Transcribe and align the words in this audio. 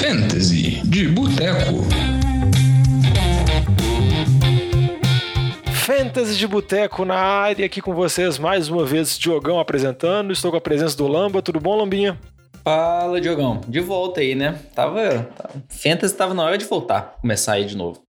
Fantasy 0.00 0.80
de 0.84 1.08
Boteco. 1.08 1.82
Fantasy 5.72 6.36
de 6.36 6.46
Boteco 6.46 7.04
na 7.04 7.16
área, 7.16 7.66
aqui 7.66 7.82
com 7.82 7.92
vocês 7.92 8.38
mais 8.38 8.68
uma 8.68 8.84
vez, 8.84 9.18
Diogão 9.18 9.58
apresentando. 9.58 10.32
Estou 10.32 10.52
com 10.52 10.56
a 10.56 10.60
presença 10.60 10.96
do 10.96 11.08
Lamba. 11.08 11.42
Tudo 11.42 11.58
bom, 11.58 11.76
Lambinha? 11.76 12.16
Fala, 12.62 13.20
Diogão. 13.20 13.60
De 13.66 13.80
volta 13.80 14.20
aí, 14.20 14.36
né? 14.36 14.60
Tava. 14.72 15.28
Fantasy 15.68 16.14
tava 16.14 16.32
na 16.32 16.44
hora 16.44 16.56
de 16.56 16.64
voltar, 16.64 17.16
começar 17.20 17.54
aí 17.54 17.64
de 17.64 17.76
novo. 17.76 18.00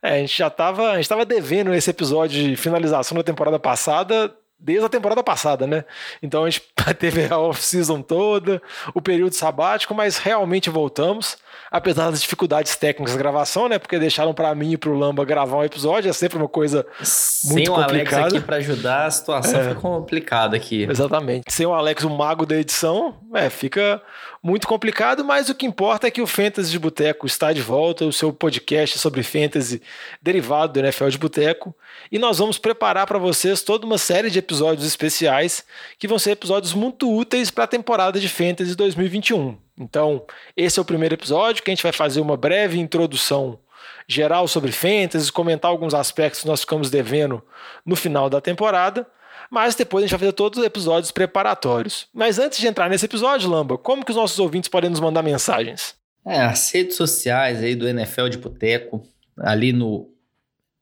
É, 0.00 0.14
a 0.14 0.18
gente 0.18 0.38
já 0.38 0.48
tava, 0.48 0.92
a 0.92 0.96
gente 0.98 1.08
tava 1.08 1.26
devendo 1.26 1.74
esse 1.74 1.90
episódio 1.90 2.48
de 2.48 2.54
finalização 2.54 3.16
da 3.16 3.24
temporada 3.24 3.58
passada 3.58 4.32
desde 4.64 4.86
a 4.86 4.88
temporada 4.88 5.22
passada, 5.22 5.66
né? 5.66 5.84
Então 6.22 6.44
a 6.44 6.50
gente 6.50 6.62
teve 6.98 7.26
a 7.30 7.38
off-season 7.38 8.00
toda, 8.00 8.62
o 8.94 9.02
período 9.02 9.34
sabático, 9.34 9.94
mas 9.94 10.16
realmente 10.16 10.70
voltamos 10.70 11.36
apesar 11.74 12.08
das 12.08 12.22
dificuldades 12.22 12.76
técnicas 12.76 13.14
da 13.14 13.18
gravação, 13.18 13.68
né? 13.68 13.80
Porque 13.80 13.98
deixaram 13.98 14.32
para 14.32 14.54
mim 14.54 14.72
e 14.72 14.76
pro 14.76 14.96
Lamba 14.96 15.24
gravar 15.24 15.56
um 15.56 15.64
episódio, 15.64 16.08
é 16.08 16.12
sempre 16.12 16.38
uma 16.38 16.48
coisa 16.48 16.86
muito 16.96 17.08
Sem 17.08 17.66
complicada. 17.66 17.66
Sem 17.66 17.74
o 17.74 17.74
Alex 17.74 18.14
aqui 18.14 18.40
para 18.40 18.56
ajudar, 18.56 19.06
a 19.06 19.10
situação 19.10 19.60
é. 19.60 19.62
fica 19.64 19.74
complicada 19.80 20.56
aqui. 20.56 20.86
Exatamente. 20.88 21.52
Sem 21.52 21.66
o 21.66 21.74
Alex, 21.74 22.04
o 22.04 22.10
mago 22.10 22.46
da 22.46 22.56
edição, 22.56 23.16
é, 23.34 23.50
fica 23.50 24.00
muito 24.44 24.68
complicado, 24.68 25.24
mas 25.24 25.48
o 25.48 25.54
que 25.54 25.64
importa 25.64 26.06
é 26.06 26.10
que 26.10 26.20
o 26.20 26.26
Fantasy 26.26 26.70
de 26.70 26.78
Boteco 26.78 27.26
está 27.26 27.50
de 27.50 27.62
volta, 27.62 28.04
o 28.04 28.12
seu 28.12 28.30
podcast 28.30 28.98
sobre 28.98 29.22
fantasy 29.22 29.80
derivado 30.20 30.74
do 30.74 30.80
NFL 30.80 31.08
de 31.08 31.16
Boteco, 31.16 31.74
e 32.12 32.18
nós 32.18 32.36
vamos 32.36 32.58
preparar 32.58 33.06
para 33.06 33.18
vocês 33.18 33.62
toda 33.62 33.86
uma 33.86 33.96
série 33.96 34.28
de 34.28 34.38
episódios 34.38 34.86
especiais 34.86 35.64
que 35.98 36.06
vão 36.06 36.18
ser 36.18 36.32
episódios 36.32 36.74
muito 36.74 37.10
úteis 37.10 37.50
para 37.50 37.64
a 37.64 37.66
temporada 37.66 38.20
de 38.20 38.28
fantasy 38.28 38.76
2021. 38.76 39.56
Então, 39.78 40.26
esse 40.54 40.78
é 40.78 40.82
o 40.82 40.84
primeiro 40.84 41.14
episódio 41.14 41.62
que 41.62 41.70
a 41.70 41.74
gente 41.74 41.82
vai 41.82 41.92
fazer 41.92 42.20
uma 42.20 42.36
breve 42.36 42.78
introdução 42.78 43.58
geral 44.06 44.46
sobre 44.46 44.72
fantasy, 44.72 45.32
comentar 45.32 45.70
alguns 45.70 45.94
aspectos 45.94 46.42
que 46.42 46.46
nós 46.46 46.60
ficamos 46.60 46.90
devendo 46.90 47.42
no 47.84 47.96
final 47.96 48.28
da 48.28 48.42
temporada. 48.42 49.06
Mas 49.54 49.74
depois 49.76 50.02
a 50.02 50.06
gente 50.06 50.10
vai 50.10 50.18
fazer 50.18 50.32
todos 50.32 50.58
os 50.58 50.64
episódios 50.64 51.12
preparatórios. 51.12 52.08
Mas 52.12 52.40
antes 52.40 52.58
de 52.58 52.66
entrar 52.66 52.90
nesse 52.90 53.04
episódio, 53.04 53.48
Lamba, 53.48 53.78
como 53.78 54.04
que 54.04 54.10
os 54.10 54.16
nossos 54.16 54.40
ouvintes 54.40 54.68
podem 54.68 54.90
nos 54.90 54.98
mandar 54.98 55.22
mensagens? 55.22 55.94
É, 56.26 56.40
as 56.40 56.72
redes 56.72 56.96
sociais 56.96 57.62
aí 57.62 57.76
do 57.76 57.86
NFL 57.86 58.30
de 58.30 58.38
Boteco, 58.38 59.04
ali 59.38 59.72
no 59.72 60.10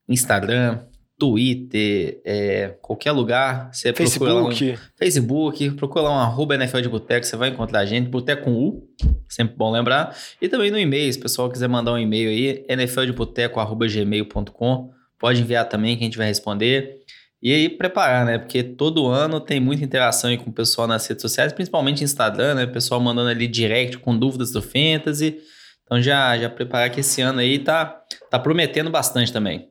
Instagram, 0.09 0.79
Twitter, 1.19 2.23
é, 2.25 2.75
qualquer 2.81 3.13
lugar. 3.13 3.69
Você 3.71 3.93
Facebook. 3.93 4.73
Um, 4.73 4.79
Facebook, 4.97 5.73
procura 5.73 6.05
lá 6.05 6.11
um 6.11 6.21
arroba 6.21 6.55
NFL 6.55 6.81
de 6.81 6.89
Boteco, 6.89 7.27
você 7.27 7.37
vai 7.37 7.51
encontrar 7.51 7.81
a 7.81 7.85
gente. 7.85 8.09
Boteco 8.09 8.45
com 8.45 8.55
U, 8.55 8.89
sempre 9.29 9.55
bom 9.55 9.71
lembrar. 9.71 10.17
E 10.41 10.49
também 10.49 10.71
no 10.71 10.79
e-mail, 10.79 11.13
se 11.13 11.19
o 11.19 11.23
pessoal 11.23 11.51
quiser 11.51 11.69
mandar 11.69 11.93
um 11.93 11.99
e-mail 11.99 12.31
aí, 12.31 12.65
nfldeboteco.gmail.com. 12.75 14.91
Pode 15.19 15.43
enviar 15.43 15.69
também 15.69 15.95
que 15.95 16.03
a 16.03 16.07
gente 16.07 16.17
vai 16.17 16.27
responder. 16.27 17.03
E 17.43 17.53
aí 17.53 17.69
preparar, 17.69 18.25
né? 18.25 18.39
Porque 18.39 18.63
todo 18.63 19.09
ano 19.09 19.41
tem 19.41 19.59
muita 19.59 19.83
interação 19.85 20.31
aí 20.31 20.39
com 20.39 20.51
o 20.51 20.53
pessoal 20.53 20.87
nas 20.87 21.05
redes 21.07 21.23
sociais, 21.23 21.53
principalmente 21.53 22.05
Instagram, 22.05 22.55
né? 22.55 22.65
O 22.65 22.73
pessoal 22.73 23.01
mandando 23.01 23.31
ali 23.31 23.49
direct 23.49 23.99
com 23.99 24.17
dúvidas 24.17 24.53
do 24.53 24.63
Fantasy. 24.63 25.41
Então 25.83 26.01
já, 26.01 26.39
já 26.39 26.49
preparar 26.49 26.89
que 26.91 27.01
esse 27.01 27.21
ano 27.21 27.41
aí 27.41 27.59
tá, 27.59 28.01
tá 28.31 28.39
prometendo 28.39 28.91
bastante 28.91 29.33
também. 29.33 29.69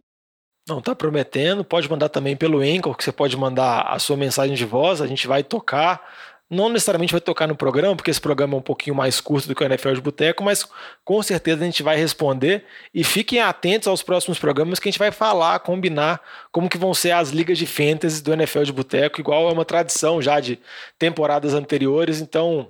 Não 0.67 0.79
está 0.79 0.93
prometendo, 0.93 1.63
pode 1.63 1.89
mandar 1.89 2.09
também 2.09 2.35
pelo 2.35 2.59
Anchor, 2.59 2.95
que 2.95 3.03
você 3.03 3.11
pode 3.11 3.35
mandar 3.35 3.81
a 3.81 3.97
sua 3.97 4.15
mensagem 4.15 4.55
de 4.55 4.65
voz, 4.65 5.01
a 5.01 5.07
gente 5.07 5.25
vai 5.25 5.43
tocar. 5.43 6.01
Não 6.51 6.67
necessariamente 6.67 7.13
vai 7.13 7.21
tocar 7.21 7.47
no 7.47 7.55
programa, 7.55 7.95
porque 7.95 8.11
esse 8.11 8.19
programa 8.19 8.55
é 8.55 8.57
um 8.57 8.61
pouquinho 8.61 8.93
mais 8.93 9.21
curto 9.21 9.47
do 9.47 9.55
que 9.55 9.63
o 9.63 9.65
NFL 9.65 9.93
de 9.93 10.01
Boteco, 10.01 10.43
mas 10.43 10.67
com 11.05 11.23
certeza 11.23 11.61
a 11.61 11.65
gente 11.65 11.81
vai 11.81 11.95
responder. 11.95 12.65
E 12.93 13.05
fiquem 13.05 13.39
atentos 13.39 13.87
aos 13.87 14.03
próximos 14.03 14.37
programas 14.37 14.77
que 14.77 14.89
a 14.89 14.91
gente 14.91 14.99
vai 14.99 15.11
falar, 15.11 15.59
combinar 15.59 16.19
como 16.51 16.67
que 16.67 16.77
vão 16.77 16.93
ser 16.93 17.11
as 17.11 17.29
ligas 17.29 17.57
de 17.57 17.65
fantasy 17.65 18.21
do 18.21 18.33
NFL 18.33 18.63
de 18.63 18.73
Boteco, 18.73 19.21
igual 19.21 19.49
é 19.49 19.53
uma 19.53 19.63
tradição 19.63 20.21
já 20.21 20.41
de 20.41 20.59
temporadas 20.99 21.53
anteriores. 21.53 22.19
Então 22.19 22.69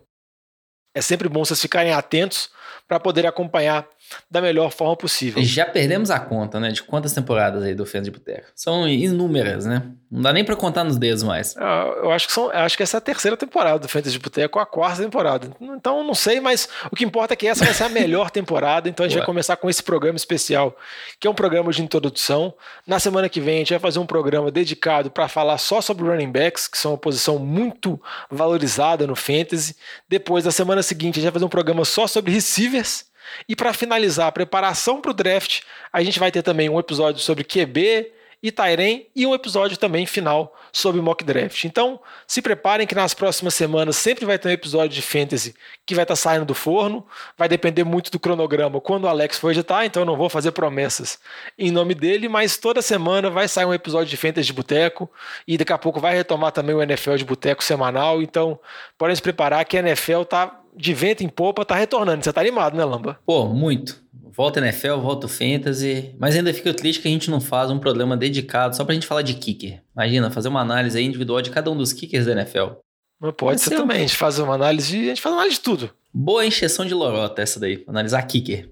é 0.93 1.01
sempre 1.01 1.27
bom 1.27 1.43
vocês 1.43 1.59
ficarem 1.59 1.91
atentos 1.91 2.51
para 2.87 2.99
poder 2.99 3.25
acompanhar 3.25 3.87
da 4.29 4.41
melhor 4.41 4.71
forma 4.71 4.95
possível. 4.95 5.41
Já 5.43 5.65
perdemos 5.65 6.09
a 6.11 6.19
conta, 6.19 6.59
né, 6.59 6.71
de 6.71 6.83
quantas 6.83 7.13
temporadas 7.13 7.63
aí 7.63 7.75
do 7.75 7.85
Fênix 7.85 8.05
de 8.05 8.11
Boteco. 8.11 8.47
São 8.55 8.87
inúmeras, 8.87 9.65
né? 9.65 9.83
Não 10.11 10.21
dá 10.21 10.33
nem 10.33 10.43
para 10.43 10.57
contar 10.57 10.83
nos 10.83 10.97
dedos 10.97 11.23
mais. 11.23 11.55
Ah, 11.57 11.89
eu 12.03 12.11
acho 12.11 12.27
que 12.27 12.33
são, 12.33 12.49
acho 12.49 12.75
que 12.75 12.83
essa 12.83 12.97
é 12.97 12.99
a 12.99 13.01
terceira 13.01 13.37
temporada 13.37 13.79
do 13.79 13.87
Fantasy 13.87 14.11
de 14.11 14.19
Boteco, 14.19 14.59
a 14.59 14.65
quarta 14.65 15.01
temporada. 15.01 15.49
Então 15.61 16.03
não 16.03 16.13
sei, 16.13 16.41
mas 16.41 16.67
o 16.91 16.95
que 16.95 17.05
importa 17.05 17.33
é 17.33 17.37
que 17.37 17.47
essa 17.47 17.63
vai 17.63 17.73
ser 17.73 17.85
a 17.85 17.89
melhor 17.89 18.29
temporada. 18.31 18.89
Então 18.89 19.05
a 19.05 19.07
gente 19.07 19.17
Ué. 19.17 19.21
vai 19.21 19.25
começar 19.25 19.55
com 19.55 19.69
esse 19.69 19.81
programa 19.81 20.17
especial, 20.17 20.75
que 21.17 21.27
é 21.27 21.29
um 21.29 21.33
programa 21.33 21.71
de 21.71 21.81
introdução. 21.81 22.53
Na 22.85 22.99
semana 22.99 23.29
que 23.29 23.39
vem 23.39 23.55
a 23.55 23.59
gente 23.59 23.69
vai 23.69 23.79
fazer 23.79 23.99
um 23.99 24.05
programa 24.05 24.51
dedicado 24.51 25.09
para 25.09 25.29
falar 25.29 25.57
só 25.57 25.79
sobre 25.79 26.05
running 26.05 26.31
backs, 26.31 26.67
que 26.67 26.77
são 26.77 26.91
uma 26.91 26.97
posição 26.97 27.39
muito 27.39 28.01
valorizada 28.29 29.07
no 29.07 29.15
fantasy. 29.15 29.77
Depois, 30.09 30.43
na 30.43 30.51
semana 30.51 30.83
seguinte, 30.83 31.19
a 31.19 31.21
gente 31.21 31.25
vai 31.25 31.33
fazer 31.33 31.45
um 31.45 31.49
programa 31.49 31.85
só 31.85 32.05
sobre 32.05 32.33
receivers 32.33 33.05
e 33.47 33.55
para 33.55 33.73
finalizar 33.73 34.27
a 34.27 34.31
preparação 34.31 35.01
para 35.01 35.11
o 35.11 35.13
draft, 35.13 35.61
a 35.91 36.03
gente 36.03 36.19
vai 36.19 36.31
ter 36.31 36.41
também 36.41 36.69
um 36.69 36.79
episódio 36.79 37.21
sobre 37.21 37.43
QB 37.43 38.11
e 38.43 38.51
Tairen 38.51 39.05
e 39.15 39.25
um 39.27 39.35
episódio 39.35 39.77
também 39.77 40.05
final 40.05 40.55
sobre 40.71 40.99
mock 40.99 41.23
draft. 41.23 41.63
Então, 41.65 41.99
se 42.25 42.41
preparem 42.41 42.87
que 42.87 42.95
nas 42.95 43.13
próximas 43.13 43.53
semanas 43.53 43.97
sempre 43.97 44.25
vai 44.25 44.39
ter 44.39 44.47
um 44.47 44.51
episódio 44.51 44.95
de 44.95 45.01
fantasy 45.01 45.53
que 45.85 45.93
vai 45.93 46.03
estar 46.03 46.13
tá 46.13 46.15
saindo 46.15 46.45
do 46.45 46.55
forno. 46.55 47.05
Vai 47.37 47.47
depender 47.47 47.83
muito 47.83 48.09
do 48.09 48.19
cronograma 48.19 48.81
quando 48.81 49.03
o 49.03 49.07
Alex 49.07 49.37
for 49.37 49.51
editar, 49.51 49.85
então 49.85 50.01
eu 50.01 50.05
não 50.05 50.17
vou 50.17 50.29
fazer 50.29 50.51
promessas 50.51 51.19
em 51.57 51.69
nome 51.69 51.93
dele, 51.93 52.27
mas 52.27 52.57
toda 52.57 52.81
semana 52.81 53.29
vai 53.29 53.47
sair 53.47 53.65
um 53.65 53.73
episódio 53.73 54.07
de 54.07 54.17
fantasy 54.17 54.47
de 54.47 54.53
boteco 54.53 55.09
e 55.47 55.57
daqui 55.57 55.73
a 55.73 55.77
pouco 55.77 55.99
vai 55.99 56.15
retomar 56.15 56.51
também 56.51 56.75
o 56.75 56.81
NFL 56.81 57.15
de 57.15 57.25
boteco 57.25 57.63
semanal. 57.63 58.21
Então, 58.21 58.59
podem 58.97 59.15
se 59.15 59.21
preparar 59.21 59.63
que 59.65 59.77
a 59.77 59.81
NFL 59.81 60.23
tá 60.23 60.60
de 60.75 60.93
vento 60.93 61.23
em 61.23 61.29
popa 61.29 61.65
tá 61.65 61.75
retornando. 61.75 62.23
Você 62.23 62.31
tá 62.31 62.41
animado, 62.41 62.75
né, 62.75 62.83
Lamba? 62.83 63.19
Pô, 63.25 63.45
muito. 63.45 64.01
Volta 64.13 64.59
NFL, 64.59 64.97
volta 64.97 65.27
Fantasy. 65.27 66.15
Mas 66.17 66.35
ainda 66.35 66.53
fica 66.53 66.73
triste 66.73 67.01
que 67.01 67.07
a 67.07 67.11
gente 67.11 67.29
não 67.29 67.41
faz 67.41 67.69
um 67.69 67.79
programa 67.79 68.15
dedicado 68.15 68.75
só 68.75 68.85
pra 68.85 68.93
gente 68.93 69.05
falar 69.05 69.21
de 69.21 69.33
kicker. 69.33 69.81
Imagina, 69.93 70.31
fazer 70.31 70.47
uma 70.47 70.61
análise 70.61 71.01
individual 71.01 71.41
de 71.41 71.49
cada 71.49 71.69
um 71.69 71.75
dos 71.75 71.91
kickers 71.91 72.25
da 72.25 72.31
NFL. 72.31 72.75
Mas 73.19 73.33
pode 73.37 73.61
ser, 73.61 73.75
também. 73.75 73.97
A 73.97 73.99
gente 74.01 74.17
faz 74.17 74.39
uma 74.39 74.55
análise, 74.55 74.97
a 74.97 75.09
gente 75.09 75.21
faz 75.21 75.33
uma 75.33 75.41
análise 75.41 75.57
de 75.57 75.63
tudo. 75.63 75.93
Boa 76.13 76.45
encheção 76.45 76.85
de 76.85 76.93
lorota 76.93 77.41
essa 77.41 77.59
daí, 77.59 77.83
analisar 77.87 78.21
kicker. 78.23 78.69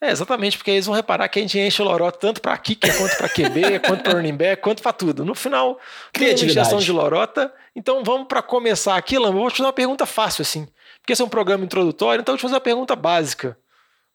É, 0.00 0.10
exatamente, 0.10 0.56
porque 0.56 0.72
eles 0.72 0.86
vão 0.86 0.96
reparar 0.96 1.28
que 1.28 1.38
a 1.38 1.42
gente 1.42 1.56
enche 1.56 1.80
o 1.80 1.84
lorota 1.84 2.18
tanto 2.18 2.40
para 2.40 2.58
kicker, 2.58 2.96
quanto 2.96 3.16
para 3.16 3.28
QB, 3.28 3.78
quanto 3.86 4.02
para 4.02 4.14
running 4.14 4.36
back, 4.36 4.60
quanto 4.60 4.82
para 4.82 4.92
tudo. 4.92 5.24
No 5.24 5.32
final, 5.32 5.78
criatividade. 6.12 6.58
Encheção 6.58 6.80
de 6.80 6.90
lorota. 6.90 7.52
Então 7.76 8.02
vamos 8.02 8.26
para 8.26 8.42
começar 8.42 8.96
aqui, 8.96 9.16
Lamba. 9.16 9.38
Vou 9.38 9.48
te 9.48 9.58
fazer 9.58 9.66
uma 9.68 9.72
pergunta 9.72 10.04
fácil 10.04 10.42
assim 10.42 10.66
porque 11.02 11.12
esse 11.12 11.20
é 11.22 11.24
um 11.24 11.28
programa 11.28 11.64
introdutório, 11.64 12.22
então 12.22 12.32
eu 12.32 12.38
te 12.38 12.42
fazer 12.42 12.54
uma 12.54 12.60
pergunta 12.60 12.94
básica. 12.94 13.58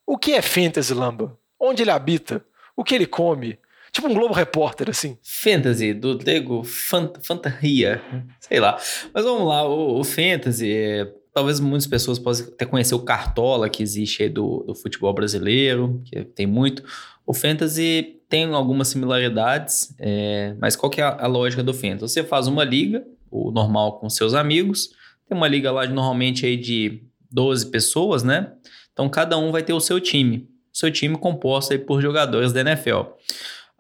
O 0.06 0.18
que 0.18 0.32
é 0.32 0.42
Fantasy, 0.42 0.94
Lamba? 0.94 1.38
Onde 1.60 1.84
ele 1.84 1.92
habita? 1.92 2.44
O 2.76 2.84
que 2.84 2.96
ele 2.96 3.06
come? 3.06 3.60
Tipo 3.92 4.08
um 4.08 4.14
Globo 4.14 4.34
Repórter, 4.34 4.90
assim. 4.90 5.18
Fantasy, 5.22 5.94
do 5.94 6.18
grego 6.18 6.64
fant 6.64 7.18
fantasia, 7.22 8.02
sei 8.40 8.60
lá. 8.60 8.78
Mas 9.14 9.26
vamos 9.26 9.48
lá, 9.48 9.68
o, 9.68 10.00
o 10.00 10.04
Fantasy, 10.04 10.72
é, 10.72 11.12
talvez 11.34 11.60
muitas 11.60 11.88
pessoas 11.88 12.18
possam 12.18 12.48
até 12.48 12.66
conhecer 12.66 12.96
o 12.96 13.00
Cartola 13.00 13.70
que 13.70 13.84
existe 13.84 14.24
aí 14.24 14.30
do, 14.30 14.64
do 14.66 14.74
futebol 14.74 15.14
brasileiro, 15.14 16.02
que 16.06 16.24
tem 16.24 16.48
muito. 16.48 16.84
O 17.26 17.34
Fantasy 17.34 18.22
tem 18.30 18.46
algumas 18.54 18.88
similaridades, 18.88 19.94
é, 20.00 20.56
mas 20.60 20.76
qual 20.76 20.90
que 20.90 21.02
é 21.02 21.04
a, 21.04 21.24
a 21.24 21.28
lógica 21.28 21.62
do 21.62 21.74
Fantasy? 21.74 22.14
Você 22.14 22.24
faz 22.24 22.48
uma 22.48 22.64
liga, 22.64 23.06
o 23.30 23.52
normal 23.52 24.00
com 24.00 24.10
seus 24.10 24.34
amigos, 24.34 24.92
tem 25.28 25.38
uma 25.38 25.48
liga 25.48 25.72
lá 25.72 25.86
de, 25.86 25.94
normalmente 25.94 26.46
aí 26.46 26.56
de 26.56 27.04
12 27.32 27.70
pessoas, 27.70 28.24
né? 28.24 28.54
Então 28.94 29.10
cada 29.10 29.38
um 29.38 29.52
vai 29.52 29.62
ter 29.62 29.74
o 29.74 29.80
seu 29.80 30.00
time. 30.00 30.48
Seu 30.72 30.92
time 30.92 31.18
composto 31.18 31.74
aí 31.74 31.80
por 31.80 32.02
jogadores 32.02 32.54
da 32.54 32.62
NFL. 32.62 33.02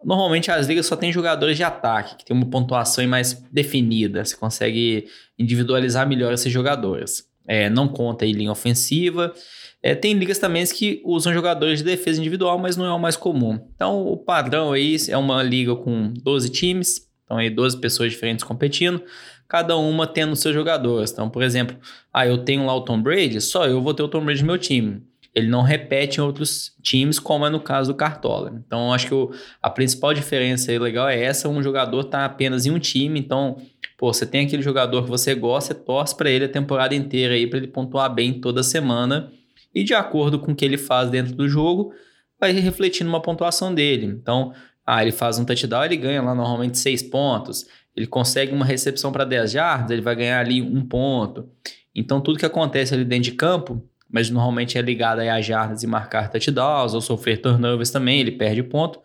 Normalmente 0.03 0.51
as 0.51 0.67
ligas 0.67 0.85
só 0.85 0.95
tem 0.95 1.11
jogadores 1.11 1.57
de 1.57 1.63
ataque, 1.63 2.17
que 2.17 2.25
tem 2.25 2.35
uma 2.35 2.45
pontuação 2.45 3.07
mais 3.07 3.33
definida. 3.51 4.23
Você 4.23 4.35
consegue 4.35 5.07
individualizar 5.39 6.07
melhor 6.07 6.33
esses 6.33 6.51
jogadores. 6.51 7.25
É, 7.47 7.69
não 7.69 7.87
conta 7.87 8.25
aí 8.25 8.31
linha 8.31 8.51
ofensiva. 8.51 9.33
É, 9.81 9.95
tem 9.95 10.13
ligas 10.13 10.37
também 10.37 10.65
que 10.65 11.01
usam 11.05 11.33
jogadores 11.33 11.79
de 11.79 11.85
defesa 11.85 12.19
individual, 12.19 12.59
mas 12.59 12.75
não 12.75 12.85
é 12.85 12.91
o 12.91 12.99
mais 12.99 13.15
comum. 13.15 13.59
Então 13.75 14.05
o 14.05 14.17
padrão 14.17 14.73
aí 14.73 14.97
é 15.07 15.17
uma 15.17 15.41
liga 15.41 15.75
com 15.75 16.13
12 16.13 16.49
times, 16.49 17.07
então 17.23 17.37
aí 17.37 17.49
12 17.49 17.79
pessoas 17.79 18.11
diferentes 18.11 18.43
competindo 18.43 19.01
cada 19.47 19.77
uma 19.77 20.05
tendo 20.05 20.35
seus 20.35 20.53
jogadores. 20.53 21.11
Então, 21.11 21.29
por 21.29 21.41
exemplo, 21.41 21.77
ah, 22.13 22.27
eu 22.27 22.39
tenho 22.39 22.65
lá 22.65 22.75
o 22.75 22.81
Tom 22.81 23.01
Brady, 23.01 23.39
só 23.41 23.65
eu 23.65 23.81
vou 23.81 23.93
ter 23.93 24.03
o 24.03 24.07
Tom 24.07 24.23
Brady 24.23 24.41
no 24.41 24.47
meu 24.47 24.57
time. 24.57 25.01
Ele 25.33 25.47
não 25.47 25.61
repete 25.61 26.19
em 26.19 26.23
outros 26.23 26.73
times, 26.81 27.19
como 27.19 27.45
é 27.45 27.49
no 27.49 27.59
caso 27.59 27.93
do 27.93 27.95
Cartola. 27.95 28.59
Então, 28.65 28.91
acho 28.91 29.07
que 29.07 29.13
o, 29.13 29.31
a 29.61 29.69
principal 29.69 30.11
diferença 30.11 30.71
aí 30.71 30.79
legal 30.79 31.07
é 31.07 31.21
essa: 31.21 31.47
um 31.47 31.61
jogador 31.61 32.05
tá 32.05 32.25
apenas 32.25 32.65
em 32.65 32.71
um 32.71 32.79
time. 32.79 33.19
Então, 33.19 33.57
pô, 33.97 34.11
você 34.11 34.25
tem 34.25 34.47
aquele 34.47 34.63
jogador 34.63 35.03
que 35.03 35.09
você 35.09 35.35
gosta, 35.35 35.75
você 35.75 35.79
torce 35.79 36.15
para 36.15 36.29
ele 36.31 36.45
a 36.45 36.49
temporada 36.49 36.95
inteira 36.95 37.35
aí, 37.35 37.45
para 37.45 37.59
ele 37.59 37.67
pontuar 37.67 38.11
bem 38.11 38.41
toda 38.41 38.63
semana. 38.63 39.31
e 39.75 39.83
de 39.83 39.93
acordo 39.93 40.39
com 40.39 40.53
o 40.53 40.55
que 40.55 40.65
ele 40.65 40.77
faz 40.77 41.11
dentro 41.11 41.35
do 41.35 41.47
jogo, 41.47 41.93
vai 42.39 42.51
refletir 42.51 43.03
numa 43.03 43.21
pontuação 43.21 43.71
dele. 43.71 44.07
Então, 44.07 44.53
ah, 44.83 45.03
ele 45.03 45.11
faz 45.11 45.37
um 45.37 45.45
touchdown, 45.45 45.85
ele 45.85 45.97
ganha 45.97 46.21
lá 46.21 46.33
normalmente 46.33 46.79
6 46.79 47.03
pontos. 47.03 47.67
Ele 47.97 48.07
consegue 48.07 48.53
uma 48.53 48.63
recepção 48.63 49.11
para 49.11 49.25
10 49.25 49.53
yards, 49.53 49.91
ele 49.91 50.01
vai 50.01 50.15
ganhar 50.15 50.39
ali 50.39 50.61
um 50.61 50.85
ponto. 50.85 51.49
Então, 51.95 52.21
tudo 52.21 52.37
que 52.37 52.45
acontece 52.45 52.93
ali 52.93 53.03
dentro 53.03 53.23
de 53.23 53.31
campo, 53.31 53.83
mas 54.09 54.29
normalmente 54.29 54.77
é 54.77 54.81
ligado 54.81 55.19
a 55.19 55.41
jardas 55.41 55.81
e 55.81 55.87
marcar 55.87 56.29
touchdowns 56.29 56.93
ou 56.93 57.01
sofrer 57.01 57.41
turnovers 57.41 57.89
também, 57.89 58.19
ele 58.19 58.31
perde 58.31 58.61
ponto, 58.61 59.01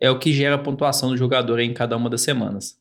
é 0.00 0.10
o 0.10 0.18
que 0.18 0.32
gera 0.32 0.54
a 0.54 0.58
pontuação 0.58 1.10
do 1.10 1.16
jogador 1.18 1.60
em 1.60 1.74
cada 1.74 1.94
uma 1.96 2.08
das 2.08 2.22
semanas. 2.22 2.80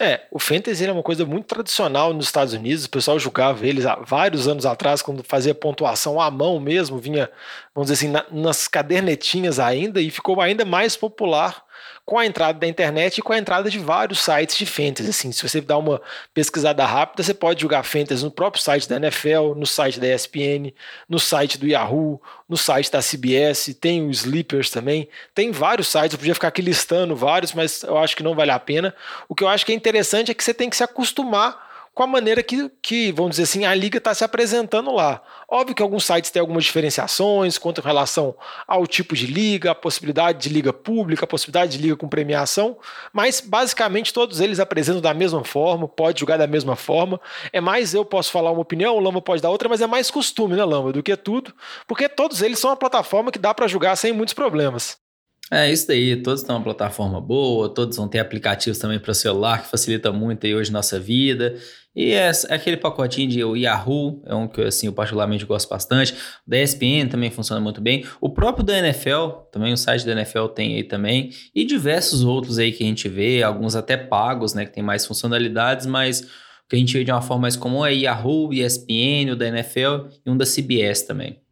É, 0.00 0.22
o 0.30 0.40
Fantasy 0.40 0.84
é 0.84 0.92
uma 0.92 1.02
coisa 1.04 1.24
muito 1.24 1.46
tradicional 1.46 2.12
nos 2.12 2.26
Estados 2.26 2.52
Unidos. 2.52 2.84
O 2.84 2.90
pessoal 2.90 3.18
julgava 3.18 3.64
eles 3.64 3.86
há 3.86 3.96
vários 3.96 4.48
anos 4.48 4.66
atrás, 4.66 5.02
quando 5.02 5.22
fazia 5.22 5.54
pontuação 5.54 6.20
à 6.20 6.30
mão 6.30 6.58
mesmo, 6.58 6.98
vinha, 6.98 7.30
vamos 7.74 7.90
dizer 7.90 8.06
assim, 8.06 8.12
na, 8.12 8.24
nas 8.30 8.66
cadernetinhas 8.66 9.60
ainda, 9.60 10.00
e 10.00 10.10
ficou 10.10 10.40
ainda 10.40 10.64
mais 10.64 10.96
popular 10.96 11.63
com 12.04 12.18
a 12.18 12.26
entrada 12.26 12.58
da 12.58 12.66
internet 12.66 13.18
e 13.18 13.22
com 13.22 13.32
a 13.32 13.38
entrada 13.38 13.70
de 13.70 13.78
vários 13.78 14.20
sites 14.20 14.56
de 14.56 14.66
fantasy. 14.66 15.08
Assim, 15.08 15.32
se 15.32 15.42
você 15.42 15.60
dá 15.60 15.76
uma 15.78 16.00
pesquisada 16.32 16.84
rápida, 16.84 17.22
você 17.22 17.32
pode 17.32 17.62
jogar 17.62 17.82
fantasy 17.82 18.22
no 18.24 18.30
próprio 18.30 18.62
site 18.62 18.88
da 18.88 18.96
NFL, 18.96 19.54
no 19.56 19.66
site 19.66 19.98
da 19.98 20.14
ESPN, 20.14 20.72
no 21.08 21.18
site 21.18 21.58
do 21.58 21.66
Yahoo, 21.66 22.20
no 22.48 22.56
site 22.56 22.90
da 22.90 23.00
CBS, 23.00 23.74
tem 23.80 24.06
o 24.06 24.10
Sleepers 24.10 24.70
também. 24.70 25.08
Tem 25.34 25.50
vários 25.50 25.88
sites, 25.88 26.12
eu 26.12 26.18
podia 26.18 26.34
ficar 26.34 26.48
aqui 26.48 26.62
listando 26.62 27.16
vários, 27.16 27.52
mas 27.52 27.82
eu 27.82 27.96
acho 27.96 28.16
que 28.16 28.22
não 28.22 28.34
vale 28.34 28.50
a 28.50 28.58
pena. 28.58 28.94
O 29.28 29.34
que 29.34 29.42
eu 29.42 29.48
acho 29.48 29.64
que 29.64 29.72
é 29.72 29.74
interessante 29.74 30.30
é 30.30 30.34
que 30.34 30.44
você 30.44 30.52
tem 30.52 30.68
que 30.68 30.76
se 30.76 30.84
acostumar 30.84 31.63
com 31.94 32.02
a 32.02 32.06
maneira 32.06 32.42
que, 32.42 32.68
que 32.82 33.12
vamos 33.12 33.32
dizer 33.32 33.44
assim, 33.44 33.64
a 33.64 33.74
liga 33.74 33.98
está 33.98 34.12
se 34.12 34.24
apresentando 34.24 34.92
lá. 34.92 35.22
Óbvio 35.48 35.76
que 35.76 35.82
alguns 35.82 36.04
sites 36.04 36.30
têm 36.30 36.40
algumas 36.40 36.64
diferenciações 36.64 37.56
quanto 37.56 37.80
em 37.80 37.84
relação 37.84 38.34
ao 38.66 38.86
tipo 38.86 39.14
de 39.14 39.26
liga, 39.26 39.70
a 39.70 39.74
possibilidade 39.74 40.40
de 40.40 40.48
liga 40.48 40.72
pública, 40.72 41.24
a 41.24 41.28
possibilidade 41.28 41.76
de 41.76 41.82
liga 41.82 41.96
com 41.96 42.08
premiação, 42.08 42.76
mas 43.12 43.40
basicamente 43.40 44.12
todos 44.12 44.40
eles 44.40 44.58
apresentam 44.58 45.00
da 45.00 45.14
mesma 45.14 45.44
forma, 45.44 45.86
pode 45.86 46.18
jogar 46.18 46.36
da 46.36 46.46
mesma 46.46 46.74
forma. 46.74 47.20
É 47.52 47.60
mais 47.60 47.94
eu 47.94 48.04
posso 48.04 48.32
falar 48.32 48.50
uma 48.50 48.62
opinião, 48.62 48.96
o 48.96 49.00
Lamba 49.00 49.22
pode 49.22 49.40
dar 49.40 49.50
outra, 49.50 49.68
mas 49.68 49.80
é 49.80 49.86
mais 49.86 50.10
costume, 50.10 50.56
né, 50.56 50.64
Lamba, 50.64 50.92
do 50.92 51.02
que 51.02 51.16
tudo, 51.16 51.54
porque 51.86 52.08
todos 52.08 52.42
eles 52.42 52.58
são 52.58 52.70
uma 52.70 52.76
plataforma 52.76 53.30
que 53.30 53.38
dá 53.38 53.54
para 53.54 53.68
jogar 53.68 53.94
sem 53.94 54.12
muitos 54.12 54.34
problemas. 54.34 55.03
É 55.52 55.70
isso 55.70 55.86
daí, 55.86 56.16
todos 56.16 56.42
têm 56.42 56.54
uma 56.54 56.62
plataforma 56.64 57.20
boa, 57.20 57.68
todos 57.68 57.96
vão 57.96 58.08
ter 58.08 58.18
aplicativos 58.18 58.78
também 58.78 58.98
para 58.98 59.12
celular 59.12 59.62
que 59.62 59.68
facilita 59.68 60.10
muito 60.10 60.46
aí 60.46 60.54
hoje 60.54 60.72
nossa 60.72 60.98
vida. 60.98 61.54
E 61.94 62.12
é, 62.12 62.30
é 62.48 62.54
aquele 62.54 62.76
pacotinho 62.76 63.28
de 63.28 63.44
o 63.44 63.54
Yahoo, 63.54 64.22
é 64.26 64.34
um 64.34 64.48
que 64.48 64.60
assim, 64.62 64.86
eu 64.86 64.92
particularmente 64.92 65.44
gosto 65.44 65.68
bastante. 65.68 66.12
O 66.12 66.50
da 66.50 66.58
ESPN 66.58 67.08
também 67.08 67.30
funciona 67.30 67.60
muito 67.60 67.80
bem. 67.80 68.04
O 68.20 68.30
próprio 68.30 68.64
da 68.64 68.76
NFL, 68.78 69.28
também 69.52 69.72
o 69.72 69.76
site 69.76 70.04
da 70.04 70.12
NFL 70.12 70.46
tem 70.46 70.76
aí 70.76 70.82
também. 70.82 71.30
E 71.54 71.64
diversos 71.64 72.24
outros 72.24 72.58
aí 72.58 72.72
que 72.72 72.82
a 72.82 72.86
gente 72.86 73.08
vê, 73.08 73.42
alguns 73.42 73.76
até 73.76 73.96
pagos, 73.96 74.54
né, 74.54 74.64
que 74.64 74.72
tem 74.72 74.82
mais 74.82 75.06
funcionalidades, 75.06 75.86
mas 75.86 76.20
o 76.20 76.68
que 76.68 76.76
a 76.76 76.78
gente 76.78 76.92
vê 76.94 77.04
de 77.04 77.12
uma 77.12 77.22
forma 77.22 77.42
mais 77.42 77.54
comum 77.54 77.84
é 77.84 77.94
Yahoo, 77.94 78.52
ESPN, 78.52 79.30
o 79.32 79.36
da 79.36 79.46
NFL 79.46 80.08
e 80.26 80.30
um 80.30 80.36
da 80.36 80.46
CBS 80.46 81.02
também. 81.02 81.43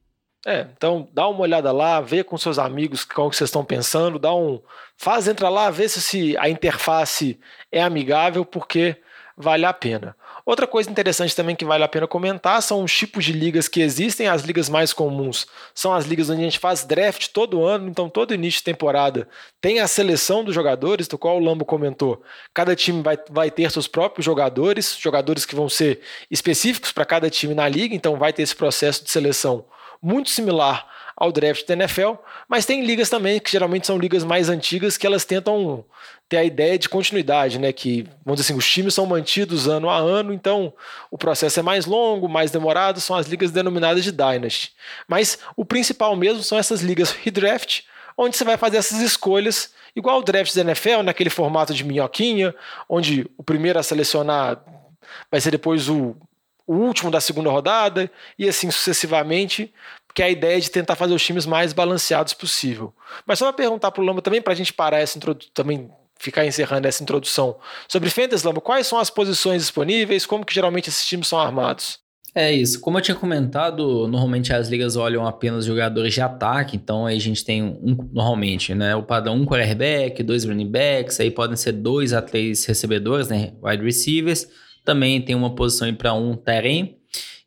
É, 0.44 0.66
então 0.76 1.08
dá 1.12 1.28
uma 1.28 1.40
olhada 1.40 1.70
lá, 1.70 2.00
vê 2.00 2.24
com 2.24 2.36
seus 2.36 2.58
amigos 2.58 3.04
como 3.04 3.30
que 3.30 3.36
vocês 3.36 3.48
estão 3.48 3.64
pensando, 3.64 4.18
dá 4.18 4.34
um. 4.34 4.60
Faz 4.96 5.28
entrar 5.28 5.48
lá, 5.48 5.70
vê 5.70 5.88
se 5.88 6.36
a 6.36 6.48
interface 6.48 7.38
é 7.70 7.80
amigável, 7.80 8.44
porque 8.44 8.96
vale 9.36 9.64
a 9.64 9.72
pena. 9.72 10.16
Outra 10.44 10.66
coisa 10.66 10.90
interessante 10.90 11.36
também 11.36 11.54
que 11.54 11.64
vale 11.64 11.84
a 11.84 11.88
pena 11.88 12.08
comentar 12.08 12.60
são 12.60 12.82
os 12.82 12.92
tipos 12.92 13.24
de 13.24 13.32
ligas 13.32 13.68
que 13.68 13.80
existem. 13.80 14.26
As 14.26 14.42
ligas 14.42 14.68
mais 14.68 14.92
comuns 14.92 15.46
são 15.72 15.92
as 15.92 16.06
ligas 16.06 16.28
onde 16.28 16.40
a 16.40 16.44
gente 16.44 16.58
faz 16.58 16.84
draft 16.84 17.28
todo 17.28 17.64
ano, 17.64 17.88
então 17.88 18.08
todo 18.08 18.34
início 18.34 18.58
de 18.58 18.64
temporada 18.64 19.28
tem 19.60 19.78
a 19.78 19.86
seleção 19.86 20.42
dos 20.42 20.54
jogadores, 20.54 21.06
do 21.06 21.16
qual 21.16 21.36
o 21.36 21.44
Lambo 21.44 21.64
comentou. 21.64 22.20
Cada 22.52 22.74
time 22.74 23.00
vai, 23.00 23.16
vai 23.30 23.50
ter 23.50 23.70
seus 23.70 23.86
próprios 23.86 24.24
jogadores, 24.24 24.96
jogadores 24.98 25.46
que 25.46 25.54
vão 25.54 25.68
ser 25.68 26.00
específicos 26.28 26.90
para 26.90 27.04
cada 27.04 27.30
time 27.30 27.54
na 27.54 27.68
liga, 27.68 27.94
então 27.94 28.16
vai 28.16 28.32
ter 28.32 28.42
esse 28.42 28.56
processo 28.56 29.04
de 29.04 29.10
seleção 29.10 29.64
muito 30.02 30.30
similar 30.30 30.86
ao 31.16 31.30
draft 31.30 31.66
da 31.66 31.74
NFL, 31.74 32.14
mas 32.48 32.66
tem 32.66 32.84
ligas 32.84 33.08
também 33.08 33.38
que 33.38 33.50
geralmente 33.50 33.86
são 33.86 33.96
ligas 33.96 34.24
mais 34.24 34.48
antigas 34.48 34.96
que 34.96 35.06
elas 35.06 35.24
tentam 35.24 35.84
ter 36.28 36.38
a 36.38 36.44
ideia 36.44 36.78
de 36.78 36.88
continuidade, 36.88 37.58
né? 37.58 37.72
Que, 37.72 38.08
vamos 38.24 38.40
dizer 38.40 38.52
assim, 38.52 38.58
os 38.58 38.68
times 38.68 38.94
são 38.94 39.06
mantidos 39.06 39.68
ano 39.68 39.88
a 39.88 39.96
ano, 39.98 40.32
então 40.32 40.72
o 41.10 41.18
processo 41.18 41.60
é 41.60 41.62
mais 41.62 41.86
longo, 41.86 42.28
mais 42.28 42.50
demorado, 42.50 43.00
são 43.00 43.14
as 43.14 43.26
ligas 43.28 43.50
denominadas 43.50 44.02
de 44.02 44.10
Dynasty. 44.10 44.72
Mas 45.06 45.38
o 45.54 45.64
principal 45.64 46.16
mesmo 46.16 46.42
são 46.42 46.58
essas 46.58 46.80
ligas 46.80 47.10
redraft, 47.12 47.82
onde 48.16 48.36
você 48.36 48.44
vai 48.44 48.56
fazer 48.56 48.78
essas 48.78 49.00
escolhas, 49.00 49.72
igual 49.94 50.18
o 50.18 50.24
draft 50.24 50.54
da 50.54 50.62
NFL, 50.62 51.02
naquele 51.02 51.30
formato 51.30 51.74
de 51.74 51.84
minhoquinha, 51.84 52.54
onde 52.88 53.30
o 53.36 53.42
primeiro 53.42 53.78
a 53.78 53.82
selecionar 53.82 54.60
vai 55.30 55.40
ser 55.40 55.50
depois 55.50 55.88
o, 55.88 56.16
o 56.66 56.74
último 56.74 57.10
da 57.10 57.20
segunda 57.20 57.50
rodada, 57.50 58.10
e 58.38 58.48
assim 58.48 58.70
sucessivamente, 58.70 59.72
que 60.14 60.22
é 60.22 60.26
a 60.26 60.30
ideia 60.30 60.60
de 60.60 60.70
tentar 60.70 60.96
fazer 60.96 61.14
os 61.14 61.24
times 61.24 61.46
mais 61.46 61.72
balanceados 61.72 62.34
possível. 62.34 62.92
Mas 63.26 63.38
só 63.38 63.46
para 63.46 63.56
perguntar 63.56 63.90
para 63.90 64.02
o 64.02 64.04
Lamba 64.04 64.22
também, 64.22 64.42
para 64.42 64.52
a 64.52 64.56
gente 64.56 64.72
parar 64.72 64.98
essa 64.98 65.16
introdução, 65.16 65.50
também 65.54 65.90
ficar 66.18 66.46
encerrando 66.46 66.86
essa 66.86 67.02
introdução, 67.02 67.56
sobre 67.88 68.08
Fantasy 68.08 68.46
Lamba, 68.46 68.60
quais 68.60 68.86
são 68.86 68.98
as 68.98 69.10
posições 69.10 69.62
disponíveis, 69.62 70.24
como 70.24 70.46
que 70.46 70.54
geralmente 70.54 70.88
esses 70.88 71.04
times 71.04 71.26
são 71.26 71.38
armados? 71.40 72.00
É 72.34 72.50
isso. 72.50 72.80
Como 72.80 72.96
eu 72.96 73.02
tinha 73.02 73.14
comentado, 73.14 74.06
normalmente 74.08 74.54
as 74.54 74.68
ligas 74.68 74.96
olham 74.96 75.26
apenas 75.26 75.66
jogadores 75.66 76.14
de 76.14 76.20
ataque, 76.20 76.76
então 76.76 77.04
aí 77.04 77.16
a 77.16 77.20
gente 77.20 77.44
tem 77.44 77.62
um, 77.62 78.08
normalmente, 78.10 78.74
né, 78.74 78.96
o 78.96 79.02
padrão 79.02 79.34
um 79.34 79.44
quarterback, 79.44 80.22
dois 80.22 80.44
running 80.44 80.70
backs, 80.70 81.20
aí 81.20 81.30
podem 81.30 81.56
ser 81.56 81.72
dois 81.72 82.12
a 82.14 82.22
três 82.22 82.64
recebedores, 82.64 83.28
né, 83.28 83.52
wide 83.62 83.84
receivers. 83.84 84.48
Também 84.84 85.20
tem 85.20 85.34
uma 85.34 85.54
posição 85.54 85.92
para 85.94 86.12
um 86.12 86.36
terem 86.36 86.96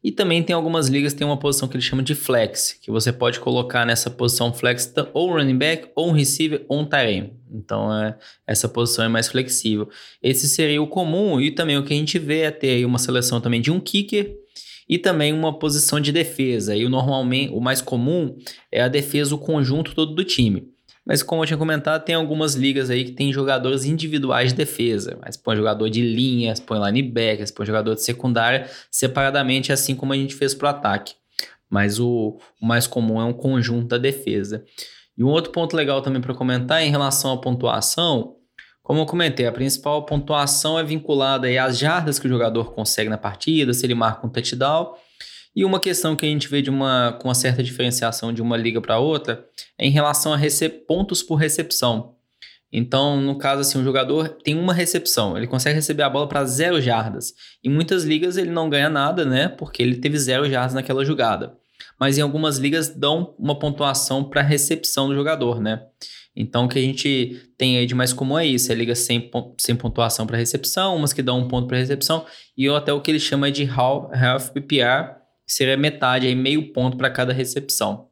e 0.05 0.11
também 0.11 0.43
tem 0.43 0.55
algumas 0.55 0.87
ligas 0.87 1.13
que 1.13 1.17
tem 1.17 1.25
uma 1.25 1.35
posição 1.35 1.67
que 1.67 1.75
eles 1.75 1.83
chamam 1.83 2.03
de 2.03 2.13
flex, 2.13 2.77
que 2.79 2.91
você 2.91 3.11
pode 3.11 3.39
colocar 3.39 3.87
nessa 3.87 4.07
posição 4.07 4.53
flex 4.53 4.93
ou 5.15 5.31
running 5.31 5.57
back, 5.57 5.89
ou 5.95 6.09
um 6.09 6.11
receiver, 6.11 6.63
ou 6.67 6.81
um 6.81 6.85
tight 6.85 7.33
Então, 7.51 7.91
é, 7.91 8.15
essa 8.45 8.69
posição 8.69 9.03
é 9.03 9.07
mais 9.07 9.27
flexível. 9.27 9.89
Esse 10.21 10.47
seria 10.47 10.79
o 10.79 10.85
comum 10.85 11.41
e 11.41 11.49
também 11.49 11.75
o 11.75 11.83
que 11.83 11.91
a 11.91 11.97
gente 11.97 12.19
vê 12.19 12.41
é 12.41 12.51
ter 12.51 12.69
aí 12.69 12.85
uma 12.85 12.99
seleção 12.99 13.41
também 13.41 13.59
de 13.59 13.71
um 13.71 13.79
kicker 13.79 14.31
e 14.88 14.99
também 14.99 15.33
uma 15.33 15.57
posição 15.57 15.99
de 15.99 16.11
defesa. 16.11 16.75
E 16.75 16.85
o 16.85 16.89
normalmente, 16.89 17.51
o 17.51 17.59
mais 17.59 17.81
comum 17.81 18.38
é 18.71 18.81
a 18.81 18.88
defesa, 18.88 19.33
o 19.33 19.39
conjunto 19.39 19.95
todo 19.95 20.13
do 20.13 20.23
time. 20.23 20.75
Mas 21.05 21.21
como 21.21 21.43
eu 21.43 21.45
tinha 21.45 21.57
comentado, 21.57 22.03
tem 22.03 22.15
algumas 22.15 22.55
ligas 22.55 22.89
aí 22.89 23.05
que 23.05 23.12
tem 23.12 23.31
jogadores 23.31 23.85
individuais 23.85 24.51
de 24.51 24.57
defesa. 24.57 25.17
Mas 25.24 25.38
põe 25.38 25.55
jogador 25.55 25.88
de 25.88 26.01
linhas, 26.01 26.59
põe 26.59 26.79
linebackers, 26.83 27.51
põe 27.51 27.65
jogador 27.65 27.93
de 27.93 28.01
secundária 28.01 28.67
separadamente, 28.89 29.71
assim 29.71 29.95
como 29.95 30.13
a 30.13 30.15
gente 30.15 30.33
fez 30.33 30.55
para 30.55 30.65
o 30.65 30.69
ataque. 30.69 31.13
Mas 31.69 32.00
o, 32.00 32.39
o, 32.59 32.65
mais 32.65 32.88
comum 32.88 33.21
é 33.21 33.24
um 33.24 33.33
conjunto 33.33 33.88
da 33.89 33.97
defesa. 34.00 34.65
E 35.15 35.24
um 35.24 35.27
outro 35.27 35.51
ponto 35.51 35.75
legal 35.75 36.01
também 36.01 36.21
para 36.21 36.33
comentar 36.33 36.81
em 36.81 36.89
relação 36.89 37.31
à 37.33 37.38
pontuação. 37.38 38.38
Como 38.81 39.00
eu 39.00 39.05
comentei, 39.05 39.45
a 39.45 39.51
principal 39.51 40.05
pontuação 40.05 40.77
é 40.77 40.83
vinculada 40.83 41.47
às 41.63 41.77
jardas 41.77 42.17
que 42.17 42.25
o 42.25 42.29
jogador 42.29 42.74
consegue 42.74 43.09
na 43.09 43.17
partida, 43.17 43.74
se 43.74 43.85
ele 43.85 43.95
marca 43.95 44.25
um 44.25 44.29
touchdown 44.29 44.93
e 45.55 45.63
uma 45.63 45.79
questão 45.79 46.15
que 46.15 46.25
a 46.25 46.29
gente 46.29 46.50
vê 46.50 46.62
de 46.62 46.69
uma, 46.69 47.17
com 47.21 47.29
uma 47.29 47.35
certa 47.35 47.63
diferenciação 47.63 48.33
de 48.33 48.41
uma 48.41 48.57
liga 48.57 48.81
para 48.81 49.00
outra 49.00 49.45
é 49.77 49.88
em 49.88 49.91
relação 49.91 50.33
a 50.33 50.39
pontos 50.88 51.24
por 51.24 51.35
recepção. 51.35 52.15
Então, 52.71 53.21
no 53.21 53.38
caso, 53.38 53.62
assim, 53.62 53.79
o 53.79 53.83
jogador 53.83 54.27
tem 54.27 54.59
uma 54.59 54.74
recepção, 54.74 55.38
ele 55.38 55.47
consegue 55.47 55.75
receber 55.75 56.03
a 56.03 56.09
bola 56.09 56.27
para 56.27 56.43
zero 56.43 56.81
jardas. 56.81 57.33
Em 57.63 57.69
muitas 57.69 58.03
ligas 58.03 58.35
ele 58.35 58.50
não 58.50 58.69
ganha 58.69 58.89
nada, 58.89 59.24
né? 59.24 59.47
Porque 59.47 59.81
ele 59.81 59.95
teve 59.95 60.17
zero 60.17 60.50
jardas 60.50 60.74
naquela 60.74 61.05
jogada. 61.05 61.55
Mas 61.97 62.17
em 62.17 62.21
algumas 62.21 62.57
ligas 62.57 62.89
dão 62.89 63.33
uma 63.39 63.57
pontuação 63.57 64.25
para 64.25 64.41
recepção 64.41 65.07
do 65.07 65.15
jogador, 65.15 65.62
né? 65.62 65.83
Então, 66.35 66.65
o 66.65 66.67
que 66.67 66.77
a 66.77 66.81
gente 66.81 67.50
tem 67.57 67.77
aí 67.77 67.85
de 67.85 67.95
mais 67.95 68.12
comum 68.12 68.38
é 68.38 68.45
isso: 68.45 68.69
é 68.69 68.75
liga 68.75 68.93
sem, 68.93 69.31
sem 69.57 69.74
pontuação 69.74 70.27
para 70.27 70.38
recepção, 70.38 70.97
umas 70.97 71.13
que 71.13 71.21
dão 71.21 71.39
um 71.39 71.47
ponto 71.47 71.67
para 71.67 71.77
recepção, 71.77 72.25
e 72.57 72.67
até 72.67 72.91
o 72.91 73.00
que 73.00 73.09
ele 73.09 73.19
chama 73.19 73.50
de 73.50 73.69
half 73.69 74.50
PPR, 74.50 75.15
seria 75.47 75.77
metade, 75.77 76.27
aí 76.27 76.35
meio 76.35 76.73
ponto 76.73 76.97
para 76.97 77.09
cada 77.09 77.33
recepção. 77.33 78.09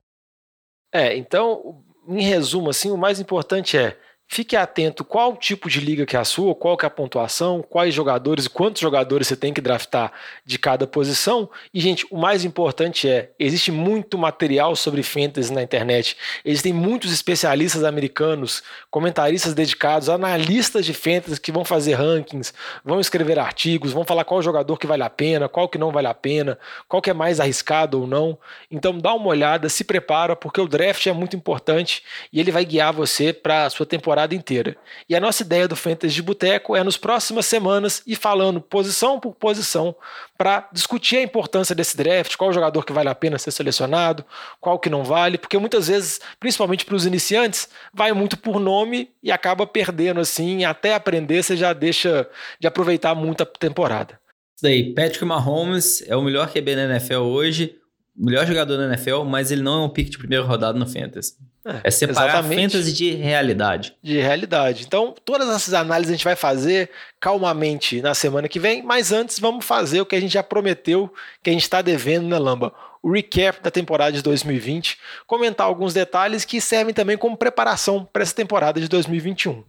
É, 0.93 1.15
então, 1.17 1.83
em 2.07 2.21
resumo, 2.21 2.69
assim, 2.69 2.91
o 2.91 2.97
mais 2.97 3.19
importante 3.19 3.77
é 3.77 3.97
fique 4.33 4.55
atento 4.55 5.05
qual 5.05 5.37
tipo 5.37 5.69
de 5.69 5.79
liga 5.79 6.07
que 6.07 6.15
é 6.15 6.19
a 6.19 6.23
sua, 6.23 6.55
qual 6.55 6.75
que 6.75 6.85
é 6.85 6.87
a 6.87 6.89
pontuação, 6.89 7.61
quais 7.61 7.93
jogadores 7.93 8.45
e 8.45 8.49
quantos 8.49 8.81
jogadores 8.81 9.27
você 9.27 9.35
tem 9.35 9.53
que 9.53 9.61
draftar 9.61 10.11
de 10.43 10.57
cada 10.57 10.87
posição. 10.87 11.47
E, 11.71 11.79
gente, 11.79 12.07
o 12.09 12.17
mais 12.17 12.43
importante 12.43 13.07
é, 13.07 13.29
existe 13.37 13.71
muito 13.71 14.17
material 14.17 14.75
sobre 14.75 15.03
fantasy 15.03 15.53
na 15.53 15.61
internet. 15.61 16.17
Existem 16.43 16.73
muitos 16.73 17.13
especialistas 17.13 17.83
americanos, 17.83 18.63
comentaristas 18.89 19.53
dedicados, 19.53 20.09
analistas 20.09 20.83
de 20.83 20.93
fantasy 20.93 21.39
que 21.39 21.51
vão 21.51 21.63
fazer 21.63 21.93
rankings, 21.93 22.53
vão 22.83 22.99
escrever 22.99 23.37
artigos, 23.37 23.93
vão 23.93 24.03
falar 24.03 24.23
qual 24.23 24.41
jogador 24.41 24.79
que 24.79 24.87
vale 24.87 25.03
a 25.03 25.11
pena, 25.11 25.47
qual 25.47 25.69
que 25.69 25.77
não 25.77 25.91
vale 25.91 26.07
a 26.07 26.13
pena, 26.13 26.57
qual 26.87 27.03
que 27.03 27.11
é 27.11 27.13
mais 27.13 27.39
arriscado 27.39 28.01
ou 28.01 28.07
não. 28.07 28.35
Então, 28.71 28.97
dá 28.97 29.13
uma 29.13 29.27
olhada, 29.27 29.69
se 29.69 29.83
prepara, 29.83 30.35
porque 30.35 30.59
o 30.59 30.67
draft 30.67 31.05
é 31.05 31.13
muito 31.13 31.35
importante 31.35 32.01
e 32.31 32.39
ele 32.39 32.51
vai 32.51 32.65
guiar 32.65 32.91
você 32.91 33.31
para 33.31 33.65
a 33.65 33.69
sua 33.69 33.85
temporada 33.85 34.22
inteira. 34.31 34.77
E 35.09 35.15
a 35.15 35.19
nossa 35.19 35.43
ideia 35.43 35.67
do 35.67 35.75
Fantasy 35.75 36.13
de 36.13 36.21
Boteco 36.21 36.75
é 36.75 36.83
nos 36.83 36.97
próximas 36.97 37.45
semanas 37.45 38.01
ir 38.05 38.15
falando 38.15 38.61
posição 38.61 39.19
por 39.19 39.33
posição 39.35 39.95
para 40.37 40.69
discutir 40.71 41.17
a 41.17 41.21
importância 41.21 41.75
desse 41.75 41.97
draft, 41.97 42.35
qual 42.35 42.53
jogador 42.53 42.85
que 42.85 42.93
vale 42.93 43.09
a 43.09 43.15
pena 43.15 43.37
ser 43.37 43.51
selecionado, 43.51 44.23
qual 44.59 44.79
que 44.79 44.89
não 44.89 45.03
vale, 45.03 45.37
porque 45.37 45.57
muitas 45.57 45.87
vezes, 45.87 46.21
principalmente 46.39 46.85
para 46.85 46.95
os 46.95 47.05
iniciantes, 47.05 47.67
vai 47.93 48.13
muito 48.13 48.37
por 48.37 48.59
nome 48.59 49.09
e 49.21 49.31
acaba 49.31 49.65
perdendo 49.65 50.19
assim, 50.19 50.63
até 50.63 50.93
aprender 50.93 51.43
você 51.43 51.57
já 51.57 51.73
deixa 51.73 52.29
de 52.59 52.67
aproveitar 52.67 53.15
muito 53.15 53.43
a 53.43 53.45
temporada. 53.45 54.19
Isso 54.55 54.63
daí, 54.63 54.93
Patrick 54.93 55.25
Mahomes 55.25 56.03
é 56.07 56.15
o 56.15 56.21
melhor 56.21 56.51
QB 56.51 56.75
na 56.75 56.83
NFL 56.85 57.21
hoje, 57.21 57.75
melhor 58.15 58.45
jogador 58.45 58.77
da 58.77 58.85
NFL, 58.85 59.23
mas 59.23 59.51
ele 59.51 59.61
não 59.61 59.83
é 59.83 59.85
um 59.85 59.89
pick 59.89 60.09
de 60.09 60.17
primeira 60.17 60.43
rodada 60.43 60.77
no 60.77 60.87
Fantasy. 60.87 61.35
É, 61.65 61.81
é 61.85 61.91
separar 61.91 62.43
fantasy 62.43 62.91
de 62.91 63.11
realidade. 63.11 63.95
De 64.03 64.19
realidade. 64.19 64.83
Então, 64.85 65.15
todas 65.23 65.47
essas 65.49 65.73
análises 65.73 66.11
a 66.11 66.15
gente 66.15 66.25
vai 66.25 66.35
fazer 66.35 66.89
calmamente 67.21 68.01
na 68.01 68.13
semana 68.13 68.49
que 68.49 68.59
vem, 68.59 68.83
mas 68.83 69.13
antes 69.13 69.39
vamos 69.39 69.65
fazer 69.65 70.01
o 70.01 70.05
que 70.05 70.15
a 70.15 70.19
gente 70.19 70.33
já 70.33 70.43
prometeu 70.43 71.11
que 71.41 71.49
a 71.49 71.53
gente 71.53 71.63
está 71.63 71.81
devendo, 71.81 72.27
né, 72.27 72.37
Lamba? 72.37 72.73
O 73.01 73.11
recap 73.11 73.61
da 73.61 73.71
temporada 73.71 74.11
de 74.11 74.21
2020, 74.21 74.97
comentar 75.25 75.65
alguns 75.65 75.93
detalhes 75.93 76.43
que 76.43 76.59
servem 76.59 76.93
também 76.93 77.17
como 77.17 77.37
preparação 77.37 78.07
para 78.11 78.23
essa 78.23 78.35
temporada 78.35 78.79
de 78.79 78.89
2021. 78.89 79.63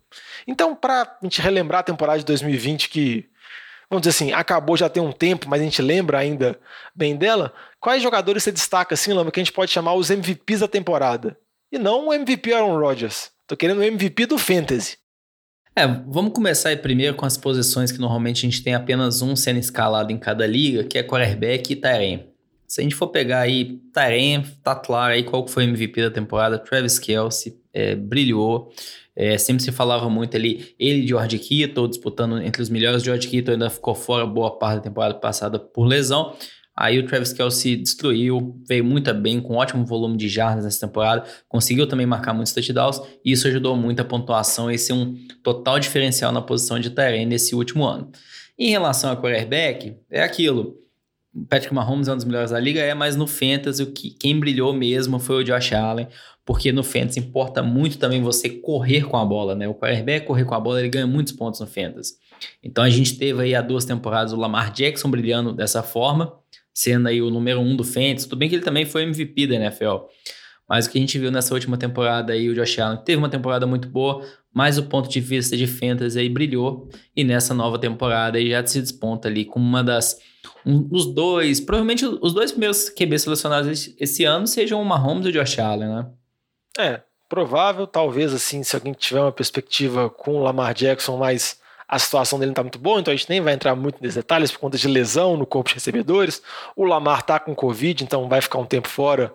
Então, 0.46 0.74
para 0.74 1.02
a 1.02 1.18
gente 1.22 1.40
relembrar 1.40 1.80
a 1.80 1.84
temporada 1.84 2.18
de 2.18 2.24
2020, 2.24 2.88
que, 2.88 3.28
vamos 3.94 4.06
dizer 4.06 4.10
assim, 4.10 4.32
acabou 4.32 4.76
já 4.76 4.88
tem 4.88 5.02
um 5.02 5.12
tempo, 5.12 5.48
mas 5.48 5.60
a 5.60 5.64
gente 5.64 5.80
lembra 5.80 6.18
ainda 6.18 6.58
bem 6.94 7.16
dela, 7.16 7.52
quais 7.80 8.02
jogadores 8.02 8.42
você 8.42 8.52
destaca, 8.52 8.94
assim, 8.94 9.12
Lamba, 9.12 9.30
que 9.30 9.40
a 9.40 9.44
gente 9.44 9.52
pode 9.52 9.70
chamar 9.70 9.94
os 9.94 10.10
MVPs 10.10 10.60
da 10.60 10.68
temporada? 10.68 11.36
e 11.74 11.78
não 11.78 12.08
o 12.08 12.14
MVP 12.14 12.52
Aaron 12.52 12.78
Rodgers. 12.78 13.32
Tô 13.48 13.56
querendo 13.56 13.78
o 13.78 13.82
MVP 13.82 14.26
do 14.26 14.38
Fantasy. 14.38 14.96
É, 15.76 15.84
vamos 15.84 16.32
começar 16.32 16.68
aí 16.68 16.76
primeiro 16.76 17.16
com 17.16 17.26
as 17.26 17.36
posições 17.36 17.90
que 17.90 17.98
normalmente 17.98 18.46
a 18.46 18.48
gente 18.48 18.62
tem 18.62 18.76
apenas 18.76 19.22
um 19.22 19.34
sendo 19.34 19.58
escalado 19.58 20.12
em 20.12 20.18
cada 20.18 20.46
liga, 20.46 20.84
que 20.84 20.96
é 20.96 21.02
quarterback 21.02 21.72
e 21.72 21.76
Tyrene. 21.76 22.28
Se 22.68 22.80
a 22.80 22.84
gente 22.84 22.94
for 22.94 23.08
pegar 23.08 23.40
aí 23.40 23.80
Tyrene, 23.92 24.46
tá 24.62 24.76
claro 24.76 25.14
aí 25.14 25.24
qual 25.24 25.48
foi 25.48 25.64
o 25.64 25.68
MVP 25.68 26.00
da 26.00 26.10
temporada, 26.12 26.60
Travis 26.60 26.98
Kelsey, 27.00 27.56
é, 27.74 27.94
brilhou. 27.94 28.72
É, 29.16 29.36
sempre 29.38 29.62
se 29.62 29.70
falava 29.70 30.08
muito 30.08 30.36
ali, 30.36 30.74
ele 30.78 31.04
e 31.04 31.06
George 31.06 31.38
Kittle 31.38 31.88
disputando 31.88 32.40
entre 32.40 32.62
os 32.62 32.68
melhores. 32.68 33.02
George 33.02 33.28
Kittle 33.28 33.54
ainda 33.54 33.70
ficou 33.70 33.94
fora 33.94 34.26
boa 34.26 34.58
parte 34.58 34.76
da 34.76 34.82
temporada 34.82 35.14
passada 35.14 35.58
por 35.58 35.84
lesão. 35.84 36.34
Aí 36.76 36.98
o 36.98 37.06
Travis 37.06 37.32
Kelsey 37.32 37.76
destruiu, 37.76 38.60
veio 38.68 38.84
muito 38.84 39.12
bem, 39.14 39.40
com 39.40 39.54
ótimo 39.54 39.86
volume 39.86 40.16
de 40.16 40.28
jardas 40.28 40.64
nessa 40.64 40.84
temporada, 40.84 41.24
conseguiu 41.48 41.86
também 41.86 42.04
marcar 42.04 42.34
muitos 42.34 42.52
touchdowns, 42.52 43.00
e 43.24 43.30
isso 43.30 43.46
ajudou 43.46 43.76
muito 43.76 44.00
a 44.00 44.04
pontuação 44.04 44.68
e 44.68 44.76
ser 44.76 44.92
um 44.92 45.14
total 45.44 45.78
diferencial 45.78 46.32
na 46.32 46.42
posição 46.42 46.80
de 46.80 46.90
Tyrene 46.90 47.26
nesse 47.26 47.54
último 47.54 47.84
ano. 47.84 48.10
Em 48.58 48.70
relação 48.70 49.12
a 49.12 49.16
quarterback, 49.16 49.96
é 50.10 50.22
aquilo. 50.24 50.83
O 51.34 51.44
Patrick 51.46 51.74
Mahomes 51.74 52.06
é 52.06 52.12
um 52.12 52.16
dos 52.16 52.24
melhores 52.24 52.52
da 52.52 52.60
liga, 52.60 52.80
é, 52.80 52.94
mas 52.94 53.16
no 53.16 53.26
Fantasy 53.26 53.84
que, 53.86 54.10
quem 54.10 54.38
brilhou 54.38 54.72
mesmo 54.72 55.18
foi 55.18 55.42
o 55.42 55.44
Josh 55.44 55.72
Allen, 55.72 56.06
porque 56.44 56.70
no 56.70 56.84
Fantasy 56.84 57.18
importa 57.18 57.62
muito 57.62 57.98
também 57.98 58.22
você 58.22 58.48
correr 58.48 59.02
com 59.02 59.16
a 59.16 59.24
bola, 59.24 59.54
né? 59.54 59.66
O 59.66 59.74
quarterback 59.74 60.26
correr 60.26 60.44
com 60.44 60.54
a 60.54 60.60
bola, 60.60 60.78
ele 60.78 60.88
ganha 60.88 61.06
muitos 61.06 61.32
pontos 61.32 61.58
no 61.60 61.66
Fantasy. 61.66 62.14
Então 62.62 62.84
a 62.84 62.90
gente 62.90 63.18
teve 63.18 63.42
aí 63.42 63.54
há 63.54 63.62
duas 63.62 63.84
temporadas 63.84 64.32
o 64.32 64.36
Lamar 64.36 64.72
Jackson 64.72 65.10
brilhando 65.10 65.52
dessa 65.52 65.82
forma, 65.82 66.32
sendo 66.72 67.08
aí 67.08 67.20
o 67.20 67.30
número 67.30 67.60
um 67.60 67.74
do 67.74 67.82
Fantasy. 67.82 68.28
Tudo 68.28 68.38
bem 68.38 68.48
que 68.48 68.54
ele 68.54 68.64
também 68.64 68.84
foi 68.84 69.02
MVP 69.02 69.46
da 69.46 69.54
NFL. 69.56 70.06
Mas 70.68 70.86
o 70.86 70.90
que 70.90 70.98
a 70.98 71.00
gente 71.00 71.18
viu 71.18 71.30
nessa 71.30 71.52
última 71.52 71.76
temporada 71.76 72.32
aí, 72.32 72.48
o 72.48 72.54
Josh 72.54 72.78
Allen 72.78 72.98
teve 73.04 73.18
uma 73.18 73.28
temporada 73.28 73.66
muito 73.66 73.88
boa, 73.88 74.24
mas 74.52 74.78
o 74.78 74.84
ponto 74.84 75.08
de 75.08 75.20
vista 75.20 75.56
de 75.56 75.66
fantasy 75.66 76.18
aí 76.18 76.28
brilhou. 76.28 76.88
E 77.14 77.22
nessa 77.22 77.52
nova 77.52 77.78
temporada 77.78 78.38
aí 78.38 78.50
já 78.50 78.64
se 78.66 78.80
desponta 78.80 79.28
ali 79.28 79.44
com 79.44 79.60
uma 79.60 79.82
das... 79.82 80.18
Um, 80.64 80.82
dos 80.82 81.06
dois, 81.06 81.60
provavelmente 81.60 82.06
os 82.06 82.32
dois 82.32 82.50
primeiros 82.50 82.88
QB 82.88 83.18
selecionados 83.18 83.94
esse 83.98 84.24
ano 84.24 84.46
sejam 84.46 84.80
o 84.80 84.84
Mahomes 84.84 85.26
e 85.26 85.28
o 85.28 85.32
Josh 85.32 85.58
Allen, 85.58 85.88
né? 85.88 86.06
É, 86.78 87.02
provável, 87.28 87.86
talvez 87.86 88.32
assim, 88.32 88.62
se 88.62 88.74
alguém 88.74 88.92
tiver 88.92 89.20
uma 89.20 89.32
perspectiva 89.32 90.08
com 90.08 90.36
o 90.36 90.42
Lamar 90.42 90.74
Jackson 90.74 91.16
mais 91.16 91.62
a 91.86 91.98
situação 91.98 92.38
dele 92.38 92.48
não 92.48 92.52
está 92.52 92.62
muito 92.62 92.78
boa, 92.78 92.98
então 92.98 93.12
a 93.12 93.16
gente 93.16 93.28
nem 93.28 93.40
vai 93.40 93.52
entrar 93.52 93.74
muito 93.76 93.98
nesses 94.00 94.16
detalhes 94.16 94.50
por 94.50 94.58
conta 94.58 94.78
de 94.78 94.88
lesão 94.88 95.36
no 95.36 95.46
corpo 95.46 95.68
de 95.68 95.74
recebedores. 95.74 96.42
O 96.74 96.84
Lamar 96.84 97.20
está 97.20 97.38
com 97.38 97.54
Covid, 97.54 98.02
então 98.02 98.28
vai 98.28 98.40
ficar 98.40 98.58
um 98.58 98.64
tempo 98.64 98.88
fora 98.88 99.32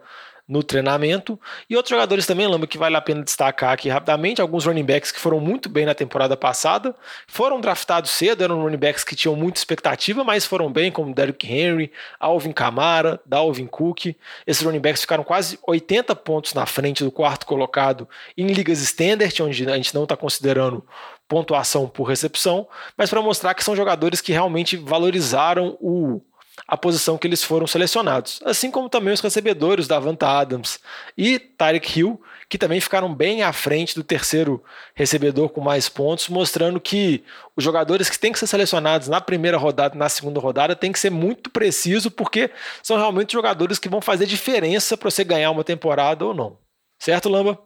no 0.50 0.64
treinamento. 0.64 1.40
E 1.70 1.76
outros 1.76 1.92
jogadores 1.92 2.26
também, 2.26 2.48
lembro 2.48 2.68
que 2.68 2.78
vale 2.78 2.96
a 2.96 3.02
pena 3.02 3.24
destacar 3.24 3.74
aqui 3.74 3.88
rapidamente, 3.88 4.42
alguns 4.42 4.66
running 4.66 4.84
backs 4.84 5.12
que 5.12 5.20
foram 5.20 5.40
muito 5.40 5.70
bem 5.70 5.86
na 5.86 5.94
temporada 5.94 6.36
passada, 6.36 6.96
foram 7.28 7.62
draftados 7.62 8.10
cedo, 8.10 8.44
eram 8.44 8.64
running 8.64 8.78
backs 8.78 9.04
que 9.04 9.16
tinham 9.16 9.36
muita 9.36 9.60
expectativa, 9.60 10.24
mas 10.24 10.46
foram 10.46 10.72
bem, 10.72 10.92
como 10.92 11.14
Derrick 11.14 11.48
Henry, 11.48 11.92
Alvin 12.20 12.52
Kamara, 12.52 13.22
Dalvin 13.24 13.68
Cook. 13.68 14.16
Esses 14.48 14.64
running 14.64 14.80
backs 14.80 15.02
ficaram 15.02 15.24
quase 15.24 15.60
80 15.68 16.16
pontos 16.16 16.56
na 16.56 16.66
frente 16.66 17.04
do 17.04 17.12
quarto 17.12 17.46
colocado 17.46 18.10
em 18.36 18.48
ligas 18.48 18.82
standard, 18.82 19.44
onde 19.44 19.70
a 19.70 19.78
gente 19.78 19.94
não 19.94 20.04
está 20.04 20.18
considerando 20.18 20.84
pontuação 21.28 21.88
por 21.88 22.06
recepção, 22.06 22.68
mas 22.98 23.08
para 23.12 23.22
mostrar 23.22 23.54
que 23.54 23.64
são 23.64 23.76
jogadores 23.76 24.20
que 24.20 24.32
realmente 24.32 24.76
valorizaram 24.76 25.78
o, 25.80 26.20
a 26.68 26.78
posição 26.78 27.18
que 27.18 27.28
eles 27.28 27.44
foram 27.44 27.68
selecionados. 27.68 28.40
Assim 28.44 28.70
como 28.72 28.90
também 28.90 29.14
os 29.14 29.22
recebedores 29.22 29.88
da 29.88 30.00
Vanta 30.00 30.28
Adams 30.28 30.80
e 31.18 31.40
Tarek 31.40 32.00
Hill, 32.00 32.22
que 32.48 32.58
também 32.58 32.82
ficaram 32.82 33.14
bem 33.14 33.44
à 33.44 33.54
frente 33.54 33.96
do 33.96 34.04
terceiro 34.04 34.64
recebedor 34.96 35.50
com 35.50 35.62
mais 35.62 35.88
pontos, 35.88 36.30
mostrando 36.30 36.80
que 36.80 37.24
os 37.56 37.64
jogadores 37.64 38.10
que 38.10 38.18
têm 38.18 38.32
que 38.32 38.40
ser 38.40 38.48
selecionados 38.48 39.08
na 39.08 39.22
primeira 39.22 39.58
rodada 39.58 39.96
e 39.96 40.00
na 40.00 40.10
segunda 40.10 40.40
rodada 40.40 40.76
têm 40.76 40.92
que 40.92 41.00
ser 41.00 41.12
muito 41.12 41.50
preciso, 41.50 42.10
porque 42.10 42.50
são 42.82 42.98
realmente 42.98 43.34
jogadores 43.34 43.78
que 43.78 43.90
vão 43.90 44.02
fazer 44.02 44.26
diferença 44.26 44.98
para 44.98 45.12
você 45.12 45.24
ganhar 45.24 45.52
uma 45.52 45.64
temporada 45.64 46.26
ou 46.26 46.34
não. 46.34 46.58
Certo, 47.00 47.30
Lamba? 47.30 47.60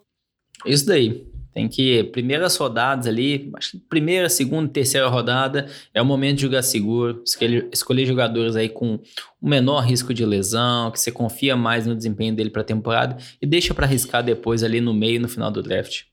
Isso 0.65 0.85
daí. 0.85 1.32
Tem 1.53 1.67
que, 1.67 2.03
primeiras 2.05 2.55
rodadas 2.57 3.05
ali, 3.05 3.51
acho 3.55 3.71
que 3.71 3.77
primeira, 3.77 4.27
segunda, 4.27 4.67
terceira 4.67 5.07
rodada 5.07 5.67
é 5.93 6.01
o 6.01 6.05
momento 6.05 6.37
de 6.37 6.41
jogar 6.41 6.63
seguro, 6.63 7.21
escolher, 7.25 7.69
escolher 7.71 8.05
jogadores 8.05 8.55
aí 8.55 8.69
com 8.69 8.99
o 9.41 9.49
menor 9.49 9.81
risco 9.81 10.13
de 10.13 10.25
lesão, 10.25 10.89
que 10.89 10.99
você 10.99 11.11
confia 11.11 11.55
mais 11.55 11.85
no 11.85 11.95
desempenho 11.95 12.35
dele 12.35 12.49
para 12.49 12.61
a 12.61 12.65
temporada 12.65 13.17
e 13.41 13.45
deixa 13.45 13.73
para 13.73 13.85
arriscar 13.85 14.23
depois 14.23 14.63
ali 14.63 14.81
no 14.81 14.93
meio, 14.93 15.21
no 15.21 15.29
final 15.29 15.51
do 15.51 15.61
draft. 15.61 16.05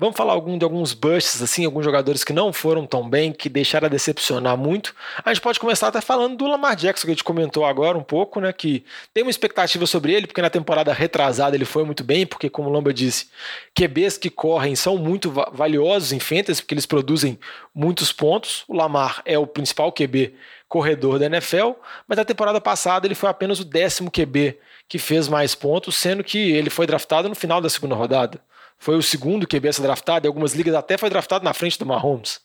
Vamos 0.00 0.16
falar 0.16 0.32
algum, 0.32 0.56
de 0.56 0.62
alguns 0.62 0.94
busts, 0.94 1.42
assim, 1.42 1.64
alguns 1.64 1.84
jogadores 1.84 2.22
que 2.22 2.32
não 2.32 2.52
foram 2.52 2.86
tão 2.86 3.10
bem, 3.10 3.32
que 3.32 3.48
deixaram 3.48 3.86
a 3.86 3.88
decepcionar 3.88 4.56
muito. 4.56 4.94
A 5.24 5.34
gente 5.34 5.42
pode 5.42 5.58
começar 5.58 5.88
até 5.88 6.00
falando 6.00 6.36
do 6.36 6.46
Lamar 6.46 6.76
Jackson, 6.76 7.04
que 7.04 7.10
a 7.10 7.14
gente 7.14 7.24
comentou 7.24 7.64
agora 7.64 7.98
um 7.98 8.02
pouco, 8.04 8.38
né? 8.38 8.52
Que 8.52 8.84
tem 9.12 9.24
uma 9.24 9.30
expectativa 9.30 9.86
sobre 9.86 10.12
ele, 10.14 10.28
porque 10.28 10.40
na 10.40 10.50
temporada 10.50 10.92
retrasada 10.92 11.56
ele 11.56 11.64
foi 11.64 11.82
muito 11.82 12.04
bem, 12.04 12.24
porque, 12.24 12.48
como 12.48 12.68
o 12.68 12.72
Lamba 12.72 12.94
disse, 12.94 13.26
QBs 13.74 14.16
que 14.18 14.30
correm 14.30 14.76
são 14.76 14.96
muito 14.96 15.32
valiosos 15.52 16.12
em 16.12 16.20
fantasy, 16.20 16.62
porque 16.62 16.74
eles 16.74 16.86
produzem 16.86 17.36
muitos 17.74 18.12
pontos. 18.12 18.62
O 18.68 18.76
Lamar 18.76 19.20
é 19.24 19.36
o 19.36 19.48
principal 19.48 19.90
QB 19.90 20.32
corredor 20.68 21.18
da 21.18 21.26
NFL, 21.26 21.72
mas 22.06 22.18
na 22.18 22.24
temporada 22.24 22.60
passada 22.60 23.04
ele 23.04 23.16
foi 23.16 23.28
apenas 23.28 23.58
o 23.58 23.64
décimo 23.64 24.12
QB 24.12 24.60
que 24.88 24.96
fez 24.96 25.26
mais 25.26 25.56
pontos, 25.56 25.96
sendo 25.96 26.22
que 26.22 26.52
ele 26.52 26.70
foi 26.70 26.86
draftado 26.86 27.28
no 27.28 27.34
final 27.34 27.60
da 27.60 27.68
segunda 27.68 27.96
rodada 27.96 28.40
foi 28.78 28.96
o 28.96 29.02
segundo 29.02 29.46
QB 29.46 29.68
a 29.68 29.72
ser 29.72 29.82
draftado, 29.82 30.26
em 30.26 30.28
algumas 30.28 30.54
ligas 30.54 30.74
até 30.74 30.96
foi 30.96 31.10
draftado 31.10 31.44
na 31.44 31.52
frente 31.52 31.78
do 31.78 31.86
Mahomes. 31.86 32.40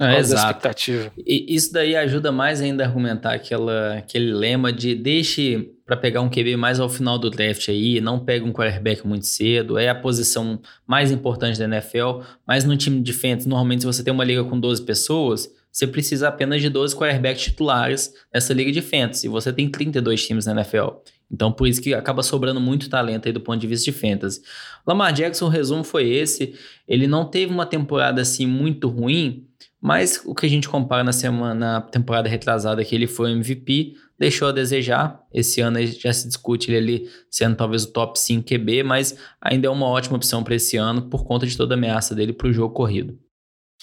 É, 0.00 0.16
exato. 0.18 0.46
Expectativa. 0.46 1.12
E 1.26 1.54
isso 1.54 1.72
daí 1.72 1.96
ajuda 1.96 2.30
mais 2.30 2.60
ainda 2.60 2.84
a 2.84 2.86
argumentar 2.86 3.34
aquela, 3.34 3.94
aquele 3.94 4.32
lema 4.32 4.72
de 4.72 4.94
deixe 4.94 5.72
para 5.84 5.96
pegar 5.96 6.20
um 6.20 6.28
QB 6.28 6.56
mais 6.56 6.78
ao 6.78 6.88
final 6.88 7.18
do 7.18 7.30
draft 7.30 7.68
aí, 7.68 8.00
não 8.00 8.20
pega 8.20 8.44
um 8.44 8.52
quarterback 8.52 9.06
muito 9.06 9.26
cedo, 9.26 9.78
é 9.78 9.88
a 9.88 9.94
posição 9.94 10.60
mais 10.86 11.10
importante 11.10 11.58
da 11.58 11.64
NFL, 11.64 12.20
mas 12.46 12.64
no 12.64 12.76
time 12.76 13.00
de 13.00 13.12
fantasy, 13.12 13.48
normalmente 13.48 13.80
se 13.80 13.86
você 13.86 14.04
tem 14.04 14.12
uma 14.12 14.24
liga 14.24 14.44
com 14.44 14.60
12 14.60 14.82
pessoas, 14.82 15.50
você 15.72 15.86
precisa 15.86 16.28
apenas 16.28 16.60
de 16.60 16.68
12 16.68 16.94
quarterbacks 16.94 17.42
titulares 17.42 18.12
nessa 18.32 18.52
liga 18.52 18.70
de 18.70 18.82
fantasy, 18.82 19.28
você 19.28 19.52
tem 19.52 19.68
32 19.68 20.24
times 20.24 20.46
na 20.46 20.52
NFL. 20.52 20.88
Então, 21.30 21.52
por 21.52 21.68
isso 21.68 21.80
que 21.80 21.92
acaba 21.92 22.22
sobrando 22.22 22.60
muito 22.60 22.88
talento 22.88 23.26
aí 23.26 23.32
do 23.32 23.40
ponto 23.40 23.60
de 23.60 23.66
vista 23.66 23.90
de 23.90 23.92
fantasy. 23.92 24.40
Lamar 24.86 25.12
Jackson, 25.12 25.46
o 25.46 25.50
resumo 25.50 25.84
foi 25.84 26.08
esse. 26.08 26.54
Ele 26.86 27.06
não 27.06 27.24
teve 27.24 27.52
uma 27.52 27.66
temporada 27.66 28.22
assim 28.22 28.46
muito 28.46 28.88
ruim, 28.88 29.46
mas 29.80 30.22
o 30.24 30.34
que 30.34 30.46
a 30.46 30.48
gente 30.48 30.68
compara 30.68 31.04
na 31.04 31.12
semana, 31.12 31.54
na 31.54 31.80
temporada 31.80 32.28
retrasada 32.28 32.84
que 32.84 32.94
ele 32.94 33.06
foi 33.06 33.30
MVP, 33.32 33.94
deixou 34.18 34.48
a 34.48 34.52
desejar. 34.52 35.22
Esse 35.32 35.60
ano 35.60 35.84
já 35.86 36.12
se 36.12 36.26
discute 36.26 36.70
ele 36.70 36.76
ali 36.78 37.10
sendo 37.30 37.56
talvez 37.56 37.84
o 37.84 37.92
top 37.92 38.18
5 38.18 38.44
QB, 38.48 38.82
mas 38.82 39.16
ainda 39.40 39.68
é 39.68 39.70
uma 39.70 39.86
ótima 39.86 40.16
opção 40.16 40.42
para 40.42 40.54
esse 40.54 40.76
ano 40.76 41.02
por 41.02 41.24
conta 41.24 41.46
de 41.46 41.56
toda 41.56 41.74
a 41.74 41.76
ameaça 41.76 42.14
dele 42.14 42.32
para 42.32 42.48
o 42.48 42.52
jogo 42.52 42.74
corrido. 42.74 43.18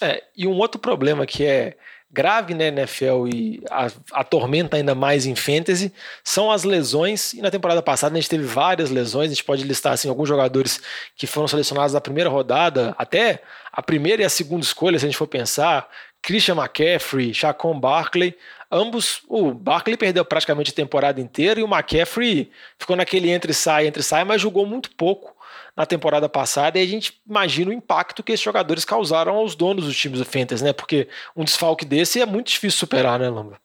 É, 0.02 0.22
e 0.36 0.46
um 0.46 0.58
outro 0.58 0.78
problema 0.78 1.24
que 1.24 1.42
é 1.44 1.78
grave 2.10 2.54
na 2.54 2.58
né, 2.58 2.68
NFL 2.68 3.26
e 3.32 3.62
atormenta 4.12 4.76
ainda 4.76 4.94
mais 4.94 5.26
em 5.26 5.34
fantasy 5.34 5.92
são 6.24 6.50
as 6.50 6.64
lesões. 6.64 7.32
E 7.34 7.42
na 7.42 7.50
temporada 7.50 7.82
passada 7.82 8.16
a 8.16 8.20
gente 8.20 8.30
teve 8.30 8.44
várias 8.44 8.90
lesões. 8.90 9.26
A 9.26 9.34
gente 9.34 9.44
pode 9.44 9.64
listar 9.64 9.92
assim, 9.92 10.08
alguns 10.08 10.28
jogadores 10.28 10.80
que 11.16 11.26
foram 11.26 11.48
selecionados 11.48 11.92
na 11.92 12.00
primeira 12.00 12.30
rodada, 12.30 12.94
até 12.96 13.42
a 13.72 13.82
primeira 13.82 14.22
e 14.22 14.24
a 14.24 14.30
segunda 14.30 14.64
escolha, 14.64 14.98
se 14.98 15.04
a 15.04 15.08
gente 15.08 15.18
for 15.18 15.26
pensar. 15.26 15.88
Christian 16.22 16.56
McCaffrey, 16.56 17.32
Chacon 17.32 17.78
Barkley, 17.78 18.34
ambos, 18.70 19.20
o 19.28 19.52
Barkley 19.52 19.96
perdeu 19.96 20.24
praticamente 20.24 20.72
a 20.72 20.74
temporada 20.74 21.20
inteira 21.20 21.60
e 21.60 21.62
o 21.62 21.68
McCaffrey 21.68 22.50
ficou 22.78 22.96
naquele 22.96 23.30
entre 23.30 23.54
sai, 23.54 23.86
entre 23.86 24.02
sai, 24.02 24.24
mas 24.24 24.40
jogou 24.40 24.66
muito 24.66 24.90
pouco 24.92 25.35
na 25.76 25.84
temporada 25.84 26.28
passada, 26.28 26.78
e 26.78 26.82
a 26.82 26.86
gente 26.86 27.20
imagina 27.28 27.70
o 27.70 27.74
impacto 27.74 28.22
que 28.22 28.32
esses 28.32 28.44
jogadores 28.44 28.84
causaram 28.84 29.34
aos 29.34 29.54
donos 29.54 29.84
dos 29.84 29.96
times 29.96 30.18
do 30.18 30.24
Fantasy, 30.24 30.64
né? 30.64 30.72
Porque 30.72 31.08
um 31.36 31.44
desfalque 31.44 31.84
desse 31.84 32.20
é 32.20 32.26
muito 32.26 32.48
difícil 32.48 32.78
superar, 32.78 33.20
né, 33.20 33.28
Lamba? 33.28 33.58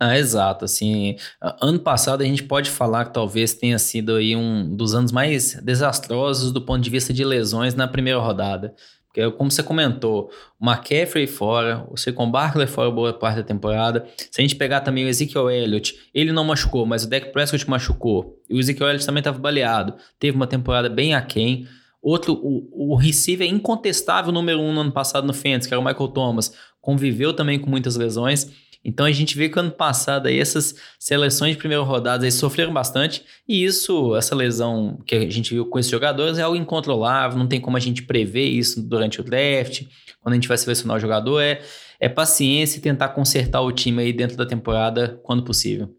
Ah, 0.00 0.16
exato, 0.16 0.64
assim, 0.64 1.16
ano 1.60 1.80
passado 1.80 2.22
a 2.22 2.24
gente 2.24 2.44
pode 2.44 2.70
falar 2.70 3.06
que 3.06 3.12
talvez 3.12 3.52
tenha 3.52 3.76
sido 3.80 4.14
aí 4.14 4.36
um 4.36 4.76
dos 4.76 4.94
anos 4.94 5.10
mais 5.10 5.54
desastrosos 5.54 6.52
do 6.52 6.62
ponto 6.62 6.80
de 6.80 6.88
vista 6.88 7.12
de 7.12 7.24
lesões 7.24 7.74
na 7.74 7.88
primeira 7.88 8.20
rodada. 8.20 8.76
Porque, 9.18 9.30
como 9.32 9.50
você 9.50 9.64
comentou, 9.64 10.30
o 10.60 10.64
McCaffrey 10.64 11.26
fora, 11.26 11.84
o 11.90 11.96
Saquon 11.96 12.30
Barkley 12.30 12.68
fora 12.68 12.88
boa 12.88 13.12
parte 13.12 13.38
da 13.38 13.42
temporada. 13.42 14.06
Se 14.30 14.40
a 14.40 14.42
gente 14.42 14.54
pegar 14.54 14.80
também 14.80 15.04
o 15.04 15.08
Ezekiel 15.08 15.50
Elliott, 15.50 15.92
ele 16.14 16.30
não 16.30 16.44
machucou, 16.44 16.86
mas 16.86 17.02
o 17.02 17.10
Dak 17.10 17.32
Prescott 17.32 17.68
machucou. 17.68 18.38
E 18.48 18.54
o 18.54 18.60
Ezekiel 18.60 18.88
Elliott 18.88 19.04
também 19.04 19.20
estava 19.20 19.38
baleado. 19.38 19.94
Teve 20.20 20.36
uma 20.36 20.46
temporada 20.46 20.88
bem 20.88 21.14
aquém. 21.14 21.66
Outro, 22.00 22.32
o, 22.34 22.92
o 22.92 22.94
receiver 22.94 23.48
incontestável 23.48 24.30
número 24.30 24.60
um 24.60 24.72
no 24.72 24.82
ano 24.82 24.92
passado 24.92 25.26
no 25.26 25.34
Fantasy, 25.34 25.66
que 25.66 25.74
era 25.74 25.80
o 25.80 25.84
Michael 25.84 26.08
Thomas, 26.08 26.54
conviveu 26.80 27.32
também 27.32 27.58
com 27.58 27.68
muitas 27.68 27.96
lesões. 27.96 28.48
Então 28.84 29.04
a 29.04 29.12
gente 29.12 29.36
vê 29.36 29.48
que 29.48 29.58
ano 29.58 29.70
passado 29.70 30.28
aí 30.28 30.38
essas 30.38 30.74
seleções 30.98 31.52
de 31.52 31.58
primeira 31.58 31.82
rodada 31.82 32.24
aí 32.24 32.32
sofreram 32.32 32.72
bastante 32.72 33.24
e 33.46 33.64
isso, 33.64 34.14
essa 34.16 34.34
lesão 34.34 34.98
que 35.06 35.14
a 35.14 35.30
gente 35.30 35.52
viu 35.52 35.66
com 35.66 35.78
esses 35.78 35.90
jogadores 35.90 36.38
é 36.38 36.42
algo 36.42 36.56
incontrolável, 36.56 37.38
não 37.38 37.48
tem 37.48 37.60
como 37.60 37.76
a 37.76 37.80
gente 37.80 38.02
prever 38.02 38.46
isso 38.46 38.80
durante 38.82 39.20
o 39.20 39.24
draft, 39.24 39.82
quando 40.20 40.32
a 40.32 40.36
gente 40.36 40.48
vai 40.48 40.56
selecionar 40.56 40.96
o 40.96 41.00
jogador, 41.00 41.40
é, 41.40 41.60
é 41.98 42.08
paciência 42.08 42.78
e 42.78 42.82
tentar 42.82 43.08
consertar 43.08 43.60
o 43.60 43.72
time 43.72 44.02
aí 44.02 44.12
dentro 44.12 44.36
da 44.36 44.46
temporada 44.46 45.20
quando 45.22 45.44
possível. 45.44 45.94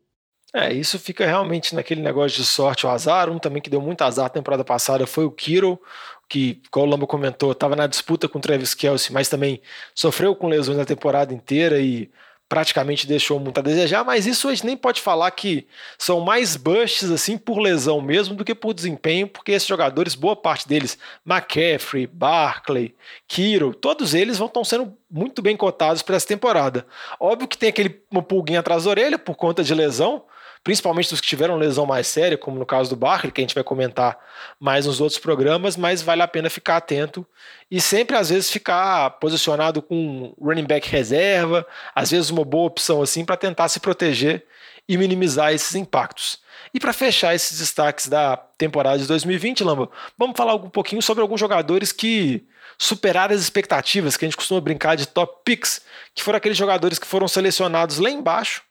É, 0.54 0.74
isso 0.74 0.98
fica 0.98 1.26
realmente 1.26 1.76
naquele 1.76 2.02
negócio 2.02 2.38
de 2.38 2.44
sorte 2.44 2.86
ou 2.86 2.92
azar. 2.92 3.30
Um 3.30 3.38
também 3.38 3.62
que 3.62 3.70
deu 3.70 3.80
muito 3.80 4.02
azar 4.02 4.26
na 4.26 4.30
temporada 4.30 4.64
passada 4.64 5.06
foi 5.06 5.26
o 5.26 5.32
Kiro, 5.32 5.80
que, 6.28 6.62
como 6.72 6.88
o 6.88 6.90
Lamba 6.90 7.06
comentou, 7.06 7.52
estava 7.52 7.76
na 7.76 7.86
disputa 7.86 8.28
com 8.28 8.40
o 8.40 8.42
Travis 8.42 8.74
Kelsey, 8.74 9.14
mas 9.14 9.30
também 9.30 9.62
sofreu 9.94 10.36
com 10.36 10.48
lesões 10.48 10.78
na 10.78 10.86
temporada 10.86 11.34
inteira 11.34 11.80
e 11.80 12.10
praticamente 12.50 13.06
deixou 13.06 13.40
muito 13.40 13.60
a 13.60 13.62
desejar, 13.62 14.04
mas 14.04 14.26
isso 14.26 14.48
a 14.48 14.54
gente 14.54 14.66
nem 14.66 14.76
pode 14.76 15.00
falar 15.00 15.30
que 15.30 15.68
são 16.00 16.20
mais 16.20 16.58
busts 16.58 17.12
assim 17.12 17.38
por 17.38 17.60
lesão 17.60 18.02
mesmo 18.02 18.34
do 18.34 18.44
que 18.44 18.56
por 18.56 18.74
desempenho, 18.74 19.28
porque 19.28 19.52
esses 19.52 19.68
jogadores, 19.68 20.16
boa 20.16 20.36
parte 20.36 20.68
deles, 20.68 20.98
McCaffrey, 21.24 22.08
Barkley, 22.08 22.96
Kiro, 23.28 23.74
todos 23.76 24.16
eles 24.16 24.40
vão 24.40 24.48
estão 24.48 24.66
sendo 24.66 24.98
muito 25.10 25.44
bem 25.44 25.56
cotados 25.56 26.02
para 26.02 26.16
essa 26.16 26.28
temporada. 26.28 26.88
Óbvio 27.20 27.48
que 27.48 27.58
tem 27.58 27.70
aquele 27.70 28.02
uma 28.10 28.24
pulguinha 28.24 28.62
atrás 28.62 28.84
da 28.84 28.90
orelha 28.90 29.20
por 29.20 29.36
conta 29.36 29.64
de 29.64 29.74
lesão, 29.76 30.24
principalmente 30.70 31.10
dos 31.10 31.20
que 31.20 31.26
tiveram 31.26 31.58
lesão 31.58 31.84
mais 31.84 32.06
séria, 32.06 32.38
como 32.38 32.60
no 32.60 32.66
caso 32.66 32.92
do 32.92 32.96
Barkley, 32.96 33.32
que 33.32 33.42
a 33.42 33.44
gente 33.44 33.56
vai 33.56 33.64
comentar 33.64 34.20
mais 34.60 34.86
nos 34.86 35.02
outros 35.02 35.18
programas, 35.18 35.76
mas 35.76 36.04
vale 36.04 36.22
a 36.22 36.28
pena 36.28 36.48
ficar 36.48 36.78
atento 36.78 37.26
e 37.72 37.82
sempre, 37.82 38.16
às 38.16 38.30
vezes, 38.30 38.52
ficar 38.52 39.10
posicionado 39.20 39.82
com 39.82 40.32
running 40.40 40.68
back 40.68 40.88
reserva, 40.88 41.66
às 41.96 42.12
vezes 42.12 42.30
uma 42.30 42.46
boa 42.46 42.68
opção 42.68 43.02
assim 43.02 43.26
para 43.26 43.36
tentar 43.36 43.68
se 43.68 43.80
proteger 43.80 44.46
e 44.88 44.96
minimizar 44.96 45.52
esses 45.52 45.74
impactos. 45.74 46.38
E 46.72 46.80
para 46.80 46.94
fechar 46.94 47.34
esses 47.34 47.58
destaques 47.58 48.08
da 48.08 48.38
temporada 48.38 49.00
de 49.00 49.08
2020, 49.08 49.64
Lamba, 49.64 49.90
vamos 50.20 50.38
falar 50.38 50.54
um 50.54 50.70
pouquinho 50.70 51.02
sobre 51.02 51.24
alguns 51.24 51.40
jogadores 51.40 51.92
que 51.92 52.46
superaram 52.78 53.34
as 53.34 53.42
expectativas, 53.42 54.16
que 54.16 54.24
a 54.24 54.28
gente 54.28 54.38
costuma 54.38 54.62
brincar 54.62 54.96
de 54.96 55.08
top 55.08 55.42
picks, 55.44 55.82
que 56.14 56.22
foram 56.22 56.38
aqueles 56.38 56.60
jogadores 56.60 57.00
que 57.00 57.08
foram 57.08 57.28
selecionados 57.28 57.98
lá 57.98 58.12
embaixo 58.12 58.69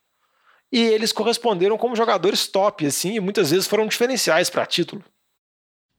e 0.73 0.81
eles 0.81 1.13
corresponderam 1.13 1.79
como 1.79 1.97
jogadores 1.97 2.47
top, 2.47 2.87
assim, 2.87 3.15
e 3.15 3.21
muitas 3.21 3.51
vezes 3.51 3.67
foram 3.67 3.87
diferenciais 3.87 4.51
para 4.51 4.67
título. 4.67 5.03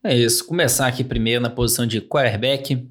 É 0.03 0.15
isso. 0.15 0.45
Começar 0.45 0.87
aqui 0.87 1.03
primeiro 1.03 1.41
na 1.41 1.49
posição 1.49 1.85
de 1.85 1.99
quarterback. 1.99 2.87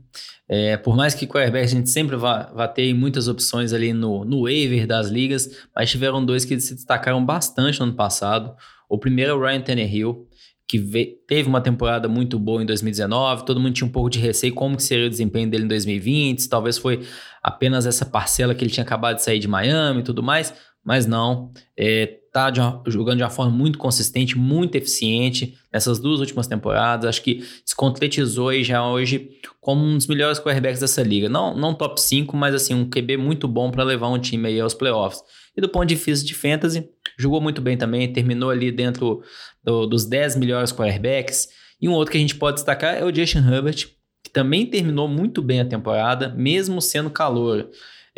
É, 0.47 0.77
por 0.77 0.97
mais 0.97 1.15
que 1.15 1.27
quarterback 1.27 1.65
a 1.65 1.69
gente 1.69 1.89
sempre 1.89 2.17
vá, 2.17 2.51
vá 2.55 2.69
ter 2.69 2.93
muitas 2.95 3.29
opções 3.29 3.73
ali 3.73 3.93
no, 3.93 4.25
no 4.25 4.43
waiver 4.43 4.87
das 4.87 5.09
ligas, 5.09 5.49
mas 5.75 5.91
tiveram 5.91 6.25
dois 6.25 6.45
que 6.45 6.59
se 6.61 6.75
destacaram 6.75 7.25
bastante 7.25 7.79
no 7.81 7.87
ano 7.87 7.95
passado. 7.95 8.55
O 8.89 8.99
primeiro 8.99 9.33
é 9.33 9.35
o 9.35 9.41
Ryan 9.41 9.61
Tannehill, 9.61 10.29
que 10.69 10.79
teve 11.27 11.49
uma 11.49 11.63
temporada 11.63 12.09
muito 12.09 12.39
boa 12.39 12.63
em 12.63 12.67
2019, 12.67 13.47
todo 13.47 13.59
mundo 13.59 13.73
tinha 13.73 13.87
um 13.87 13.91
pouco 13.91 14.11
de 14.11 14.19
receio 14.19 14.55
como 14.55 14.77
que 14.77 14.83
seria 14.83 15.07
o 15.07 15.11
desempenho 15.11 15.49
dele 15.49 15.65
em 15.65 15.69
2020, 15.69 16.47
talvez 16.47 16.77
foi 16.77 17.07
apenas 17.43 17.87
essa 17.87 18.05
parcela 18.05 18.55
que 18.55 18.63
ele 18.63 18.71
tinha 18.71 18.85
acabado 18.85 19.17
de 19.17 19.23
sair 19.23 19.39
de 19.39 19.49
Miami 19.49 20.01
e 20.01 20.03
tudo 20.03 20.23
mais, 20.23 20.53
mas 20.85 21.07
não, 21.07 21.53
é, 21.77 22.19
tá 22.33 22.51
de 22.51 22.61
uma, 22.61 22.83
jogando 22.87 23.19
de 23.19 23.23
uma 23.23 23.31
forma 23.31 23.51
muito 23.51 23.79
consistente, 23.79 24.37
muito 24.37 24.77
eficiente 24.77 25.55
nessas 25.73 25.99
duas 25.99 26.21
últimas 26.21 26.47
temporadas. 26.47 27.09
Acho 27.09 27.23
que 27.23 27.45
se 27.65 27.75
concretizou 27.75 28.51
aí 28.51 28.63
já 28.63 28.87
hoje 28.87 29.31
como 29.61 29.85
um 29.85 29.97
dos 29.97 30.07
melhores 30.07 30.39
quarterbacks 30.39 30.81
dessa 30.81 31.03
liga. 31.03 31.29
Não, 31.29 31.57
não 31.57 31.75
top 31.75 32.01
5, 32.01 32.37
mas 32.37 32.55
assim, 32.55 32.75
um 32.75 32.89
QB 32.89 33.17
muito 33.17 33.49
bom 33.49 33.71
para 33.71 33.83
levar 33.83 34.09
um 34.09 34.19
time 34.19 34.49
aí 34.49 34.61
aos 34.61 34.75
playoffs. 34.75 35.21
E 35.57 35.61
do 35.61 35.69
ponto 35.69 35.87
de 35.87 35.97
vista 35.97 36.25
de 36.25 36.35
fantasy, 36.35 36.89
jogou 37.19 37.41
muito 37.41 37.61
bem 37.61 37.77
também, 37.77 38.13
terminou 38.13 38.51
ali 38.51 38.71
dentro 38.71 39.23
do, 39.63 39.87
dos 39.87 40.05
10 40.05 40.37
melhores 40.37 40.73
quarterbacks. 40.73 41.49
E 41.81 41.89
um 41.89 41.93
outro 41.93 42.13
que 42.13 42.19
a 42.19 42.21
gente 42.21 42.37
pode 42.37 42.57
destacar 42.57 42.95
é 42.95 43.05
o 43.05 43.15
Justin 43.15 43.39
Herbert, 43.39 43.89
que 44.23 44.31
também 44.31 44.67
terminou 44.67 45.09
muito 45.09 45.43
bem 45.43 45.61
a 45.61 45.65
temporada, 45.65 46.29
mesmo 46.29 46.81
sendo 46.81 47.11
calor. 47.11 47.69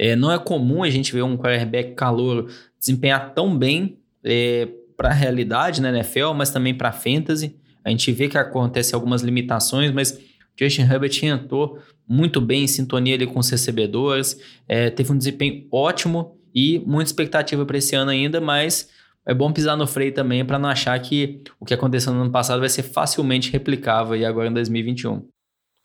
É, 0.02 0.16
não 0.16 0.32
é 0.32 0.38
comum 0.38 0.82
a 0.82 0.88
gente 0.88 1.12
ver 1.12 1.20
um 1.20 1.36
quarterback 1.36 1.92
calor 1.92 2.50
desempenhar 2.78 3.34
tão 3.34 3.54
bem 3.54 3.98
é, 4.24 4.66
para 4.96 5.10
a 5.10 5.12
realidade 5.12 5.82
na 5.82 5.90
NFL, 5.90 6.32
mas 6.34 6.48
também 6.48 6.74
para 6.74 6.88
a 6.88 6.92
fantasy. 6.92 7.54
A 7.84 7.90
gente 7.90 8.10
vê 8.10 8.26
que 8.26 8.38
acontece 8.38 8.94
algumas 8.94 9.20
limitações, 9.20 9.90
mas 9.90 10.18
Justin 10.58 10.82
Herbert 10.82 11.22
entrou 11.22 11.78
muito 12.08 12.40
bem 12.40 12.64
em 12.64 12.66
sintonia 12.66 13.14
ali 13.14 13.26
com 13.26 13.40
os 13.40 13.50
recebedores, 13.50 14.40
é, 14.66 14.88
teve 14.88 15.12
um 15.12 15.18
desempenho 15.18 15.66
ótimo 15.70 16.34
e 16.54 16.78
muita 16.86 17.10
expectativa 17.10 17.66
para 17.66 17.76
esse 17.76 17.94
ano 17.94 18.10
ainda, 18.10 18.40
mas 18.40 18.88
é 19.26 19.34
bom 19.34 19.52
pisar 19.52 19.76
no 19.76 19.86
freio 19.86 20.14
também 20.14 20.46
para 20.46 20.58
não 20.58 20.70
achar 20.70 20.98
que 20.98 21.42
o 21.60 21.66
que 21.66 21.74
aconteceu 21.74 22.14
no 22.14 22.22
ano 22.22 22.30
passado 22.30 22.60
vai 22.60 22.70
ser 22.70 22.84
facilmente 22.84 23.52
replicável 23.52 24.16
e 24.16 24.24
agora 24.24 24.48
em 24.48 24.52
2021. 24.54 25.28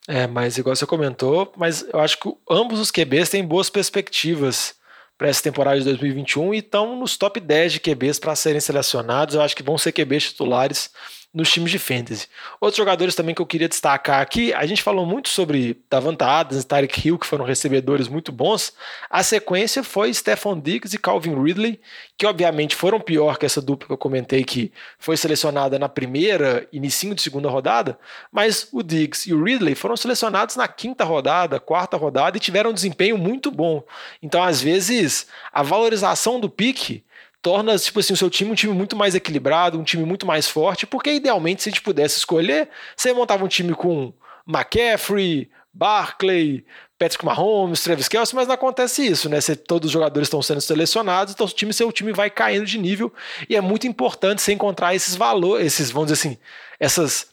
É, 0.08 0.28
mas 0.28 0.58
igual 0.58 0.76
você 0.76 0.86
comentou, 0.86 1.52
mas 1.58 1.86
eu 1.92 2.00
acho 2.00 2.20
que 2.20 2.32
ambos 2.50 2.80
os 2.80 2.92
QBs 2.92 3.30
têm 3.30 3.44
boas 3.44 3.70
perspectivas 3.70 4.76
para 5.18 5.30
essa 5.30 5.42
temporada 5.42 5.78
de 5.80 5.86
2021 5.86 6.54
e 6.54 6.58
estão 6.60 7.00
nos 7.00 7.18
top 7.18 7.40
10 7.40 7.74
de 7.74 7.80
QBs 7.80 8.20
para 8.20 8.36
serem 8.36 8.60
selecionados. 8.60 9.36
Eu 9.36 9.42
acho 9.42 9.56
que 9.56 9.64
vão 9.64 9.78
ser 9.78 9.92
QBs 9.92 10.32
titulares 10.32 10.92
nos 11.36 11.52
times 11.52 11.70
de 11.70 11.78
fantasy. 11.78 12.28
Outros 12.62 12.78
jogadores 12.78 13.14
também 13.14 13.36
que 13.36 13.42
eu 13.42 13.46
queria 13.46 13.68
destacar 13.68 14.22
aqui, 14.22 14.54
a 14.54 14.66
gente 14.66 14.82
falou 14.82 15.06
muito 15.06 15.28
sobre 15.28 15.78
Davante 15.90 16.24
Adams 16.24 16.64
e 16.64 16.66
Tyreek 16.66 17.06
Hill, 17.06 17.20
que 17.20 17.28
foram 17.28 17.44
recebedores 17.44 18.08
muito 18.08 18.32
bons. 18.32 18.72
A 19.10 19.22
sequência 19.22 19.84
foi 19.84 20.14
Stephon 20.14 20.58
Diggs 20.58 20.96
e 20.96 21.00
Calvin 21.00 21.36
Ridley, 21.36 21.82
que 22.18 22.26
obviamente 22.26 22.74
foram 22.74 23.02
pior 23.02 23.38
que 23.38 23.46
essa 23.46 23.62
dupla 23.62 23.86
que 23.86 23.94
eu 23.94 23.98
comentei 23.98 24.46
que 24.46 24.72
foi 24.98 25.18
selecionada 25.18 25.78
na 25.78 25.90
primeira, 25.90 26.66
inicinho 26.72 27.14
de 27.14 27.22
segunda 27.22 27.50
rodada, 27.50 28.00
mas 28.32 28.70
o 28.72 28.82
Diggs 28.82 29.30
e 29.30 29.34
o 29.34 29.44
Ridley 29.44 29.76
foram 29.76 29.98
selecionados 29.98 30.56
na 30.56 30.70
quinta 30.70 31.04
rodada, 31.04 31.60
quarta 31.60 31.98
rodada 31.98 32.38
e 32.38 32.40
tiveram 32.40 32.70
um 32.70 32.74
desempenho 32.74 33.18
muito 33.18 33.52
bom. 33.52 33.84
Então, 34.24 34.42
às 34.42 34.62
vezes, 34.62 35.28
a 35.52 35.62
valorização 35.62 36.40
do 36.40 36.50
pique 36.50 37.04
torna 37.46 37.78
tipo 37.78 38.00
assim, 38.00 38.12
o 38.12 38.18
seu 38.18 38.28
time 38.28 38.50
um 38.50 38.56
time 38.56 38.74
muito 38.74 38.96
mais 38.96 39.14
equilibrado, 39.14 39.80
um 39.80 39.84
time 39.84 40.04
muito 40.04 40.26
mais 40.26 40.50
forte, 40.50 40.88
porque 40.88 41.14
idealmente, 41.14 41.62
se 41.62 41.70
a 41.70 41.72
gente 41.72 41.82
pudesse 41.84 42.18
escolher, 42.18 42.68
você 42.98 43.14
montava 43.14 43.46
um 43.46 43.48
time 43.48 43.76
com 43.76 44.12
McCaffrey, 44.48 45.52
Barkley, 45.72 46.66
Patrick 46.98 47.24
Mahomes, 47.24 47.84
Travis 47.84 48.08
Kelce, 48.08 48.34
mas 48.34 48.48
não 48.48 48.56
acontece 48.56 49.06
isso, 49.06 49.30
né? 49.30 49.40
Se 49.40 49.56
todos 49.56 49.90
os 49.90 49.92
jogadores 49.92 50.26
estão 50.26 50.42
sendo 50.42 50.60
selecionados, 50.60 51.36
então 51.36 51.46
o 51.46 51.50
time, 51.50 51.72
seu 51.72 51.92
time 51.92 52.12
vai 52.12 52.32
caindo 52.32 52.66
de 52.66 52.80
nível 52.80 53.14
e 53.48 53.56
é 53.56 53.62
muito 53.62 53.86
importante 53.86 54.42
você 54.42 54.52
encontrar 54.52 54.96
esses 54.96 55.16
valores, 55.16 55.68
esses, 55.68 55.92
vamos 55.92 56.12
dizer 56.12 56.28
assim, 56.28 56.40
essas 56.80 57.28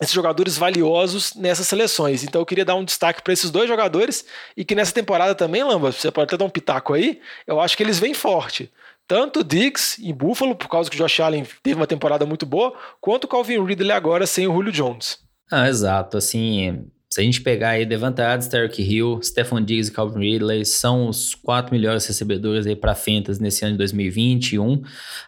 esses 0.00 0.14
jogadores 0.14 0.56
valiosos 0.56 1.34
nessas 1.34 1.66
seleções. 1.68 2.24
Então 2.24 2.40
eu 2.40 2.46
queria 2.46 2.64
dar 2.64 2.76
um 2.76 2.84
destaque 2.84 3.20
para 3.20 3.32
esses 3.34 3.50
dois 3.50 3.68
jogadores 3.68 4.24
e 4.56 4.64
que 4.64 4.74
nessa 4.74 4.92
temporada 4.92 5.34
também, 5.34 5.62
Lamba, 5.62 5.92
você 5.92 6.10
pode 6.10 6.28
até 6.28 6.36
dar 6.38 6.46
um 6.46 6.50
pitaco 6.50 6.94
aí, 6.94 7.20
eu 7.46 7.60
acho 7.60 7.76
que 7.76 7.82
eles 7.82 7.98
vêm 7.98 8.14
forte. 8.14 8.72
Tanto 9.08 9.40
o 9.40 9.44
Diggs 9.44 9.98
em 10.06 10.14
Buffalo, 10.14 10.54
por 10.54 10.68
causa 10.68 10.90
que 10.90 10.96
o 10.96 10.98
Josh 10.98 11.20
Allen 11.20 11.46
teve 11.62 11.80
uma 11.80 11.86
temporada 11.86 12.26
muito 12.26 12.44
boa, 12.44 12.74
quanto 13.00 13.24
o 13.24 13.28
Calvin 13.28 13.64
Ridley 13.64 13.90
agora 13.90 14.26
sem 14.26 14.46
o 14.46 14.52
Julio 14.52 14.70
Jones. 14.70 15.18
Ah, 15.50 15.66
exato. 15.66 16.18
Assim, 16.18 16.84
se 17.10 17.22
a 17.22 17.24
gente 17.24 17.40
pegar 17.40 17.70
aí 17.70 17.86
Devante 17.86 18.20
Adams, 18.20 18.50
Hill, 18.78 19.20
Stephon 19.22 19.62
Diggs 19.62 19.90
e 19.90 19.94
Calvin 19.94 20.20
Ridley, 20.20 20.66
são 20.66 21.08
os 21.08 21.34
quatro 21.34 21.74
melhores 21.74 22.04
recebedores 22.04 22.66
aí 22.66 22.76
para 22.76 22.94
Fentas 22.94 23.38
nesse 23.38 23.64
ano 23.64 23.72
de 23.72 23.78
2021. 23.78 24.82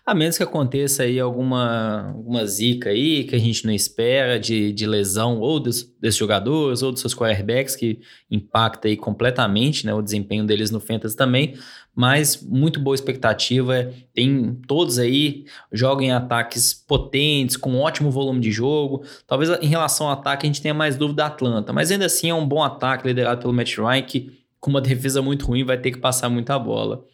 A 0.05 0.15
menos 0.15 0.37
que 0.37 0.43
aconteça 0.43 1.05
aí 1.05 1.19
alguma, 1.19 2.09
alguma 2.09 2.47
zica 2.47 2.91
aí 2.91 3.25
que 3.25 3.35
a 3.35 3.39
gente 3.39 3.65
não 3.65 3.73
espera 3.73 4.39
de, 4.39 4.75
de 4.75 4.87
lesão 4.87 5.41
ou 5.41 5.59
dos, 5.59 5.83
desses 5.99 6.19
jogadores 6.19 6.83
ou 6.83 6.93
dos 6.93 7.01
seus 7.01 7.15
quarterbacks 7.15 7.75
que 7.75 8.01
impacta 8.31 8.87
aí 8.87 8.97
completamente 8.97 9.87
né, 9.87 9.95
o 9.95 10.03
desempenho 10.03 10.45
deles 10.45 10.71
no 10.71 10.81
Fantasy 10.81 11.17
também 11.17 11.55
mas 12.01 12.43
muito 12.43 12.81
boa 12.81 12.95
expectativa. 12.95 13.93
Tem 14.15 14.59
todos 14.67 14.99
aí, 14.99 15.45
jogam 15.71 16.17
ataques 16.17 16.73
potentes, 16.73 17.59
com 17.59 17.79
ótimo 17.79 18.11
volume 18.11 18.41
de 18.41 18.51
jogo. 18.51 19.05
Talvez 19.27 19.51
em 19.61 19.67
relação 19.67 20.07
ao 20.07 20.15
ataque 20.15 20.47
a 20.47 20.49
gente 20.49 20.63
tenha 20.63 20.73
mais 20.73 20.97
dúvida 20.97 21.25
da 21.25 21.27
Atlanta, 21.27 21.75
mas 21.75 21.91
ainda 21.91 22.07
assim 22.07 22.31
é 22.31 22.35
um 22.35 22.49
bom 22.49 22.63
ataque 22.63 23.07
liderado 23.07 23.43
pelo 23.43 23.53
Matt 23.53 23.77
Ryan, 23.77 24.01
que 24.01 24.33
com 24.59 24.71
uma 24.71 24.81
defesa 24.81 25.21
muito 25.21 25.45
ruim 25.45 25.63
vai 25.63 25.77
ter 25.77 25.91
que 25.91 25.99
passar 25.99 26.31
muita 26.31 26.59
bola. 26.59 27.05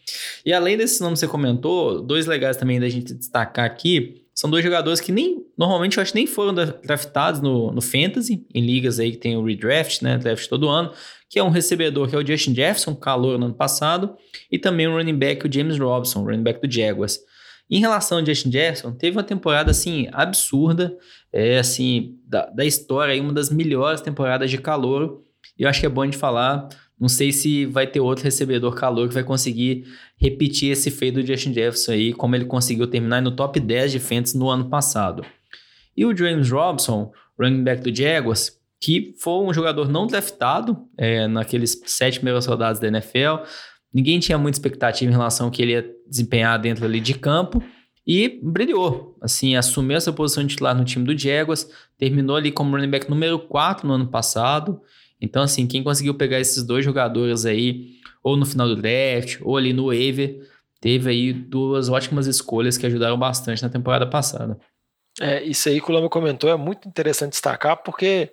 E 0.45 0.53
além 0.53 0.77
desses 0.77 1.01
nomes 1.01 1.19
que 1.19 1.27
você 1.27 1.33
comentou, 1.33 2.01
dois 2.01 2.27
legais 2.27 2.57
também 2.57 2.79
da 2.79 2.89
gente 2.89 3.13
destacar 3.13 3.65
aqui. 3.65 4.23
São 4.33 4.49
dois 4.49 4.63
jogadores 4.63 5.01
que 5.01 5.11
nem 5.11 5.45
normalmente 5.59 5.97
eu 5.97 6.03
acho 6.03 6.15
nem 6.15 6.29
foram 6.29 6.55
draftados 6.55 7.41
no, 7.41 7.73
no 7.73 7.81
Fantasy, 7.81 8.47
em 8.55 8.65
ligas 8.65 9.01
aí 9.01 9.11
que 9.11 9.17
tem 9.17 9.37
o 9.37 9.43
redraft, 9.43 10.01
né? 10.03 10.17
Draft 10.17 10.47
todo 10.49 10.69
ano 10.69 10.93
que 11.29 11.39
é 11.39 11.43
um 11.43 11.51
recebedor, 11.51 12.09
que 12.09 12.15
é 12.15 12.19
o 12.19 12.27
Justin 12.27 12.55
Jefferson, 12.55 12.95
calor 12.95 13.39
no 13.39 13.47
ano 13.47 13.55
passado, 13.55 14.17
e 14.51 14.59
também 14.59 14.87
um 14.87 14.95
running 14.95 15.17
back, 15.17 15.47
o 15.47 15.53
James 15.53 15.79
Robson, 15.79 16.25
running 16.25 16.43
back 16.43 16.61
do 16.61 16.73
Jaguars. 16.73 17.19
Em 17.69 17.81
relação 17.81 18.19
ao 18.19 18.25
Justin 18.25 18.53
Jefferson, 18.53 18.93
teve 18.93 19.17
uma 19.17 19.25
temporada 19.25 19.73
assim 19.73 20.09
absurda, 20.13 20.97
é 21.33 21.59
assim 21.59 22.17
da, 22.25 22.47
da 22.47 22.65
história, 22.65 23.21
uma 23.21 23.33
das 23.33 23.51
melhores 23.51 24.01
temporadas 24.01 24.51
de 24.51 24.59
calor. 24.59 25.23
E 25.59 25.65
eu 25.65 25.69
acho 25.69 25.81
que 25.81 25.87
é 25.87 25.89
bom 25.89 26.07
de 26.07 26.17
falar. 26.17 26.69
Não 26.99 27.09
sei 27.09 27.33
se 27.33 27.67
vai 27.67 27.87
ter 27.87 28.01
outro 28.01 28.25
recebedor 28.25 28.75
calor 28.75 29.09
que 29.09 29.15
vai 29.15 29.25
conseguir 29.25 29.85
repetir 30.17 30.71
esse 30.71 30.91
feito 30.91 31.21
do 31.21 31.27
Justin 31.27 31.53
Jefferson 31.53 31.93
aí, 31.93 32.13
como 32.13 32.37
ele 32.37 32.45
conseguiu 32.45 32.87
terminar 32.87 33.21
no 33.21 33.33
top 33.33 33.59
10 33.59 33.93
de 33.93 33.99
fantasy 33.99 34.39
no 34.39 34.49
ano 34.49 34.71
passado. 34.71 35.25
E 35.97 36.07
o 36.07 36.17
James 36.17 36.51
Robson, 36.51 37.11
running 37.39 37.65
back 37.65 37.83
do 37.83 37.95
Jaguars, 37.95 38.56
que 38.81 39.15
foi 39.19 39.45
um 39.45 39.53
jogador 39.53 39.89
não 39.89 40.07
draftado 40.07 40.87
é, 40.99 41.27
naqueles 41.27 41.81
sete 41.87 42.19
primeiras 42.19 42.47
rodadas 42.47 42.79
da 42.79 42.89
NFL. 42.89 43.45
Ninguém 43.93 44.19
tinha 44.21 44.37
muita 44.37 44.59
expectativa 44.59 45.11
em 45.11 45.15
relação 45.15 45.47
ao 45.47 45.53
que 45.53 45.63
ele 45.63 45.73
ia 45.73 45.91
desempenhar 46.07 46.61
dentro 46.61 46.85
ali 46.85 47.01
de 47.01 47.15
campo 47.15 47.63
e 48.07 48.39
brilhou. 48.43 49.17
Assim, 49.21 49.57
assumiu 49.57 49.97
essa 49.97 50.13
posição 50.13 50.45
de 50.45 50.51
titular 50.51 50.77
no 50.77 50.85
time 50.85 51.05
do 51.05 51.19
Jaguars, 51.19 51.69
terminou 51.99 52.37
ali 52.37 52.53
como 52.53 52.77
running 52.77 52.91
back 52.91 53.11
número 53.11 53.39
4 53.39 53.87
no 53.87 53.95
ano 53.95 54.09
passado. 54.09 54.81
Então, 55.21 55.43
assim, 55.43 55.67
quem 55.67 55.83
conseguiu 55.83 56.15
pegar 56.15 56.39
esses 56.39 56.63
dois 56.63 56.85
jogadores 56.85 57.45
aí, 57.47 57.97
ou 58.23 58.37
no 58.37 58.47
final 58.47 58.69
do 58.69 58.77
draft, 58.77 59.39
ou 59.43 59.57
ali 59.57 59.73
no 59.73 59.87
waiver, 59.87 60.39
teve 60.81 61.11
aí 61.11 61.33
duas 61.33 61.89
ótimas 61.89 62.27
escolhas 62.27 62.77
que 62.77 62.87
ajudaram 62.87 63.19
bastante 63.19 63.63
na 63.63 63.69
temporada 63.69 64.07
passada. 64.07 64.59
É, 65.21 65.43
isso 65.43 65.69
aí 65.69 65.81
que 65.81 65.91
o 65.91 65.95
Lama 65.95 66.11
comentou 66.11 66.51
é 66.51 66.57
muito 66.57 66.87
interessante 66.87 67.33
destacar, 67.33 67.83
porque 67.83 68.31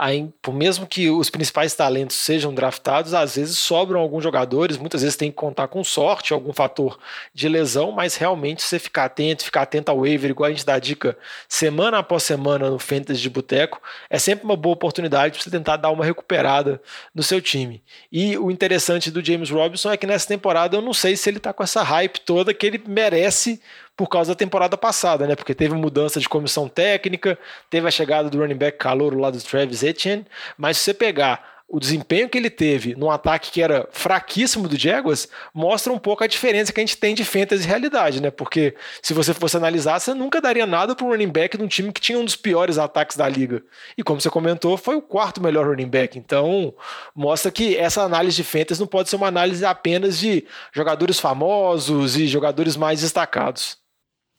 aí, 0.00 0.30
por 0.40 0.54
mesmo 0.54 0.86
que 0.86 1.10
os 1.10 1.28
principais 1.28 1.74
talentos 1.74 2.16
sejam 2.16 2.54
draftados, 2.54 3.12
às 3.12 3.36
vezes 3.36 3.58
sobram 3.58 4.00
alguns 4.00 4.22
jogadores, 4.22 4.78
muitas 4.78 5.02
vezes 5.02 5.14
tem 5.14 5.30
que 5.30 5.36
contar 5.36 5.68
com 5.68 5.84
sorte, 5.84 6.32
algum 6.32 6.54
fator 6.54 6.98
de 7.34 7.46
lesão, 7.50 7.92
mas 7.92 8.16
realmente 8.16 8.62
você 8.62 8.78
ficar 8.78 9.04
atento, 9.04 9.44
ficar 9.44 9.62
atento 9.62 9.90
ao 9.90 10.00
waiver, 10.00 10.30
igual 10.30 10.48
a 10.48 10.50
gente 10.50 10.64
dá 10.64 10.78
dica 10.78 11.18
semana 11.46 11.98
após 11.98 12.22
semana 12.22 12.70
no 12.70 12.78
Fantasy 12.78 13.20
de 13.20 13.28
Boteco, 13.28 13.80
é 14.08 14.18
sempre 14.18 14.46
uma 14.46 14.56
boa 14.56 14.72
oportunidade 14.72 15.34
para 15.34 15.42
você 15.42 15.50
tentar 15.50 15.76
dar 15.76 15.90
uma 15.90 16.04
recuperada 16.04 16.80
no 17.14 17.22
seu 17.22 17.40
time. 17.40 17.82
E 18.10 18.38
o 18.38 18.50
interessante 18.50 19.10
do 19.10 19.22
James 19.22 19.50
Robinson 19.50 19.92
é 19.92 19.98
que 19.98 20.06
nessa 20.06 20.26
temporada 20.26 20.78
eu 20.78 20.80
não 20.80 20.94
sei 20.94 21.14
se 21.14 21.28
ele 21.28 21.36
está 21.36 21.52
com 21.52 21.62
essa 21.62 21.82
hype 21.82 22.20
toda 22.20 22.54
que 22.54 22.66
ele 22.66 22.82
merece 22.86 23.60
por 24.00 24.08
causa 24.08 24.30
da 24.32 24.34
temporada 24.34 24.78
passada, 24.78 25.26
né? 25.26 25.36
Porque 25.36 25.54
teve 25.54 25.74
mudança 25.74 26.18
de 26.18 26.26
comissão 26.26 26.66
técnica, 26.66 27.38
teve 27.68 27.86
a 27.86 27.90
chegada 27.90 28.30
do 28.30 28.38
running 28.38 28.56
back 28.56 28.78
calouro 28.78 29.18
lá 29.18 29.30
do 29.30 29.38
Travis 29.42 29.82
Etienne, 29.82 30.24
mas 30.56 30.78
se 30.78 30.84
você 30.84 30.94
pegar 30.94 31.60
o 31.68 31.78
desempenho 31.78 32.26
que 32.26 32.38
ele 32.38 32.48
teve 32.48 32.94
num 32.94 33.10
ataque 33.10 33.50
que 33.50 33.60
era 33.60 33.86
fraquíssimo 33.92 34.66
do 34.66 34.78
Jaguars 34.78 35.28
mostra 35.52 35.92
um 35.92 35.98
pouco 35.98 36.24
a 36.24 36.26
diferença 36.26 36.72
que 36.72 36.80
a 36.80 36.82
gente 36.82 36.96
tem 36.96 37.14
de 37.14 37.26
fantasy 37.26 37.62
e 37.62 37.66
realidade, 37.66 38.22
né? 38.22 38.30
Porque 38.30 38.74
se 39.02 39.12
você 39.12 39.34
fosse 39.34 39.58
analisar, 39.58 40.00
você 40.00 40.14
nunca 40.14 40.40
daria 40.40 40.64
nada 40.64 40.96
para 40.96 41.04
um 41.04 41.10
running 41.10 41.28
back 41.28 41.58
de 41.58 41.62
um 41.62 41.68
time 41.68 41.92
que 41.92 42.00
tinha 42.00 42.18
um 42.18 42.24
dos 42.24 42.36
piores 42.36 42.78
ataques 42.78 43.18
da 43.18 43.28
liga. 43.28 43.62
E 43.98 44.02
como 44.02 44.18
você 44.18 44.30
comentou, 44.30 44.78
foi 44.78 44.96
o 44.96 45.02
quarto 45.02 45.42
melhor 45.42 45.66
running 45.66 45.88
back. 45.90 46.18
Então, 46.18 46.72
mostra 47.14 47.52
que 47.52 47.76
essa 47.76 48.00
análise 48.00 48.34
de 48.34 48.44
fantasy 48.44 48.80
não 48.80 48.88
pode 48.88 49.10
ser 49.10 49.16
uma 49.16 49.28
análise 49.28 49.62
apenas 49.62 50.18
de 50.18 50.46
jogadores 50.72 51.20
famosos 51.20 52.16
e 52.16 52.26
jogadores 52.26 52.78
mais 52.78 53.02
destacados. 53.02 53.79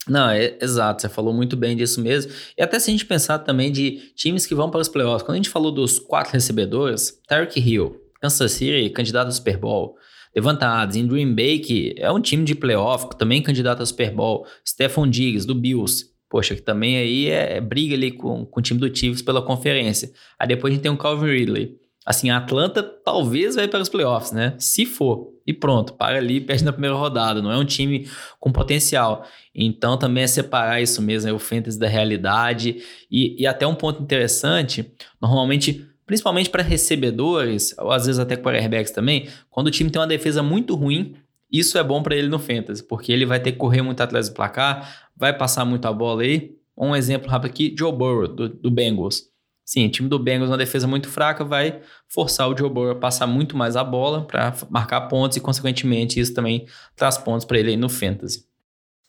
Não, 0.08 0.30
é, 0.30 0.58
exato, 0.60 1.02
você 1.02 1.10
falou 1.10 1.34
muito 1.34 1.56
bem 1.56 1.76
disso 1.76 2.02
mesmo. 2.02 2.32
E 2.58 2.62
até 2.62 2.80
se 2.80 2.90
a 2.90 2.92
gente 2.92 3.06
pensar 3.06 3.40
também 3.40 3.72
de 3.72 4.12
times 4.16 4.46
que 4.46 4.56
vão 4.56 4.70
para 4.70 4.82
os 4.82 4.88
playoffs, 4.88 5.24
quando 5.24 5.36
a 5.36 5.38
gente 5.38 5.50
falou 5.50 5.72
dos 5.72 6.00
quatro 6.00 6.34
recebedores, 6.34 7.20
Tarek 7.28 7.60
Hill, 7.60 8.02
Kansas 8.20 8.52
City, 8.52 8.90
candidato 8.90 9.28
ao 9.28 9.32
Super 9.32 9.58
Bowl, 9.58 9.96
levantados 10.36 10.96
em 10.96 11.08
Green 11.08 11.34
Bay, 11.36 11.60
que 11.60 11.94
é 11.98 12.12
um 12.12 12.20
time 12.20 12.44
de 12.44 12.56
playoff, 12.56 13.10
também 13.18 13.42
candidato 13.42 13.82
ao 13.82 13.86
Super 13.86 14.12
Bowl, 14.12 14.46
Stephon 14.68 15.08
Diggs, 15.08 15.46
do 15.46 15.54
Bills, 15.54 16.06
poxa, 16.30 16.56
que 16.56 16.62
também 16.62 16.98
aí 16.98 17.30
é, 17.30 17.58
é 17.58 17.62
briga 17.62 17.94
ali 17.94 18.12
com, 18.12 18.46
com 18.46 18.60
o 18.60 18.64
time 18.64 18.80
do 18.80 18.96
Chiefs 18.96 19.22
pela 19.22 19.42
conferência. 19.42 20.12
Aí 20.40 20.48
depois 20.48 20.72
a 20.72 20.76
gente 20.76 20.84
tem 20.84 20.92
o 20.92 20.98
Calvin 20.98 21.28
Ridley, 21.28 21.78
Assim, 22.06 22.32
a 22.32 22.38
Atlanta 22.38 22.82
talvez 22.82 23.56
vai 23.56 23.68
para 23.68 23.82
os 23.82 23.90
playoffs, 23.90 24.32
né? 24.32 24.56
Se 24.58 24.86
for. 24.86 25.32
E 25.46 25.54
pronto, 25.54 25.94
para 25.94 26.18
ali, 26.18 26.42
perde 26.42 26.64
na 26.64 26.72
primeira 26.72 26.96
rodada. 26.96 27.42
Não 27.42 27.52
é 27.52 27.58
um 27.58 27.66
time 27.66 28.08
com 28.40 28.52
potencial. 28.52 29.26
Então 29.54 29.98
também 29.98 30.24
é 30.24 30.28
separar 30.28 30.82
isso 30.82 31.02
mesmo, 31.02 31.30
é 31.30 31.34
o 31.34 31.40
fantasy 31.40 31.78
da 31.78 31.88
realidade. 31.88 32.82
E, 33.10 33.42
e 33.42 33.46
até 33.46 33.68
um 33.68 33.76
ponto 33.76 34.02
interessante, 34.02 34.92
normalmente, 35.22 35.86
principalmente 36.06 36.50
para 36.50 36.64
recebedores, 36.64 37.76
ou 37.78 37.92
às 37.92 38.06
vezes 38.06 38.20
até 38.20 38.36
para 38.36 38.58
airbacks 38.58 38.92
também, 38.92 39.28
quando 39.50 39.68
o 39.68 39.72
time 39.72 39.90
tem 39.90 40.02
uma 40.02 40.08
defesa 40.08 40.42
muito 40.42 40.76
ruim, 40.76 41.16
isso 41.52 41.78
é 41.78 41.84
bom 41.84 42.02
para 42.02 42.16
ele 42.16 42.30
no 42.30 42.40
fantasy, 42.40 42.82
porque 42.84 43.12
ele 43.12 43.26
vai 43.26 43.40
ter 43.40 43.52
que 43.52 43.58
correr 43.58 43.82
muito 43.82 44.02
atrás 44.02 44.30
do 44.30 44.36
placar, 44.36 45.10
vai 45.16 45.38
passar 45.38 45.66
muito 45.66 45.86
a 45.86 45.94
bola 45.94 46.24
aí. 46.24 46.56
Um 46.76 46.96
exemplo 46.96 47.30
rápido 47.30 47.52
aqui, 47.52 47.76
Joe 47.78 47.92
Burrow, 47.92 48.28
do, 48.28 48.50
do 48.50 48.72
Bengals. 48.72 49.31
Sim, 49.74 49.88
time 49.88 50.10
do 50.10 50.20
Bengals, 50.20 50.50
uma 50.50 50.58
defesa 50.58 50.86
muito 50.86 51.08
fraca, 51.08 51.46
vai 51.46 51.82
forçar 52.10 52.50
o 52.50 52.58
Joe 52.58 52.70
Burrow 52.70 52.92
a 52.92 52.96
passar 52.96 53.26
muito 53.26 53.56
mais 53.56 53.78
a 53.78 53.84
bola 53.86 54.28
para 54.28 54.54
marcar 54.70 55.00
pontos 55.08 55.38
e, 55.38 55.40
consequentemente, 55.40 56.20
isso 56.20 56.34
também 56.34 56.68
traz 56.94 57.18
pontos 57.18 57.46
para 57.46 57.58
ele 57.58 57.70
aí 57.70 57.78
no 57.78 57.88
Fantasy. 57.88 58.51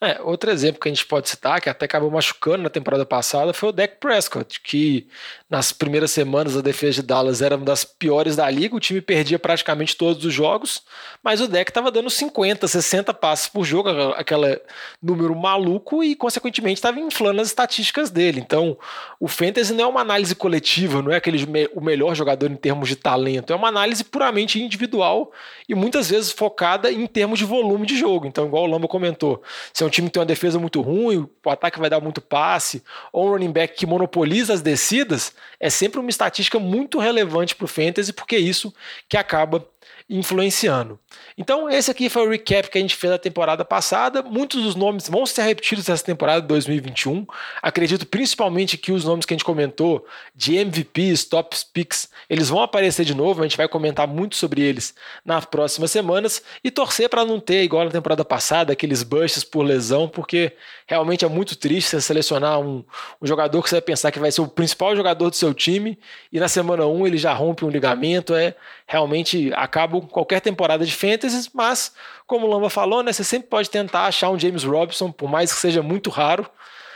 É, 0.05 0.21
outro 0.21 0.51
exemplo 0.51 0.81
que 0.81 0.89
a 0.89 0.93
gente 0.93 1.07
pode 1.07 1.29
citar, 1.29 1.61
que 1.61 1.71
até 1.71 1.85
acabou 1.85 2.11
machucando 2.11 2.65
na 2.65 2.69
temporada 2.69 3.07
passada, 3.07 3.53
foi 3.53 3.69
o 3.69 3.73
Dak 3.73 3.99
Prescott, 4.01 4.61
que 4.61 5.07
nas 5.49 5.73
primeiras 5.73 6.11
semanas 6.11 6.57
a 6.57 6.61
defesa 6.61 6.95
de 6.95 7.03
Dallas 7.03 7.41
era 7.41 7.55
uma 7.55 7.65
das 7.65 7.85
piores 7.85 8.35
da 8.35 8.51
liga, 8.51 8.75
o 8.75 8.81
time 8.81 9.01
perdia 9.01 9.39
praticamente 9.39 9.97
todos 9.97 10.25
os 10.25 10.35
jogos, 10.35 10.83
mas 11.23 11.41
o 11.41 11.47
Dak 11.47 11.71
estava 11.71 11.89
dando 11.89 12.11
50, 12.11 12.67
60 12.67 13.15
passes 13.15 13.47
por 13.47 13.65
jogo, 13.65 13.91
aquele 14.17 14.61
número 15.01 15.37
maluco, 15.37 16.03
e 16.03 16.17
consequentemente 16.17 16.79
estava 16.79 16.99
inflando 16.99 17.41
as 17.41 17.47
estatísticas 17.47 18.11
dele. 18.11 18.41
Então, 18.41 18.77
o 19.21 19.29
Fantasy 19.29 19.73
não 19.73 19.85
é 19.85 19.87
uma 19.87 20.01
análise 20.01 20.35
coletiva, 20.35 21.01
não 21.01 21.13
é 21.13 21.17
aquele 21.17 21.47
o 21.77 21.81
melhor 21.81 22.17
jogador 22.17 22.51
em 22.51 22.57
termos 22.57 22.89
de 22.89 22.97
talento, 22.97 23.53
é 23.53 23.57
uma 23.57 23.69
análise 23.69 24.03
puramente 24.03 24.61
individual 24.61 25.31
e 25.69 25.77
muitas 25.77 26.11
vezes 26.11 26.33
focada 26.33 26.91
em 26.91 27.07
termos 27.07 27.39
de 27.39 27.45
volume 27.45 27.87
de 27.87 27.97
jogo. 27.97 28.27
Então, 28.27 28.47
igual 28.47 28.65
o 28.65 28.67
Lamba 28.67 28.89
comentou, 28.89 29.41
se 29.73 29.85
é 29.85 29.87
um 29.87 29.92
time 29.93 30.09
que 30.09 30.15
tem 30.15 30.21
uma 30.21 30.27
defesa 30.27 30.59
muito 30.59 30.81
ruim, 30.81 31.29
o 31.45 31.51
ataque 31.51 31.79
vai 31.79 31.89
dar 31.89 32.01
muito 32.01 32.21
passe, 32.21 32.83
ou 33.13 33.29
um 33.29 33.31
running 33.31 33.53
back 33.53 33.77
que 33.77 33.87
monopoliza 33.87 34.53
as 34.53 34.61
descidas, 34.61 35.33
é 35.61 35.71
sempre 35.71 36.01
uma 36.01 36.11
estatística 36.11 36.59
muito 36.59 36.99
relevante 36.99 37.55
para 37.55 37.65
o 37.65 37.69
fantasy, 37.69 38.13
porque 38.13 38.35
é 38.35 38.41
isso 38.41 38.75
que 39.09 39.17
acaba 39.17 39.65
influenciando. 40.13 41.01
Então, 41.39 41.71
esse 41.71 41.91
aqui 41.91 42.11
foi 42.11 42.27
o 42.27 42.31
recap 42.31 42.69
que 42.69 42.77
a 42.77 42.81
gente 42.81 42.95
fez 42.95 43.11
da 43.11 43.19
temporada 43.19 43.65
passada. 43.65 44.23
Muitos 44.23 44.63
dos 44.63 44.75
nomes 44.75 45.09
vão 45.09 45.25
ser 45.25 45.43
repetidos 45.43 45.89
nessa 45.89 46.05
temporada 46.05 46.43
de 46.43 46.49
2021. 46.49 47.27
Acredito 47.63 48.07
principalmente 48.07 48.77
que 48.77 48.93
os 48.93 49.05
nomes 49.05 49.25
que 49.25 49.33
a 49.33 49.37
gente 49.37 49.45
comentou 49.45 50.07
de 50.35 50.57
MVPs, 50.57 51.25
top 51.25 51.57
picks, 51.73 52.11
eles 52.29 52.51
vão 52.51 52.61
aparecer 52.61 53.07
de 53.07 53.15
novo. 53.15 53.41
A 53.41 53.45
gente 53.45 53.57
vai 53.57 53.67
comentar 53.67 54.07
muito 54.07 54.37
sobre 54.37 54.61
eles 54.61 54.95
nas 55.25 55.47
próximas 55.47 55.91
semanas 55.91 56.43
e 56.63 56.71
torcer 56.71 57.09
para 57.09 57.25
não 57.25 57.41
ter, 57.41 57.63
igual 57.63 57.87
na 57.87 57.91
temporada 57.91 58.25
passada, 58.25 58.75
aqueles 58.75 59.03
busts 59.03 59.43
por 59.43 59.63
lesão, 59.63 60.09
porque 60.09 60.53
realmente 60.87 61.25
é 61.25 61.29
muito 61.29 61.57
triste 61.57 61.89
você 61.89 62.03
selecionar 62.03 62.61
um, 62.61 62.85
um 63.21 63.27
jogador 63.27 63.63
que 63.63 63.71
você 63.71 63.77
vai 63.77 63.83
pensar 63.83 64.13
que 64.13 64.19
vai 64.19 64.31
ser 64.31 64.43
o 64.43 64.49
principal 64.49 64.95
jogador 64.95 65.31
do 65.31 65.37
seu 65.37 65.55
time 65.55 65.99
e 66.31 66.39
na 66.39 66.49
semana 66.49 66.87
1 66.87 67.07
ele 67.07 67.17
já 67.17 67.33
rompe 67.33 67.65
um 67.65 67.71
ligamento. 67.71 68.35
É 68.35 68.55
realmente 68.93 69.51
acaba 69.55 70.03
qualquer 70.03 70.43
temporada 70.43 70.85
de 70.85 70.93
fantasy, 70.93 71.49
mas 71.55 71.95
como 72.27 72.47
o 72.47 72.51
Lamba 72.51 72.69
falou, 72.69 73.03
né, 73.03 73.11
você 73.11 73.25
sempre 73.25 73.49
pode 73.49 73.71
tentar 73.71 74.05
achar 74.05 74.29
um 74.29 74.39
James 74.39 74.65
Robinson, 74.65 75.11
por 75.11 75.31
mais 75.31 75.51
que 75.51 75.59
seja 75.59 75.83
muito 75.83 76.11
raro, 76.11 76.47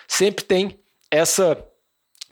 sempre 0.07 0.45
tem 0.45 0.79
essa 1.11 1.57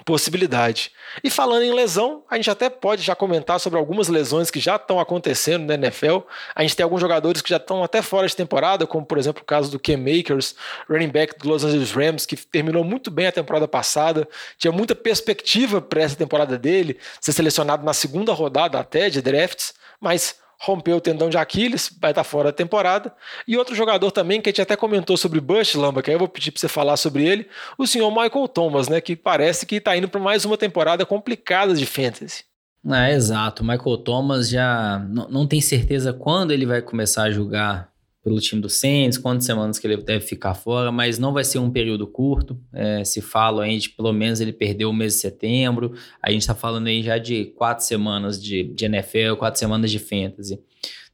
possibilidade. 0.05 0.93
E 1.23 1.31
falando 1.31 1.63
em 1.63 1.73
lesão, 1.73 2.23
a 2.31 2.37
gente 2.37 2.51
até 2.51 2.69
pode 2.69 3.03
já 3.03 3.15
comentar 3.15 3.59
sobre 3.59 3.79
algumas 3.79 4.09
lesões 4.09 4.51
que 4.51 4.61
já 4.61 4.77
estão 4.77 5.01
acontecendo 5.01 5.67
na 5.67 5.75
NFL. 5.75 6.19
A 6.55 6.63
gente 6.63 6.77
tem 6.77 6.85
alguns 6.85 7.01
jogadores 7.01 7.41
que 7.41 7.51
já 7.51 7.57
estão 7.57 7.83
até 7.83 8.03
fora 8.03 8.27
de 8.27 8.37
temporada, 8.37 8.87
como 8.87 9.05
por 9.05 9.19
exemplo 9.19 9.43
o 9.43 9.47
caso 9.47 9.71
do 9.71 9.79
Cam 9.79 9.99
Makers, 9.99 10.55
running 10.89 11.09
back 11.09 11.39
do 11.39 11.49
Los 11.49 11.65
Angeles 11.65 11.93
Rams, 11.93 12.27
que 12.27 12.37
terminou 12.37 12.85
muito 12.85 13.11
bem 13.11 13.27
a 13.27 13.33
temporada 13.33 13.67
passada, 13.67 14.29
tinha 14.59 14.73
muita 14.73 14.95
perspectiva 14.95 15.81
para 15.81 16.03
essa 16.03 16.17
temporada 16.17 16.59
dele, 16.59 16.99
ser 17.21 17.33
selecionado 17.33 17.85
na 17.85 17.95
segunda 17.95 18.33
rodada 18.33 18.79
até 18.79 19.09
de 19.09 19.23
drafts, 19.23 19.75
mas 20.01 20.37
rompeu 20.65 20.97
o 20.97 21.01
tendão 21.01 21.29
de 21.29 21.37
Aquiles, 21.37 21.95
vai 22.01 22.11
estar 22.11 22.25
fora 22.25 22.49
da 22.49 22.53
temporada. 22.53 23.13
E 23.47 23.57
outro 23.57 23.75
jogador 23.75 24.11
também, 24.11 24.41
que 24.41 24.49
a 24.49 24.51
gente 24.51 24.63
até 24.63 24.75
comentou 24.77 25.17
sobre 25.17 25.41
Bush, 25.41 25.75
Lamba, 25.75 26.03
que 26.03 26.11
aí 26.11 26.15
eu 26.15 26.19
vou 26.19 26.29
pedir 26.29 26.51
para 26.51 26.61
você 26.61 26.69
falar 26.69 26.97
sobre 26.97 27.27
ele, 27.27 27.47
o 27.77 27.87
senhor 27.87 28.11
Michael 28.11 28.49
Thomas, 28.49 28.89
né, 28.89 29.01
que 29.01 29.15
parece 29.15 29.67
que 29.67 29.77
está 29.77 29.97
indo 29.97 30.09
para 30.09 30.21
mais 30.21 30.45
uma 30.45 30.57
temporada 30.57 31.05
complicada 31.05 31.75
de 31.75 31.85
fantasy. 31.85 32.45
É, 32.87 33.13
exato. 33.13 33.65
Michael 33.65 33.99
Thomas 33.99 34.49
já 34.49 34.99
não 35.09 35.47
tem 35.47 35.61
certeza 35.61 36.13
quando 36.13 36.51
ele 36.51 36.67
vai 36.67 36.83
começar 36.83 37.25
a 37.25 37.31
jogar 37.31 37.89
pelo 38.25 38.41
time 38.41 38.63
do 38.63 38.71
Saints, 38.71 39.19
quantas 39.19 39.45
semanas 39.45 39.79
que 39.79 39.87
ele 39.87 39.99
deve 39.99 40.25
ficar 40.25 40.55
fora, 40.55 40.91
mas 40.91 41.19
não 41.19 41.35
vai 41.35 41.45
ser 41.45 41.59
um 41.59 41.71
período 41.71 42.07
curto. 42.07 42.59
É, 42.73 43.05
se 43.05 43.21
fala 43.21 43.65
aí 43.65 43.79
de 43.79 43.91
pelo 43.91 44.15
menos 44.15 44.41
ele 44.41 44.53
perdeu 44.53 44.89
o 44.89 44.95
mês 44.95 45.13
de 45.13 45.21
setembro. 45.21 45.93
A 46.23 46.31
gente 46.31 46.41
está 46.41 46.55
falando 46.55 46.87
aí 46.87 47.03
já 47.03 47.19
de 47.19 47.45
quatro 47.57 47.85
semanas 47.85 48.43
de, 48.43 48.65
de 48.65 48.87
NFL, 48.87 49.35
quatro 49.39 49.61
semanas 49.61 49.91
de 49.91 49.99
fantasy. 49.99 50.59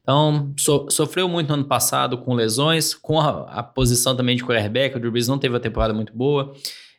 Então, 0.01 0.53
so, 0.57 0.87
sofreu 0.89 1.27
muito 1.27 1.49
no 1.49 1.55
ano 1.55 1.65
passado 1.65 2.17
com 2.17 2.33
lesões, 2.33 2.93
com 2.93 3.19
a, 3.19 3.59
a 3.59 3.61
posição 3.61 4.15
também 4.15 4.37
de 4.37 4.43
quarterback. 4.43 4.95
O 4.95 4.99
Drew 4.99 5.11
Brees 5.11 5.27
não 5.27 5.37
teve 5.37 5.53
uma 5.53 5.59
temporada 5.59 5.93
muito 5.93 6.15
boa. 6.15 6.53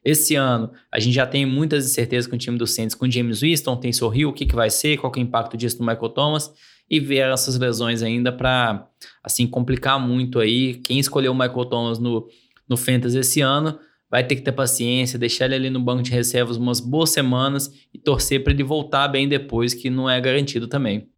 Esse 0.04 0.34
ano, 0.34 0.70
a 0.90 1.00
gente 1.00 1.14
já 1.14 1.26
tem 1.26 1.46
muitas 1.46 1.86
incertezas 1.86 2.28
com 2.28 2.36
o 2.36 2.38
time 2.38 2.58
do 2.58 2.66
Saints, 2.66 2.94
com 2.94 3.10
James 3.10 3.40
Winston, 3.40 3.76
tem 3.76 3.92
Sorriu, 3.92 4.28
o 4.28 4.32
que, 4.32 4.44
que 4.44 4.54
vai 4.54 4.68
ser, 4.68 4.98
qual 4.98 5.10
que 5.10 5.18
é 5.18 5.22
o 5.22 5.24
impacto 5.24 5.56
disso 5.56 5.78
no 5.78 5.86
Michael 5.86 6.10
Thomas 6.10 6.52
e 6.88 7.00
ver 7.00 7.30
essas 7.30 7.58
lesões 7.58 8.02
ainda 8.02 8.32
para 8.32 8.86
assim 9.22 9.46
complicar 9.46 9.98
muito 9.98 10.38
aí. 10.38 10.74
Quem 10.74 10.98
escolheu 10.98 11.32
o 11.32 11.34
Michael 11.34 11.64
Thomas 11.66 11.98
no, 11.98 12.28
no 12.68 12.76
Fantasy 12.76 13.18
esse 13.18 13.40
ano 13.40 13.78
vai 14.10 14.22
ter 14.22 14.36
que 14.36 14.42
ter 14.42 14.52
paciência, 14.52 15.18
deixar 15.18 15.46
ele 15.46 15.54
ali 15.54 15.70
no 15.70 15.80
banco 15.80 16.02
de 16.02 16.10
reservas 16.10 16.58
umas 16.58 16.80
boas 16.80 17.08
semanas 17.08 17.72
e 17.94 17.98
torcer 17.98 18.44
para 18.44 18.52
ele 18.52 18.62
voltar 18.62 19.08
bem 19.08 19.26
depois, 19.26 19.72
que 19.72 19.88
não 19.88 20.08
é 20.08 20.20
garantido 20.20 20.68
também. 20.68 21.08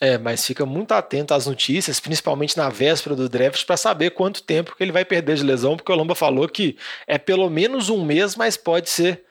É, 0.00 0.18
mas 0.18 0.44
fica 0.44 0.66
muito 0.66 0.90
atento 0.90 1.32
às 1.32 1.46
notícias, 1.46 2.00
principalmente 2.00 2.56
na 2.56 2.68
véspera 2.68 3.14
do 3.14 3.28
draft, 3.28 3.64
para 3.64 3.76
saber 3.76 4.10
quanto 4.10 4.42
tempo 4.42 4.74
que 4.76 4.82
ele 4.82 4.90
vai 4.90 5.04
perder 5.04 5.36
de 5.36 5.44
lesão, 5.44 5.76
porque 5.76 5.92
o 5.92 5.94
Lomba 5.94 6.16
falou 6.16 6.48
que 6.48 6.76
é 7.06 7.16
pelo 7.16 7.48
menos 7.48 7.88
um 7.88 8.04
mês, 8.04 8.34
mas 8.34 8.56
pode 8.56 8.90
ser 8.90 9.22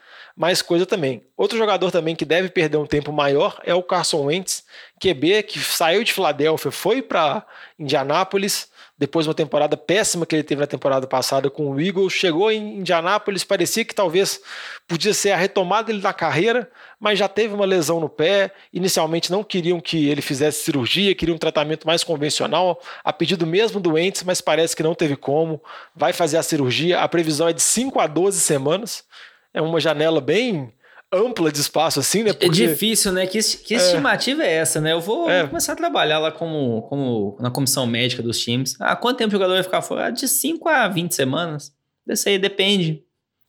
mais 0.41 0.59
coisa 0.63 0.87
também. 0.87 1.21
Outro 1.37 1.55
jogador 1.55 1.91
também 1.91 2.15
que 2.15 2.25
deve 2.25 2.49
perder 2.49 2.77
um 2.77 2.87
tempo 2.87 3.11
maior 3.11 3.61
é 3.63 3.75
o 3.75 3.83
Carson 3.83 4.23
Wentz, 4.23 4.63
QB, 4.99 5.43
que 5.43 5.59
saiu 5.59 6.03
de 6.03 6.11
Filadélfia, 6.11 6.71
foi 6.71 6.99
para 6.99 7.45
Indianápolis, 7.77 8.67
depois 8.97 9.25
de 9.25 9.29
uma 9.29 9.35
temporada 9.35 9.77
péssima 9.77 10.25
que 10.25 10.35
ele 10.35 10.41
teve 10.41 10.61
na 10.61 10.65
temporada 10.65 11.05
passada 11.05 11.47
com 11.47 11.69
o 11.69 11.79
Eagles, 11.79 12.13
chegou 12.13 12.51
em 12.51 12.79
Indianápolis, 12.79 13.43
parecia 13.43 13.85
que 13.85 13.93
talvez 13.93 14.39
podia 14.87 15.13
ser 15.13 15.29
a 15.29 15.37
retomada 15.37 15.87
dele 15.87 16.01
na 16.01 16.11
carreira, 16.11 16.67
mas 16.99 17.19
já 17.19 17.27
teve 17.27 17.53
uma 17.53 17.65
lesão 17.65 17.99
no 17.99 18.09
pé. 18.09 18.51
Inicialmente 18.73 19.31
não 19.31 19.43
queriam 19.43 19.79
que 19.79 20.09
ele 20.09 20.23
fizesse 20.23 20.63
cirurgia, 20.63 21.13
queriam 21.13 21.35
um 21.35 21.39
tratamento 21.39 21.85
mais 21.85 22.03
convencional, 22.03 22.81
a 23.03 23.13
pedido 23.13 23.45
mesmo 23.45 23.79
do 23.79 23.93
Wentz, 23.93 24.23
mas 24.23 24.41
parece 24.41 24.75
que 24.75 24.81
não 24.81 24.95
teve 24.95 25.15
como. 25.15 25.61
Vai 25.95 26.13
fazer 26.13 26.37
a 26.37 26.43
cirurgia, 26.43 26.99
a 26.99 27.07
previsão 27.07 27.47
é 27.47 27.53
de 27.53 27.61
5 27.61 27.99
a 27.99 28.07
12 28.07 28.39
semanas 28.39 29.03
é 29.53 29.61
uma 29.61 29.79
janela 29.79 30.21
bem 30.21 30.73
ampla 31.13 31.51
de 31.51 31.59
espaço, 31.59 31.99
assim, 31.99 32.23
né? 32.23 32.29
É 32.29 32.33
Porque... 32.33 32.63
É 32.63 32.67
difícil, 32.67 33.11
né? 33.11 33.27
Que, 33.27 33.39
que 33.39 33.73
estimativa 33.73 34.43
é. 34.43 34.47
é 34.47 34.53
essa, 34.53 34.79
né? 34.79 34.93
Eu 34.93 35.01
vou 35.01 35.29
é. 35.29 35.45
começar 35.45 35.73
a 35.73 35.75
trabalhar 35.75 36.19
lá 36.19 36.31
como, 36.31 36.83
como 36.83 37.37
na 37.39 37.51
comissão 37.51 37.85
médica 37.85 38.23
dos 38.23 38.39
times. 38.39 38.75
Ah, 38.79 38.95
quanto 38.95 39.17
tempo 39.17 39.29
o 39.29 39.31
jogador 39.31 39.53
vai 39.53 39.63
ficar 39.63 39.81
fora? 39.81 40.09
De 40.09 40.27
5 40.27 40.69
a 40.69 40.87
20 40.87 41.13
semanas. 41.13 41.73
Isso 42.07 42.29
aí 42.29 42.39
depende. 42.39 43.03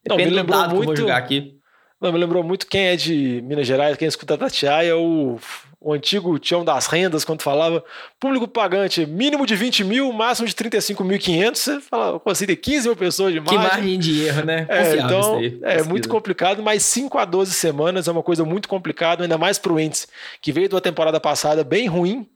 Depende 0.05 0.31
Não, 0.31 0.37
me 0.39 0.43
do 0.43 0.51
dado 0.51 0.75
muito... 0.75 0.81
que 0.81 0.83
eu 0.83 0.87
vou 0.87 0.97
jogar 0.97 1.17
aqui. 1.17 1.57
Não, 2.03 2.13
me 2.13 2.19
lembrou 2.19 2.43
muito 2.43 2.67
quem 2.67 2.89
é 2.89 2.97
de 2.97 3.41
Minas 3.45 3.67
Gerais, 3.67 3.97
quem 3.97 4.09
escuta 4.09 4.37
Tatiaia, 4.37 4.91
é 4.91 4.95
o 4.95 5.39
o 5.85 5.93
antigo 5.93 6.39
Tião 6.39 6.65
das 6.65 6.87
Rendas, 6.87 7.25
quando 7.25 7.43
falava 7.43 7.85
público 8.19 8.47
pagante 8.47 9.05
mínimo 9.05 9.45
de 9.45 9.57
20 9.57 9.83
mil, 9.85 10.13
máximo 10.13 10.47
de 10.47 10.55
35.500, 10.55 11.57
você 11.57 11.81
fala, 11.81 12.23
assim, 12.25 12.47
tem 12.47 12.57
15 12.57 12.89
mil 12.89 12.97
pessoas 12.97 13.33
de 13.33 13.41
margem. 13.41 13.59
Que 13.59 13.65
margem 13.65 13.99
de 13.99 14.25
erro, 14.25 14.45
né? 14.45 14.67
É, 14.69 14.97
então, 14.97 15.41
é 15.63 15.83
muito 15.83 16.09
complicado, 16.09 16.63
mas 16.63 16.85
5 16.85 17.19
a 17.19 17.25
12 17.25 17.53
semanas 17.53 18.07
é 18.07 18.13
uma 18.13 18.23
coisa 18.23 18.45
muito 18.45 18.69
complicada, 18.69 19.25
ainda 19.25 19.37
mais 19.37 19.59
para 19.59 19.73
o 19.73 19.81
Entes, 19.81 20.07
que 20.41 20.53
veio 20.53 20.69
de 20.69 20.75
uma 20.75 20.81
temporada 20.81 21.19
passada 21.19 21.65
bem 21.65 21.89
ruim, 21.89 22.29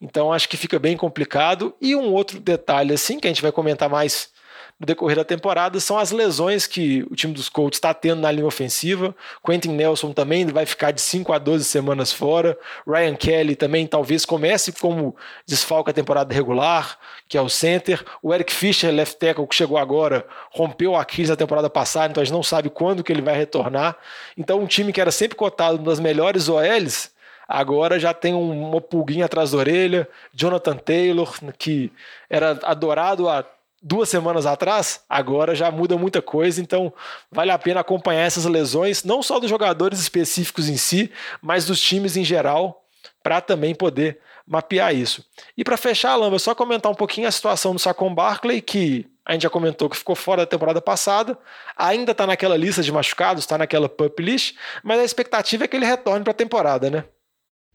então 0.00 0.32
acho 0.32 0.48
que 0.48 0.56
fica 0.56 0.78
bem 0.78 0.96
complicado. 0.96 1.74
E 1.80 1.94
um 1.94 2.12
outro 2.12 2.40
detalhe, 2.40 2.92
assim, 2.92 3.20
que 3.20 3.26
a 3.26 3.30
gente 3.30 3.42
vai 3.42 3.52
comentar 3.52 3.88
mais 3.88 4.30
no 4.78 4.86
decorrer 4.86 5.16
da 5.16 5.24
temporada 5.24 5.78
são 5.78 5.96
as 5.96 6.10
lesões 6.10 6.66
que 6.66 7.04
o 7.08 7.14
time 7.14 7.32
dos 7.32 7.48
Colts 7.48 7.76
está 7.76 7.94
tendo 7.94 8.20
na 8.20 8.30
linha 8.30 8.46
ofensiva. 8.46 9.14
Quentin 9.44 9.70
Nelson 9.70 10.12
também 10.12 10.44
vai 10.46 10.66
ficar 10.66 10.90
de 10.90 11.00
5 11.00 11.32
a 11.32 11.38
12 11.38 11.64
semanas 11.64 12.12
fora. 12.12 12.58
Ryan 12.86 13.14
Kelly 13.14 13.54
também 13.54 13.86
talvez 13.86 14.24
comece 14.24 14.72
como 14.72 15.14
desfalque 15.46 15.90
a 15.90 15.94
temporada 15.94 16.34
regular, 16.34 16.98
que 17.28 17.38
é 17.38 17.40
o 17.40 17.48
center. 17.48 18.04
O 18.20 18.34
Eric 18.34 18.52
Fischer, 18.52 18.92
left 18.92 19.16
tackle, 19.16 19.46
que 19.46 19.54
chegou 19.54 19.78
agora, 19.78 20.26
rompeu 20.50 20.92
o 20.92 20.96
Aquiles 20.96 21.30
na 21.30 21.36
temporada 21.36 21.70
passada, 21.70 22.10
então 22.10 22.20
a 22.20 22.24
gente 22.24 22.34
não 22.34 22.42
sabe 22.42 22.68
quando 22.68 23.04
que 23.04 23.12
ele 23.12 23.22
vai 23.22 23.36
retornar. 23.36 23.96
Então 24.36 24.58
um 24.58 24.66
time 24.66 24.92
que 24.92 25.00
era 25.00 25.12
sempre 25.12 25.36
cotado 25.36 25.80
nas 25.82 26.00
melhores 26.00 26.48
OLs, 26.48 27.12
agora 27.46 27.96
já 28.00 28.12
tem 28.12 28.34
uma 28.34 28.80
pulguinha 28.80 29.26
atrás 29.26 29.52
da 29.52 29.58
orelha. 29.58 30.08
Jonathan 30.34 30.76
Taylor, 30.76 31.32
que 31.56 31.92
era 32.28 32.58
adorado 32.64 33.28
há 33.28 33.44
duas 33.86 34.08
semanas 34.08 34.46
atrás, 34.46 35.02
agora 35.06 35.54
já 35.54 35.70
muda 35.70 35.98
muita 35.98 36.22
coisa, 36.22 36.58
então 36.58 36.90
vale 37.30 37.50
a 37.50 37.58
pena 37.58 37.80
acompanhar 37.80 38.22
essas 38.22 38.46
lesões, 38.46 39.04
não 39.04 39.22
só 39.22 39.38
dos 39.38 39.50
jogadores 39.50 40.00
específicos 40.00 40.70
em 40.70 40.78
si, 40.78 41.12
mas 41.42 41.66
dos 41.66 41.78
times 41.78 42.16
em 42.16 42.24
geral, 42.24 42.82
para 43.22 43.42
também 43.42 43.74
poder 43.74 44.18
mapear 44.46 44.94
isso. 44.94 45.22
E 45.54 45.62
para 45.62 45.76
fechar, 45.76 46.16
Lamba, 46.16 46.38
só 46.38 46.54
comentar 46.54 46.90
um 46.90 46.94
pouquinho 46.94 47.28
a 47.28 47.30
situação 47.30 47.74
do 47.74 47.78
Sacon 47.78 48.14
Barkley, 48.14 48.62
que 48.62 49.06
a 49.22 49.32
gente 49.32 49.42
já 49.42 49.50
comentou 49.50 49.90
que 49.90 49.96
ficou 49.98 50.16
fora 50.16 50.42
da 50.42 50.46
temporada 50.46 50.80
passada, 50.80 51.36
ainda 51.76 52.12
está 52.12 52.26
naquela 52.26 52.56
lista 52.56 52.82
de 52.82 52.90
machucados, 52.90 53.44
está 53.44 53.58
naquela 53.58 53.88
pup 53.88 54.18
list, 54.22 54.56
mas 54.82 54.98
a 54.98 55.04
expectativa 55.04 55.64
é 55.64 55.68
que 55.68 55.76
ele 55.76 55.86
retorne 55.86 56.24
para 56.24 56.30
a 56.30 56.34
temporada, 56.34 56.88
né? 56.88 57.04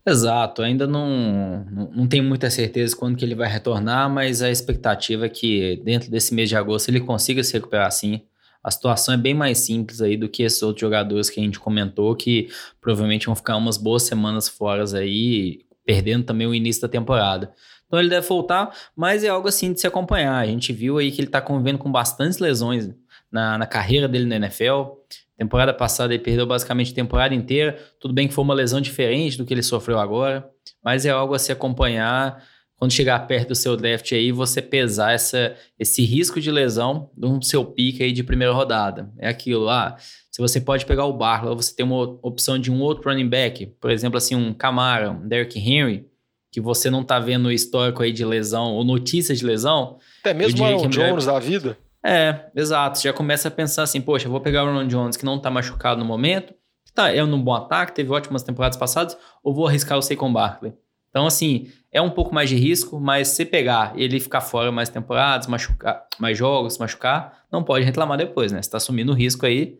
Exato, 0.05 0.61
ainda 0.61 0.87
não, 0.87 1.65
não 1.93 2.07
tenho 2.07 2.23
muita 2.23 2.49
certeza 2.49 2.95
quando 2.95 3.17
que 3.17 3.23
ele 3.23 3.35
vai 3.35 3.47
retornar, 3.49 4.09
mas 4.09 4.41
a 4.41 4.49
expectativa 4.49 5.25
é 5.25 5.29
que 5.29 5.81
dentro 5.83 6.09
desse 6.09 6.33
mês 6.33 6.49
de 6.49 6.55
agosto 6.55 6.89
ele 6.89 6.99
consiga 6.99 7.43
se 7.43 7.53
recuperar 7.53 7.91
sim. 7.91 8.21
A 8.63 8.71
situação 8.71 9.13
é 9.13 9.17
bem 9.17 9.33
mais 9.33 9.59
simples 9.59 10.01
aí 10.01 10.17
do 10.17 10.27
que 10.27 10.43
esses 10.43 10.61
outros 10.61 10.81
jogadores 10.81 11.29
que 11.29 11.39
a 11.39 11.43
gente 11.43 11.59
comentou, 11.59 12.15
que 12.15 12.49
provavelmente 12.81 13.27
vão 13.27 13.35
ficar 13.35 13.55
umas 13.55 13.77
boas 13.77 14.03
semanas 14.03 14.49
fora 14.49 14.83
aí, 14.97 15.59
perdendo 15.85 16.25
também 16.25 16.47
o 16.47 16.55
início 16.55 16.81
da 16.81 16.89
temporada. 16.89 17.53
Então 17.87 17.99
ele 17.99 18.09
deve 18.09 18.27
voltar, 18.27 18.75
mas 18.95 19.23
é 19.23 19.29
algo 19.29 19.47
assim 19.47 19.73
de 19.73 19.79
se 19.79 19.87
acompanhar. 19.87 20.37
A 20.37 20.45
gente 20.45 20.71
viu 20.73 20.97
aí 20.97 21.11
que 21.11 21.21
ele 21.21 21.27
está 21.27 21.41
convivendo 21.41 21.79
com 21.79 21.91
bastantes 21.91 22.37
lesões 22.37 22.89
na, 23.31 23.57
na 23.57 23.65
carreira 23.65 24.07
dele 24.07 24.25
na 24.25 24.35
NFL. 24.35 24.91
Temporada 25.39 25.73
passada 25.73 26.13
ele 26.13 26.21
perdeu 26.21 26.45
basicamente 26.45 26.91
a 26.91 26.95
temporada 26.95 27.33
inteira. 27.33 27.79
Tudo 27.97 28.13
bem 28.13 28.27
que 28.27 28.33
foi 28.33 28.43
uma 28.43 28.53
lesão 28.53 28.81
diferente 28.81 29.37
do 29.37 29.45
que 29.45 29.53
ele 29.53 29.63
sofreu 29.63 29.97
agora, 29.97 30.45
mas 30.83 31.05
é 31.05 31.11
algo 31.11 31.33
a 31.33 31.39
se 31.39 31.49
acompanhar. 31.49 32.43
Quando 32.75 32.91
chegar 32.91 33.25
perto 33.25 33.49
do 33.49 33.55
seu 33.55 33.77
draft 33.77 34.11
aí, 34.11 34.33
você 34.33 34.61
pesar 34.61 35.13
essa, 35.13 35.55
esse 35.77 36.03
risco 36.03 36.41
de 36.41 36.51
lesão 36.51 37.09
do 37.15 37.41
seu 37.41 37.63
pique 37.63 38.03
aí 38.03 38.11
de 38.11 38.21
primeira 38.21 38.53
rodada. 38.53 39.09
É 39.17 39.29
aquilo, 39.29 39.69
ah, 39.69 39.95
se 40.29 40.41
você 40.41 40.59
pode 40.59 40.85
pegar 40.85 41.05
o 41.05 41.13
Barkley, 41.13 41.55
você 41.55 41.73
tem 41.73 41.85
uma 41.85 42.19
opção 42.21 42.59
de 42.59 42.69
um 42.69 42.81
outro 42.81 43.09
running 43.09 43.29
back, 43.29 43.65
por 43.79 43.91
exemplo, 43.91 44.17
assim, 44.17 44.35
um 44.35 44.53
Camara, 44.53 45.11
um 45.11 45.25
Derrick 45.25 45.57
Henry, 45.57 46.05
que 46.51 46.59
você 46.59 46.89
não 46.89 47.01
tá 47.01 47.17
vendo 47.17 47.45
o 47.45 47.51
histórico 47.51 48.03
aí 48.03 48.11
de 48.11 48.25
lesão 48.25 48.73
ou 48.73 48.83
notícias 48.83 49.39
de 49.39 49.45
lesão. 49.45 49.99
Até 50.19 50.33
mesmo 50.33 50.61
o 50.61 50.65
Aaron 50.65 50.89
Jones 50.89 51.25
da 51.25 51.39
vida. 51.39 51.77
É, 52.03 52.49
exato. 52.55 52.97
Você 52.97 53.07
já 53.07 53.13
começa 53.13 53.47
a 53.47 53.51
pensar 53.51 53.83
assim, 53.83 54.01
poxa, 54.01 54.27
eu 54.27 54.31
vou 54.31 54.41
pegar 54.41 54.63
o 54.63 54.67
Aaron 54.67 54.87
Jones 54.87 55.17
que 55.17 55.25
não 55.25 55.39
tá 55.39 55.49
machucado 55.51 55.99
no 55.99 56.05
momento, 56.05 56.53
tá, 56.93 57.13
é 57.13 57.23
um 57.23 57.41
bom 57.41 57.53
ataque, 57.53 57.93
teve 57.93 58.11
ótimas 58.11 58.43
temporadas 58.43 58.77
passadas, 58.77 59.17
ou 59.43 59.53
vou 59.53 59.67
arriscar 59.67 59.97
o 59.97 60.01
Saquon 60.01 60.31
Barkley? 60.31 60.73
Então, 61.09 61.25
assim, 61.25 61.71
é 61.91 62.01
um 62.01 62.09
pouco 62.09 62.33
mais 62.33 62.49
de 62.49 62.55
risco, 62.55 62.99
mas 62.99 63.29
se 63.29 63.45
pegar 63.45 63.93
ele 63.97 64.19
ficar 64.19 64.41
fora 64.41 64.71
mais 64.71 64.89
temporadas, 64.89 65.47
machucar, 65.47 66.05
mais 66.19 66.37
jogos, 66.37 66.77
machucar, 66.77 67.45
não 67.51 67.63
pode 67.63 67.83
reclamar 67.83 68.17
depois, 68.17 68.51
né? 68.51 68.61
Você 68.61 68.69
tá 68.69 68.77
assumindo 68.77 69.11
o 69.11 69.15
risco 69.15 69.45
aí 69.45 69.77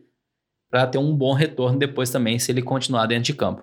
para 0.68 0.86
ter 0.86 0.98
um 0.98 1.16
bom 1.16 1.32
retorno 1.32 1.78
depois 1.78 2.10
também, 2.10 2.38
se 2.38 2.50
ele 2.50 2.62
continuar 2.62 3.06
dentro 3.06 3.24
de 3.24 3.34
campo. 3.34 3.62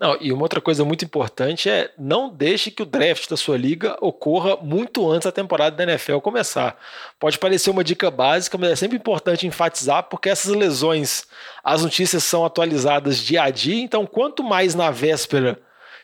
Não, 0.00 0.16
e 0.18 0.32
uma 0.32 0.40
outra 0.44 0.62
coisa 0.62 0.82
muito 0.82 1.04
importante 1.04 1.68
é 1.68 1.92
não 1.98 2.30
deixe 2.30 2.70
que 2.70 2.82
o 2.82 2.86
draft 2.86 3.28
da 3.28 3.36
sua 3.36 3.58
liga 3.58 3.98
ocorra 4.00 4.56
muito 4.56 5.06
antes 5.10 5.26
da 5.26 5.32
temporada 5.32 5.76
da 5.76 5.92
NFL 5.92 6.20
começar. 6.20 6.74
Pode 7.18 7.38
parecer 7.38 7.68
uma 7.68 7.84
dica 7.84 8.10
básica, 8.10 8.56
mas 8.56 8.70
é 8.70 8.76
sempre 8.76 8.96
importante 8.96 9.46
enfatizar 9.46 10.04
porque 10.04 10.30
essas 10.30 10.56
lesões, 10.56 11.24
as 11.62 11.82
notícias 11.82 12.24
são 12.24 12.46
atualizadas 12.46 13.18
dia 13.18 13.42
a 13.42 13.50
dia, 13.50 13.78
então 13.78 14.06
quanto 14.06 14.42
mais 14.42 14.74
na 14.74 14.90
véspera 14.90 15.60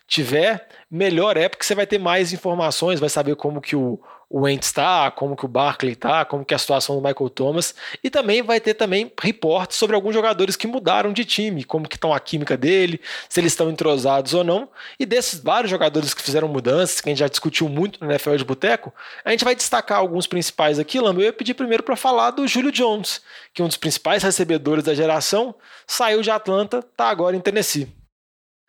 tiver, 0.07 0.69
melhor 0.91 1.39
é 1.39 1.49
porque 1.49 1.65
você 1.65 1.75
vai 1.75 1.87
ter 1.87 1.99
mais 1.99 2.35
informações, 2.35 3.01
vai 3.01 3.09
saber 3.09 3.35
como 3.35 3.63
que 3.63 3.75
o, 3.75 3.99
o 4.29 4.41
Wentz 4.41 4.67
está, 4.67 5.11
como 5.11 5.37
que 5.37 5.45
o 5.45 5.49
Barkley 5.49 5.93
está, 5.93 6.25
como 6.25 6.45
que 6.45 6.53
é 6.53 6.57
a 6.57 6.59
situação 6.59 6.97
do 6.97 7.03
Michael 7.03 7.31
Thomas, 7.31 7.75
e 8.03 8.11
também 8.11 8.43
vai 8.43 8.61
ter 8.61 8.75
também 8.75 9.13
reportes 9.21 9.77
sobre 9.77 9.95
alguns 9.95 10.15
jogadores 10.15 10.57
que 10.57 10.67
mudaram 10.67 11.13
de 11.13 11.25
time, 11.25 11.65
como 11.65 11.89
que 11.89 11.97
estão 11.97 12.13
a 12.13 12.19
química 12.19 12.57
dele, 12.57 13.01
se 13.29 13.41
eles 13.41 13.53
estão 13.53 13.71
entrosados 13.71 14.35
ou 14.35 14.43
não, 14.43 14.69
e 14.99 15.07
desses 15.07 15.41
vários 15.41 15.71
jogadores 15.71 16.13
que 16.13 16.23
fizeram 16.23 16.49
mudanças, 16.49 17.01
que 17.01 17.09
a 17.09 17.11
gente 17.11 17.21
já 17.21 17.29
discutiu 17.29 17.69
muito 17.69 18.05
no 18.05 18.11
NFL 18.11 18.37
de 18.37 18.45
Boteco, 18.45 18.93
a 19.25 19.31
gente 19.31 19.45
vai 19.45 19.55
destacar 19.55 19.99
alguns 19.99 20.27
principais 20.27 20.79
aqui, 20.79 20.99
Lambo, 20.99 21.21
eu 21.21 21.27
ia 21.27 21.33
pedir 21.33 21.55
primeiro 21.55 21.85
para 21.85 21.97
falar 21.97 22.33
do 22.33 22.49
Julio 22.49 22.73
Jones, 22.73 23.23
que 23.55 23.63
é 23.63 23.65
um 23.65 23.69
dos 23.69 23.77
principais 23.77 24.23
recebedores 24.25 24.85
da 24.85 24.95
geração, 24.95 25.55
saiu 25.87 26.21
de 26.21 26.31
Atlanta, 26.31 26.79
está 26.79 27.09
agora 27.09 27.37
em 27.37 27.41
Tennessee. 27.41 27.96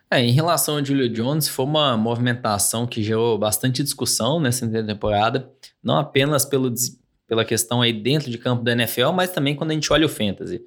É, 0.09 0.21
em 0.21 0.31
relação 0.31 0.77
ao 0.77 0.85
Julio 0.85 1.09
Jones, 1.09 1.49
foi 1.49 1.65
uma 1.65 1.97
movimentação 1.97 2.87
que 2.87 3.03
gerou 3.03 3.37
bastante 3.37 3.83
discussão 3.83 4.39
nessa 4.39 4.65
temporada, 4.65 5.51
não 5.83 5.97
apenas 5.97 6.45
pelo, 6.45 6.73
pela 7.27 7.43
questão 7.43 7.81
aí 7.81 7.91
dentro 7.91 8.31
de 8.31 8.37
campo 8.37 8.63
da 8.63 8.71
NFL, 8.71 9.11
mas 9.11 9.31
também 9.31 9.53
quando 9.53 9.71
a 9.71 9.73
gente 9.73 9.91
olha 9.91 10.05
o 10.05 10.09
Fantasy. 10.09 10.61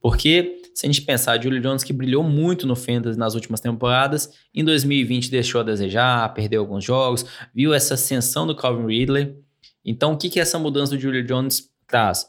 Porque, 0.00 0.62
se 0.74 0.86
a 0.86 0.88
gente 0.88 1.02
pensar, 1.02 1.42
Julio 1.42 1.60
Jones 1.60 1.84
que 1.84 1.92
brilhou 1.92 2.22
muito 2.22 2.66
no 2.66 2.74
Fantasy 2.74 3.18
nas 3.18 3.34
últimas 3.34 3.60
temporadas, 3.60 4.32
em 4.54 4.64
2020 4.64 5.30
deixou 5.30 5.60
a 5.60 5.64
desejar, 5.64 6.32
perdeu 6.32 6.62
alguns 6.62 6.84
jogos, 6.84 7.26
viu 7.54 7.74
essa 7.74 7.94
ascensão 7.94 8.46
do 8.46 8.56
Calvin 8.56 8.86
Ridley. 8.86 9.36
Então, 9.84 10.12
o 10.12 10.16
que, 10.16 10.30
que 10.30 10.40
essa 10.40 10.58
mudança 10.58 10.94
do 10.94 11.00
Julio 11.00 11.24
Jones 11.24 11.70
traz? 11.86 12.26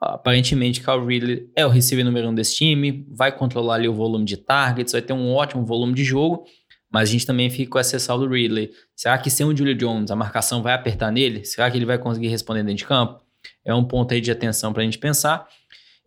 Aparentemente, 0.00 0.80
Cal 0.80 1.04
Ridley 1.04 1.50
é 1.54 1.66
o 1.66 1.68
receiver 1.68 2.04
número 2.04 2.28
um 2.28 2.34
desse 2.34 2.56
time, 2.56 3.06
vai 3.10 3.30
controlar 3.30 3.74
ali 3.74 3.86
o 3.86 3.92
volume 3.92 4.24
de 4.24 4.38
targets, 4.38 4.92
vai 4.92 5.02
ter 5.02 5.12
um 5.12 5.34
ótimo 5.34 5.64
volume 5.66 5.92
de 5.92 6.02
jogo, 6.02 6.44
mas 6.90 7.10
a 7.10 7.12
gente 7.12 7.26
também 7.26 7.50
fica 7.50 7.70
com 7.70 7.78
essa 7.78 7.96
ressalva 7.96 8.26
do 8.26 8.32
Ridley. 8.32 8.70
Será 8.96 9.18
que 9.18 9.28
sem 9.28 9.44
o 9.44 9.54
Julio 9.54 9.74
Jones 9.74 10.10
a 10.10 10.16
marcação 10.16 10.62
vai 10.62 10.72
apertar 10.72 11.12
nele? 11.12 11.44
Será 11.44 11.70
que 11.70 11.76
ele 11.76 11.84
vai 11.84 11.98
conseguir 11.98 12.28
responder 12.28 12.62
dentro 12.62 12.78
de 12.78 12.86
campo? 12.86 13.22
É 13.62 13.74
um 13.74 13.84
ponto 13.84 14.14
aí 14.14 14.22
de 14.22 14.30
atenção 14.30 14.72
para 14.72 14.82
a 14.82 14.84
gente 14.84 14.98
pensar. 14.98 15.46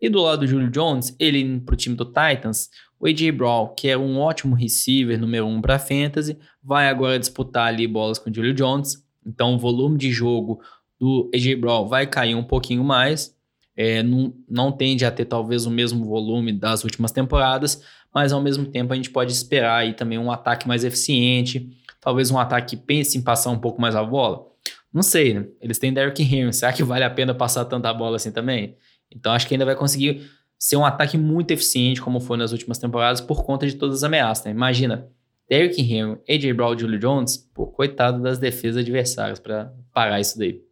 E 0.00 0.08
do 0.08 0.20
lado 0.20 0.40
do 0.40 0.46
Julio 0.46 0.70
Jones, 0.70 1.14
ele 1.18 1.60
para 1.60 1.74
o 1.74 1.76
time 1.76 1.94
do 1.94 2.04
Titans, 2.04 2.68
o 2.98 3.06
AJ 3.06 3.30
Brown, 3.30 3.74
que 3.74 3.88
é 3.88 3.96
um 3.96 4.18
ótimo 4.18 4.56
receiver 4.56 5.18
número 5.18 5.46
um 5.46 5.60
para 5.60 5.78
fantasy, 5.78 6.36
vai 6.62 6.88
agora 6.88 7.18
disputar 7.18 7.68
ali 7.68 7.86
bolas 7.86 8.18
com 8.18 8.28
o 8.28 8.34
Julio 8.34 8.52
Jones. 8.52 9.02
Então 9.24 9.54
o 9.54 9.58
volume 9.58 9.96
de 9.96 10.10
jogo 10.10 10.60
do 10.98 11.30
AJ 11.32 11.54
Brown 11.60 11.86
vai 11.86 12.06
cair 12.06 12.34
um 12.34 12.42
pouquinho 12.42 12.82
mais 12.82 13.34
é, 13.76 14.02
não, 14.02 14.34
não 14.48 14.72
tende 14.72 15.04
a 15.04 15.10
ter 15.10 15.24
talvez 15.24 15.66
o 15.66 15.70
mesmo 15.70 16.04
volume 16.04 16.52
das 16.52 16.84
últimas 16.84 17.12
temporadas, 17.12 17.82
mas 18.14 18.32
ao 18.32 18.40
mesmo 18.40 18.66
tempo 18.66 18.92
a 18.92 18.96
gente 18.96 19.10
pode 19.10 19.32
esperar 19.32 19.78
aí 19.78 19.94
também 19.94 20.18
um 20.18 20.30
ataque 20.30 20.68
mais 20.68 20.84
eficiente, 20.84 21.70
talvez 22.00 22.30
um 22.30 22.38
ataque 22.38 22.76
que 22.76 22.82
pense 22.82 23.18
em 23.18 23.22
passar 23.22 23.50
um 23.50 23.58
pouco 23.58 23.80
mais 23.80 23.96
a 23.96 24.04
bola. 24.04 24.46
Não 24.92 25.02
sei, 25.02 25.34
né? 25.34 25.46
Eles 25.60 25.78
têm 25.78 25.92
Derrick 25.92 26.22
Henry, 26.22 26.52
será 26.52 26.72
que 26.72 26.84
vale 26.84 27.02
a 27.02 27.10
pena 27.10 27.34
passar 27.34 27.64
tanta 27.64 27.92
bola 27.92 28.16
assim 28.16 28.30
também? 28.30 28.76
Então 29.10 29.32
acho 29.32 29.48
que 29.48 29.54
ainda 29.54 29.64
vai 29.64 29.74
conseguir 29.74 30.22
ser 30.56 30.76
um 30.76 30.84
ataque 30.84 31.18
muito 31.18 31.50
eficiente, 31.50 32.00
como 32.00 32.20
foi 32.20 32.36
nas 32.36 32.52
últimas 32.52 32.78
temporadas, 32.78 33.20
por 33.20 33.44
conta 33.44 33.66
de 33.66 33.74
todas 33.74 33.96
as 33.96 34.04
ameaças. 34.04 34.44
Né? 34.44 34.52
Imagina, 34.52 35.08
Derrick 35.48 35.80
Henry, 35.80 36.18
AJ 36.28 36.52
Brown 36.52 36.78
Julio 36.78 36.98
Jones, 36.98 37.36
pô, 37.36 37.66
coitado 37.66 38.22
das 38.22 38.38
defesas 38.38 38.82
adversárias 38.82 39.38
para 39.38 39.72
parar 39.92 40.20
isso 40.20 40.38
daí. 40.38 40.62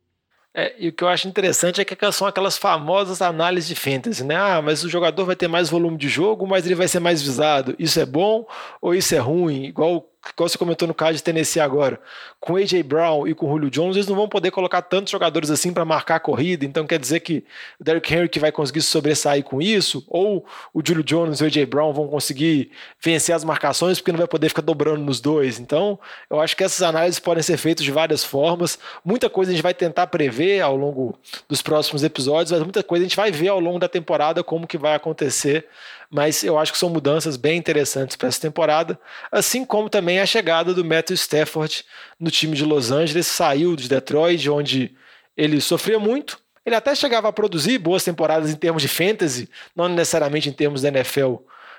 É, 0.54 0.74
e 0.78 0.88
o 0.88 0.92
que 0.92 1.02
eu 1.02 1.08
acho 1.08 1.26
interessante 1.26 1.80
é 1.80 1.84
que 1.84 2.12
são 2.12 2.26
aquelas 2.26 2.58
famosas 2.58 3.22
análises 3.22 3.68
de 3.68 3.74
fantasy, 3.74 4.22
né? 4.22 4.36
Ah, 4.36 4.60
mas 4.60 4.84
o 4.84 4.88
jogador 4.88 5.24
vai 5.24 5.34
ter 5.34 5.48
mais 5.48 5.70
volume 5.70 5.96
de 5.96 6.08
jogo, 6.08 6.46
mas 6.46 6.66
ele 6.66 6.74
vai 6.74 6.86
ser 6.88 7.00
mais 7.00 7.22
visado. 7.22 7.74
Isso 7.78 7.98
é 7.98 8.04
bom 8.04 8.46
ou 8.80 8.94
isso 8.94 9.14
é 9.14 9.18
ruim? 9.18 9.64
Igual 9.64 10.11
igual 10.30 10.48
você 10.48 10.56
comentou 10.56 10.86
no 10.86 10.94
caso 10.94 11.14
de 11.14 11.22
Tennessee 11.22 11.60
agora, 11.60 12.00
com 12.38 12.56
AJ 12.56 12.82
Brown 12.82 13.26
e 13.26 13.34
com 13.34 13.48
Julio 13.48 13.70
Jones, 13.70 13.96
eles 13.96 14.08
não 14.08 14.14
vão 14.14 14.28
poder 14.28 14.50
colocar 14.50 14.82
tantos 14.82 15.10
jogadores 15.10 15.50
assim 15.50 15.72
para 15.72 15.84
marcar 15.84 16.16
a 16.16 16.20
corrida, 16.20 16.64
então 16.64 16.86
quer 16.86 16.98
dizer 16.98 17.20
que 17.20 17.44
o 17.80 17.84
Derrick 17.84 18.12
Henry 18.12 18.28
que 18.28 18.38
vai 18.38 18.52
conseguir 18.52 18.82
se 18.82 18.88
sobressair 18.88 19.42
com 19.42 19.60
isso, 19.60 20.04
ou 20.08 20.46
o 20.72 20.80
Julio 20.84 21.02
Jones 21.02 21.40
e 21.40 21.44
o 21.44 21.46
AJ 21.46 21.64
Brown 21.66 21.92
vão 21.92 22.08
conseguir 22.08 22.70
vencer 23.00 23.34
as 23.34 23.44
marcações 23.44 23.98
porque 23.98 24.12
não 24.12 24.18
vai 24.18 24.28
poder 24.28 24.48
ficar 24.48 24.62
dobrando 24.62 25.02
nos 25.02 25.20
dois. 25.20 25.58
Então, 25.58 25.98
eu 26.30 26.40
acho 26.40 26.56
que 26.56 26.64
essas 26.64 26.82
análises 26.82 27.18
podem 27.18 27.42
ser 27.42 27.56
feitas 27.56 27.84
de 27.84 27.90
várias 27.90 28.24
formas. 28.24 28.78
Muita 29.04 29.28
coisa 29.28 29.50
a 29.50 29.54
gente 29.54 29.62
vai 29.62 29.74
tentar 29.74 30.06
prever 30.06 30.60
ao 30.60 30.76
longo 30.76 31.18
dos 31.48 31.62
próximos 31.62 32.02
episódios, 32.02 32.52
mas 32.52 32.62
muita 32.62 32.82
coisa 32.82 33.04
a 33.04 33.08
gente 33.08 33.16
vai 33.16 33.30
ver 33.30 33.48
ao 33.48 33.60
longo 33.60 33.78
da 33.78 33.88
temporada 33.88 34.42
como 34.42 34.66
que 34.66 34.78
vai 34.78 34.94
acontecer 34.94 35.66
mas 36.12 36.44
eu 36.44 36.58
acho 36.58 36.70
que 36.70 36.78
são 36.78 36.90
mudanças 36.90 37.38
bem 37.38 37.56
interessantes 37.56 38.16
para 38.16 38.28
essa 38.28 38.38
temporada, 38.38 39.00
assim 39.30 39.64
como 39.64 39.88
também 39.88 40.20
a 40.20 40.26
chegada 40.26 40.74
do 40.74 40.84
Matthew 40.84 41.14
Stafford 41.14 41.84
no 42.20 42.30
time 42.30 42.54
de 42.54 42.66
Los 42.66 42.90
Angeles, 42.90 43.26
saiu 43.26 43.74
de 43.74 43.88
Detroit, 43.88 44.50
onde 44.50 44.94
ele 45.34 45.58
sofria 45.58 45.98
muito. 45.98 46.38
Ele 46.66 46.76
até 46.76 46.94
chegava 46.94 47.28
a 47.28 47.32
produzir 47.32 47.78
boas 47.78 48.04
temporadas 48.04 48.50
em 48.50 48.54
termos 48.54 48.82
de 48.82 48.88
fantasy, 48.88 49.48
não 49.74 49.88
necessariamente 49.88 50.50
em 50.50 50.52
termos 50.52 50.82
da 50.82 50.88
NFL 50.88 51.36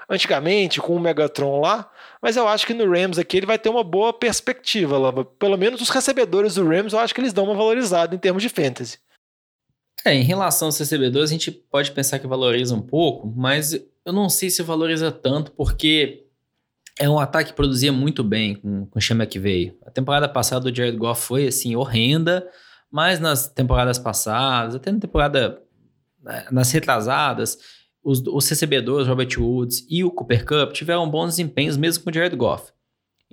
antigamente, 0.09 0.81
com 0.81 0.95
o 0.95 0.99
Megatron 0.99 1.61
lá, 1.61 1.89
mas 2.21 2.35
eu 2.35 2.47
acho 2.47 2.65
que 2.65 2.73
no 2.73 2.89
Rams 2.89 3.19
aqui 3.19 3.37
ele 3.37 3.45
vai 3.45 3.59
ter 3.59 3.69
uma 3.69 3.83
boa 3.83 4.11
perspectiva. 4.11 4.97
Lá. 4.97 5.13
Pelo 5.23 5.57
menos 5.57 5.79
os 5.79 5.89
recebedores 5.89 6.55
do 6.55 6.67
Rams 6.67 6.91
eu 6.91 6.99
acho 6.99 7.13
que 7.13 7.21
eles 7.21 7.33
dão 7.33 7.45
uma 7.45 7.55
valorizada 7.55 8.15
em 8.15 8.17
termos 8.17 8.41
de 8.41 8.49
fantasy. 8.49 8.97
É, 10.03 10.13
em 10.13 10.23
relação 10.23 10.67
aos 10.67 10.77
recebedores, 10.77 11.29
a 11.29 11.33
gente 11.33 11.51
pode 11.51 11.91
pensar 11.91 12.19
que 12.19 12.27
valoriza 12.27 12.75
um 12.75 12.81
pouco, 12.81 13.31
mas 13.37 13.79
eu 14.05 14.13
não 14.13 14.29
sei 14.29 14.49
se 14.49 14.61
valoriza 14.61 15.11
tanto, 15.11 15.51
porque 15.51 16.25
é 16.99 17.09
um 17.09 17.19
ataque 17.19 17.51
que 17.51 17.55
produzia 17.55 17.91
muito 17.91 18.23
bem 18.23 18.55
com, 18.55 18.85
com 18.85 18.99
o 18.99 19.01
Chama 19.01 19.25
que 19.25 19.39
veio. 19.39 19.77
A 19.85 19.91
temporada 19.91 20.27
passada 20.29 20.69
do 20.69 20.75
Jared 20.75 20.97
Goff 20.97 21.21
foi, 21.21 21.47
assim, 21.47 21.75
horrenda, 21.75 22.47
mas 22.91 23.19
nas 23.19 23.47
temporadas 23.47 23.97
passadas, 23.97 24.75
até 24.75 24.91
na 24.91 24.99
temporada, 24.99 25.61
né, 26.21 26.45
nas 26.51 26.71
retrasadas, 26.71 27.57
os, 28.03 28.21
os 28.27 28.47
recebedores, 28.47 29.07
Robert 29.07 29.29
Woods 29.39 29.85
e 29.89 30.03
o 30.03 30.11
Cooper 30.11 30.45
Cup, 30.45 30.73
tiveram 30.73 31.09
bons 31.09 31.29
desempenhos 31.29 31.77
mesmo 31.77 32.03
com 32.03 32.09
o 32.09 32.13
Jared 32.13 32.35
Goff. 32.35 32.71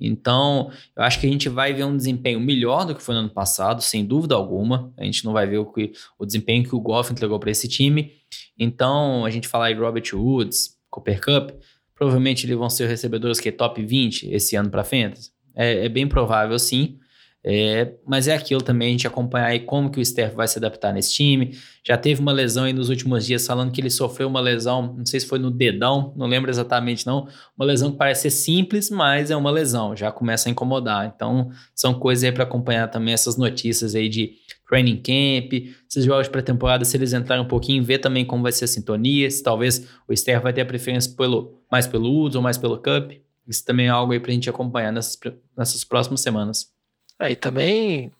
Então, 0.00 0.70
eu 0.96 1.02
acho 1.02 1.20
que 1.20 1.26
a 1.26 1.30
gente 1.30 1.48
vai 1.48 1.72
ver 1.72 1.84
um 1.84 1.96
desempenho 1.96 2.40
melhor 2.40 2.86
do 2.86 2.94
que 2.94 3.02
foi 3.02 3.14
no 3.14 3.20
ano 3.20 3.30
passado, 3.30 3.82
sem 3.82 4.04
dúvida 4.04 4.34
alguma. 4.34 4.92
A 4.96 5.04
gente 5.04 5.24
não 5.24 5.32
vai 5.32 5.46
ver 5.46 5.58
o, 5.58 5.66
que, 5.66 5.92
o 6.18 6.24
desempenho 6.24 6.64
que 6.64 6.74
o 6.74 6.80
Goff 6.80 7.12
entregou 7.12 7.38
para 7.38 7.50
esse 7.50 7.68
time. 7.68 8.12
Então, 8.58 9.24
a 9.24 9.30
gente 9.30 9.46
falar 9.46 9.72
de 9.72 9.78
Robert 9.78 10.04
Woods, 10.14 10.78
Cooper 10.88 11.20
Cup, 11.20 11.50
provavelmente 11.94 12.46
eles 12.46 12.56
vão 12.56 12.70
ser 12.70 12.88
recebedores 12.88 13.38
que 13.38 13.50
é 13.50 13.52
top 13.52 13.82
20 13.84 14.30
esse 14.32 14.56
ano 14.56 14.70
para 14.70 14.82
Fantasy. 14.82 15.30
É, 15.54 15.84
é, 15.84 15.88
bem 15.88 16.08
provável, 16.08 16.58
sim. 16.58 16.98
É, 17.42 17.94
mas 18.06 18.28
é 18.28 18.34
aquilo 18.34 18.60
também, 18.60 18.88
a 18.88 18.90
gente 18.90 19.06
acompanhar 19.06 19.46
aí 19.46 19.60
como 19.60 19.90
que 19.90 19.98
o 19.98 20.04
Steph 20.04 20.34
vai 20.34 20.46
se 20.46 20.58
adaptar 20.58 20.92
nesse 20.92 21.14
time. 21.14 21.56
Já 21.82 21.96
teve 21.96 22.20
uma 22.20 22.32
lesão 22.32 22.64
aí 22.64 22.72
nos 22.72 22.90
últimos 22.90 23.24
dias, 23.24 23.46
falando 23.46 23.72
que 23.72 23.80
ele 23.80 23.88
sofreu 23.88 24.28
uma 24.28 24.40
lesão, 24.40 24.94
não 24.98 25.06
sei 25.06 25.20
se 25.20 25.26
foi 25.26 25.38
no 25.38 25.50
dedão, 25.50 26.12
não 26.16 26.26
lembro 26.26 26.50
exatamente 26.50 27.06
não. 27.06 27.26
Uma 27.56 27.64
lesão 27.64 27.90
que 27.90 27.96
parece 27.96 28.22
ser 28.22 28.30
simples, 28.30 28.90
mas 28.90 29.30
é 29.30 29.36
uma 29.36 29.50
lesão, 29.50 29.96
já 29.96 30.12
começa 30.12 30.48
a 30.48 30.52
incomodar. 30.52 31.10
Então, 31.14 31.50
são 31.74 31.94
coisas 31.94 32.24
aí 32.24 32.32
para 32.32 32.44
acompanhar 32.44 32.88
também 32.88 33.14
essas 33.14 33.38
notícias 33.38 33.94
aí 33.94 34.08
de 34.08 34.34
training 34.68 34.96
camp, 34.96 35.52
esses 35.88 36.04
jogos 36.04 36.28
pré-temporada, 36.28 36.84
se 36.84 36.96
eles 36.96 37.12
entrarem 37.12 37.44
um 37.44 37.48
pouquinho, 37.48 37.82
ver 37.82 37.98
também 37.98 38.24
como 38.24 38.42
vai 38.42 38.52
ser 38.52 38.66
a 38.66 38.68
sintonia, 38.68 39.30
se 39.30 39.42
talvez 39.42 39.88
o 40.06 40.14
Steph 40.14 40.42
vai 40.42 40.52
ter 40.52 40.60
a 40.60 40.66
preferência 40.66 41.12
pelo, 41.16 41.58
mais 41.72 41.86
pelo 41.86 42.08
Woods 42.08 42.36
ou 42.36 42.42
mais 42.42 42.58
pelo 42.58 42.76
Cup. 42.76 43.12
Isso 43.48 43.64
também 43.64 43.86
é 43.86 43.88
algo 43.88 44.12
aí 44.12 44.20
pra 44.20 44.30
gente 44.30 44.48
acompanhar 44.48 44.92
nessas, 44.92 45.18
nessas 45.56 45.82
próximas 45.82 46.20
semanas. 46.20 46.79
É, 47.20 47.30
e 47.30 47.36
também 47.36 48.10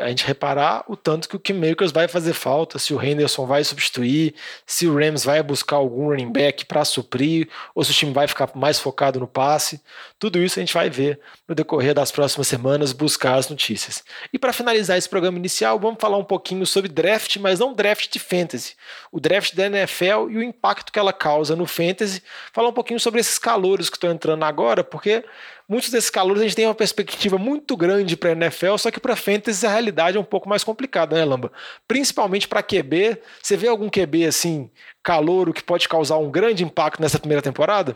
a 0.00 0.08
gente 0.08 0.24
reparar 0.24 0.84
o 0.86 0.94
tanto 0.94 1.28
que 1.28 1.34
o 1.34 1.40
Kim 1.40 1.54
Makers 1.54 1.90
vai 1.90 2.06
fazer 2.06 2.32
falta, 2.32 2.78
se 2.78 2.94
o 2.94 3.02
Henderson 3.02 3.46
vai 3.46 3.64
substituir, 3.64 4.32
se 4.64 4.86
o 4.86 4.94
Rams 4.94 5.24
vai 5.24 5.42
buscar 5.42 5.76
algum 5.76 6.06
running 6.08 6.30
back 6.30 6.64
para 6.66 6.84
suprir, 6.84 7.48
ou 7.74 7.82
se 7.82 7.90
o 7.90 7.94
time 7.94 8.12
vai 8.12 8.28
ficar 8.28 8.48
mais 8.54 8.78
focado 8.78 9.18
no 9.18 9.26
passe. 9.26 9.82
Tudo 10.20 10.38
isso 10.38 10.60
a 10.60 10.62
gente 10.62 10.72
vai 10.72 10.88
ver 10.88 11.18
no 11.48 11.54
decorrer 11.54 11.92
das 11.92 12.12
próximas 12.12 12.46
semanas, 12.46 12.92
buscar 12.92 13.34
as 13.34 13.48
notícias. 13.48 14.04
E 14.32 14.38
para 14.38 14.52
finalizar 14.52 14.96
esse 14.96 15.08
programa 15.08 15.36
inicial, 15.36 15.80
vamos 15.80 15.98
falar 16.00 16.16
um 16.16 16.24
pouquinho 16.24 16.64
sobre 16.64 16.88
draft, 16.88 17.36
mas 17.38 17.58
não 17.58 17.74
draft 17.74 18.08
de 18.08 18.20
fantasy. 18.20 18.76
O 19.10 19.18
draft 19.18 19.56
da 19.56 19.66
NFL 19.66 20.30
e 20.30 20.36
o 20.36 20.42
impacto 20.44 20.92
que 20.92 20.98
ela 20.98 21.12
causa 21.12 21.56
no 21.56 21.66
fantasy. 21.66 22.22
Falar 22.52 22.68
um 22.68 22.72
pouquinho 22.72 23.00
sobre 23.00 23.18
esses 23.18 23.36
calouros 23.36 23.90
que 23.90 23.96
estão 23.96 24.12
entrando 24.12 24.44
agora, 24.44 24.84
porque 24.84 25.24
muitos 25.70 25.88
desses 25.88 26.10
calouros 26.10 26.42
a 26.42 26.44
gente 26.44 26.56
tem 26.56 26.66
uma 26.66 26.74
perspectiva 26.74 27.38
muito 27.38 27.76
grande 27.76 28.16
para 28.16 28.32
NFL, 28.32 28.76
só 28.76 28.90
que 28.90 28.98
para 28.98 29.14
fantasy 29.14 29.64
a 29.64 29.70
realidade 29.70 30.16
é 30.16 30.20
um 30.20 30.24
pouco 30.24 30.48
mais 30.48 30.64
complicada, 30.64 31.16
né, 31.16 31.24
Lamba? 31.24 31.52
Principalmente 31.86 32.48
para 32.48 32.62
QB. 32.62 33.18
Você 33.40 33.56
vê 33.56 33.68
algum 33.68 33.88
QB 33.88 34.26
assim, 34.26 34.68
calouro, 35.00 35.52
que 35.52 35.62
pode 35.62 35.88
causar 35.88 36.18
um 36.18 36.28
grande 36.28 36.64
impacto 36.64 37.00
nessa 37.00 37.20
primeira 37.20 37.40
temporada? 37.40 37.94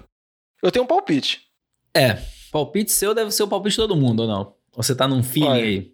Eu 0.62 0.70
tenho 0.70 0.85
um 0.85 0.89
palpite. 0.89 1.43
É, 1.93 2.18
palpite 2.53 2.93
seu 2.93 3.12
deve 3.12 3.33
ser 3.33 3.43
o 3.43 3.49
palpite 3.49 3.72
de 3.72 3.83
todo 3.83 3.97
mundo, 3.97 4.20
ou 4.20 4.29
não? 4.29 4.55
Ou 4.72 4.83
você 4.83 4.95
tá 4.95 5.09
num 5.09 5.22
feeling 5.22 5.51
aí? 5.51 5.93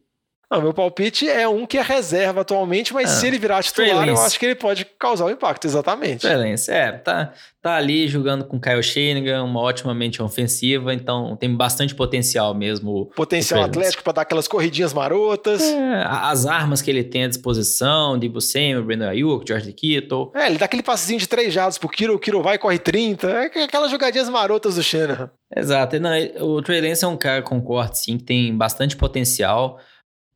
Não, 0.51 0.61
meu 0.61 0.75
palpite 0.75 1.29
é 1.29 1.47
um 1.49 1.65
que 1.65 1.79
é 1.79 1.83
reserva 1.83 2.41
atualmente, 2.41 2.93
mas 2.93 3.09
ah, 3.09 3.15
se 3.15 3.27
ele 3.29 3.39
virar 3.39 3.63
titular, 3.63 4.09
eu 4.09 4.19
acho 4.19 4.37
que 4.37 4.45
ele 4.45 4.57
pode 4.57 4.85
causar 4.99 5.27
um 5.27 5.31
impacto, 5.31 5.65
exatamente. 5.65 6.27
Excelência, 6.27 6.73
é, 6.73 6.91
tá, 6.91 7.33
tá 7.63 7.77
ali 7.77 8.09
jogando 8.09 8.45
com 8.45 8.61
Kyle 8.61 8.83
Shanahan, 8.83 9.45
uma 9.45 9.61
ótima 9.61 9.95
mente 9.95 10.21
ofensiva, 10.21 10.93
então 10.93 11.37
tem 11.37 11.55
bastante 11.55 11.95
potencial 11.95 12.53
mesmo. 12.53 13.07
Potencial 13.15 13.63
atlético 13.63 14.03
para 14.03 14.15
dar 14.15 14.23
aquelas 14.23 14.49
corridinhas 14.49 14.93
marotas. 14.93 15.63
É, 15.63 16.05
as 16.05 16.47
armas 16.47 16.83
que 16.83 16.91
ele 16.91 17.05
tem 17.05 17.25
à 17.25 17.29
disposição, 17.29 18.19
Dibu 18.19 18.41
Samuel, 18.41 18.83
Brandon 18.83 19.07
Ayuk, 19.07 19.47
George 19.47 19.73
Kittle. 19.73 20.33
É, 20.35 20.47
ele 20.47 20.59
dá 20.59 20.65
aquele 20.65 20.83
passezinho 20.83 21.21
de 21.21 21.29
três 21.29 21.55
jados 21.55 21.79
pro 21.79 21.89
Kiro, 21.89 22.17
o 22.17 22.19
Kiro 22.19 22.43
vai 22.43 22.57
e 22.57 22.59
corre 22.59 22.81
30, 22.81 23.31
é 23.31 23.63
aquelas 23.63 23.93
jogadinhas 23.93 24.29
marotas 24.29 24.75
do 24.75 24.83
Shanahan. 24.83 25.31
Exato, 25.55 26.01
não, 26.01 26.11
o 26.41 26.61
Trey 26.61 26.81
Lance 26.81 27.05
é 27.05 27.09
um 27.09 27.17
cara, 27.17 27.41
concordo 27.43 27.97
sim, 27.97 28.19
que 28.19 28.25
tem 28.25 28.57
bastante 28.57 28.97
potencial, 28.97 29.79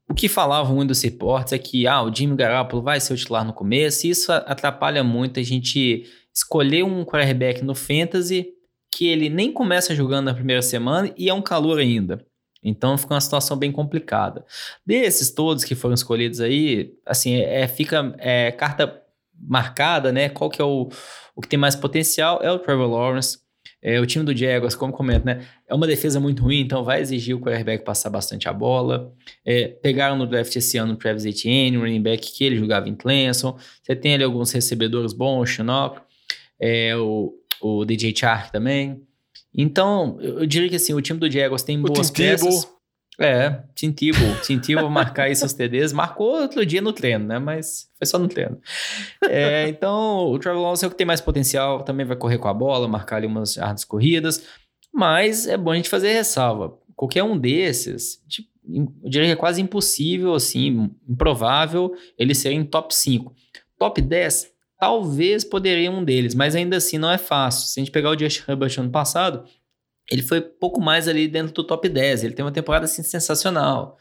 o 0.08 0.14
que 0.14 0.28
falavam 0.28 0.84
dos 0.86 1.02
reportes 1.02 1.52
é 1.52 1.58
que 1.58 1.86
ah, 1.86 2.02
o 2.02 2.14
Jimmy 2.14 2.36
Garoppolo 2.36 2.82
vai 2.82 3.00
ser 3.00 3.14
o 3.14 3.16
titular 3.16 3.44
no 3.44 3.52
começo, 3.52 4.06
e 4.06 4.10
isso 4.10 4.30
atrapalha 4.32 5.02
muito 5.02 5.40
a 5.40 5.42
gente 5.42 6.04
escolher 6.32 6.82
um 6.82 7.04
quarterback 7.04 7.62
no 7.62 7.74
fantasy 7.74 8.48
que 8.90 9.08
ele 9.08 9.28
nem 9.28 9.52
começa 9.52 9.94
jogando 9.94 10.26
na 10.26 10.34
primeira 10.34 10.62
semana 10.62 11.12
e 11.16 11.28
é 11.28 11.34
um 11.34 11.42
calor 11.42 11.78
ainda. 11.78 12.24
Então 12.62 12.96
fica 12.96 13.14
uma 13.14 13.20
situação 13.20 13.56
bem 13.56 13.70
complicada. 13.70 14.44
Desses 14.86 15.30
todos 15.30 15.64
que 15.64 15.74
foram 15.74 15.94
escolhidos 15.94 16.40
aí, 16.40 16.94
assim, 17.04 17.34
é, 17.34 17.62
é 17.62 17.68
fica 17.68 18.14
é, 18.18 18.52
carta 18.52 19.02
marcada, 19.38 20.10
né? 20.12 20.28
Qual 20.28 20.48
que 20.48 20.62
é 20.62 20.64
o, 20.64 20.88
o 21.36 21.40
que 21.42 21.48
tem 21.48 21.58
mais 21.58 21.76
potencial? 21.76 22.40
É 22.42 22.50
o 22.50 22.58
Trevor 22.58 22.88
Lawrence. 22.88 23.38
É, 23.82 24.00
o 24.00 24.06
time 24.06 24.24
do 24.24 24.34
Jaguars, 24.34 24.74
como 24.74 24.92
comento, 24.92 25.26
né? 25.26 25.46
É 25.68 25.74
uma 25.74 25.86
defesa 25.86 26.18
muito 26.18 26.42
ruim, 26.42 26.60
então 26.60 26.82
vai 26.82 27.00
exigir 27.00 27.36
o 27.36 27.40
quarterback 27.40 27.84
passar 27.84 28.10
bastante 28.10 28.48
a 28.48 28.52
bola. 28.52 29.12
É, 29.44 29.68
pegaram 29.68 30.16
no 30.16 30.26
draft 30.26 30.54
esse 30.56 30.78
ano 30.78 30.94
o 30.94 30.96
Travis 30.96 31.24
Etienne, 31.24 31.76
o 31.76 31.80
running 31.80 32.02
back 32.02 32.32
que 32.32 32.44
ele 32.44 32.56
jogava 32.56 32.88
em 32.88 32.94
Clemson. 32.94 33.58
Você 33.82 33.94
tem 33.94 34.14
ali 34.14 34.24
alguns 34.24 34.52
recebedores 34.52 35.12
bons, 35.12 35.42
o 35.42 35.46
Chinook, 35.46 36.00
é, 36.58 36.96
o, 36.96 37.34
o 37.60 37.84
DJ 37.84 38.14
Chark 38.16 38.50
também. 38.50 39.02
Então, 39.56 40.18
eu 40.20 40.46
diria 40.46 40.68
que 40.68 40.76
assim, 40.76 40.92
o 40.94 41.00
time 41.00 41.18
do 41.18 41.30
Jaguars 41.30 41.62
tem 41.62 41.78
o 41.78 41.82
boas 41.82 42.10
peças. 42.10 42.68
É, 43.18 43.62
Tintibo. 43.74 44.18
Tintibo 44.42 44.88
marcar 44.90 45.24
aí 45.24 45.36
seus 45.36 45.52
TDs. 45.52 45.92
Marcou 45.92 46.40
outro 46.40 46.64
dia 46.66 46.80
no 46.80 46.92
treino, 46.92 47.26
né? 47.26 47.38
Mas 47.38 47.88
foi 47.96 48.06
só 48.06 48.18
no 48.18 48.28
treino. 48.28 48.60
É, 49.22 49.68
então, 49.68 50.26
o 50.26 50.38
Trevor 50.38 50.62
Lawrence 50.62 50.84
é 50.84 50.88
o 50.88 50.90
que 50.90 50.96
tem 50.96 51.06
mais 51.06 51.20
potencial. 51.20 51.82
Também 51.82 52.06
vai 52.06 52.16
correr 52.16 52.38
com 52.38 52.48
a 52.48 52.54
bola, 52.54 52.88
marcar 52.88 53.16
ali 53.16 53.26
umas 53.26 53.54
jardas 53.54 53.84
corridas. 53.84 54.44
Mas 54.92 55.46
é 55.46 55.56
bom 55.56 55.70
a 55.70 55.76
gente 55.76 55.88
fazer 55.88 56.12
ressalva. 56.12 56.76
Qualquer 56.96 57.22
um 57.24 57.36
desses, 57.36 58.22
tipo, 58.28 58.48
eu 58.72 59.10
diria 59.10 59.26
que 59.26 59.32
é 59.32 59.36
quase 59.36 59.60
impossível, 59.60 60.34
assim, 60.34 60.90
improvável 61.08 61.94
ele 62.18 62.34
ser 62.34 62.52
em 62.52 62.64
top 62.64 62.94
5. 62.94 63.34
Top 63.78 64.00
10, 64.00 64.50
talvez 64.78 65.44
poderia 65.44 65.90
um 65.90 66.02
deles, 66.02 66.34
mas 66.34 66.54
ainda 66.54 66.76
assim 66.76 66.96
não 66.96 67.10
é 67.10 67.18
fácil. 67.18 67.68
Se 67.68 67.78
a 67.78 67.82
gente 67.82 67.92
pegar 67.92 68.10
o 68.10 68.18
Justin 68.18 68.42
Herbert 68.48 68.74
ano 68.78 68.90
passado, 68.90 69.44
ele 70.10 70.22
foi 70.22 70.40
pouco 70.40 70.80
mais 70.80 71.08
ali 71.08 71.26
dentro 71.26 71.52
do 71.52 71.64
top 71.64 71.88
10. 71.88 72.24
Ele 72.24 72.34
tem 72.34 72.44
uma 72.44 72.52
temporada 72.52 72.84
assim 72.84 73.02
sensacional. 73.02 73.96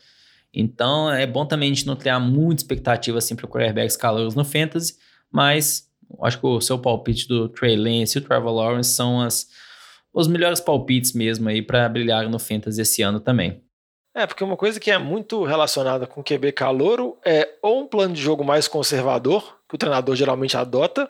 Então 0.54 1.12
é 1.12 1.26
bom 1.26 1.46
também 1.46 1.72
a 1.72 1.74
gente 1.74 1.88
não 1.88 1.96
criar 1.96 2.20
muita 2.20 2.62
expectativa 2.62 3.18
assim 3.18 3.36
para 3.36 3.48
quarterbacks 3.48 3.98
calouros 3.98 4.36
no 4.36 4.46
fantasy, 4.46 4.96
mas 5.32 5.90
acho 6.22 6.40
que 6.40 6.46
o 6.46 6.62
seu 6.62 6.78
palpite 6.78 7.28
do 7.28 7.50
Trey 7.50 7.76
Lance 7.76 8.18
e 8.18 8.22
o 8.22 8.24
Trevor 8.24 8.54
Lawrence 8.54 8.92
são 8.92 9.20
as, 9.20 9.48
os 10.14 10.28
melhores 10.28 10.60
palpites 10.60 11.14
mesmo 11.14 11.50
aí 11.50 11.62
para 11.62 11.90
brilhar 11.90 12.30
no 12.30 12.38
fantasy 12.38 12.82
esse 12.82 13.02
ano 13.02 13.20
também. 13.20 13.64
É, 14.16 14.28
porque 14.28 14.44
uma 14.44 14.56
coisa 14.56 14.80
que 14.80 14.92
é 14.92 14.98
muito 15.00 15.44
relacionada 15.44 16.06
com 16.06 16.24
QB 16.24 16.52
calouro 16.52 17.18
é 17.26 17.50
ou 17.64 17.82
um 17.82 17.88
plano 17.88 18.14
de 18.14 18.22
jogo 18.22 18.44
mais 18.44 18.68
conservador, 18.68 19.58
que 19.68 19.74
o 19.74 19.78
treinador 19.78 20.16
geralmente 20.16 20.56
adota, 20.56 21.10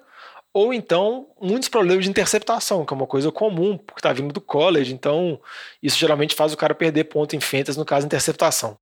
ou 0.54 0.74
então 0.74 1.28
muitos 1.41 1.68
problemas 1.68 2.06
de 2.06 2.12
interceptação, 2.12 2.86
que 2.86 2.93
é 2.93 2.95
uma 2.95 3.08
coisa 3.08 3.32
comum, 3.32 3.78
porque 3.78 3.99
está 3.99 4.14
vindo 4.14 4.32
do 4.32 4.39
college, 4.39 4.93
então 4.93 5.39
isso 5.82 5.97
geralmente 5.97 6.36
faz 6.36 6.54
o 6.54 6.58
cara 6.58 6.76
perder 6.76 7.06
ponto 7.06 7.36
em 7.36 7.39
fentas 7.39 7.76
no 7.76 7.84
caso 7.84 8.06
interceptação. 8.06 8.78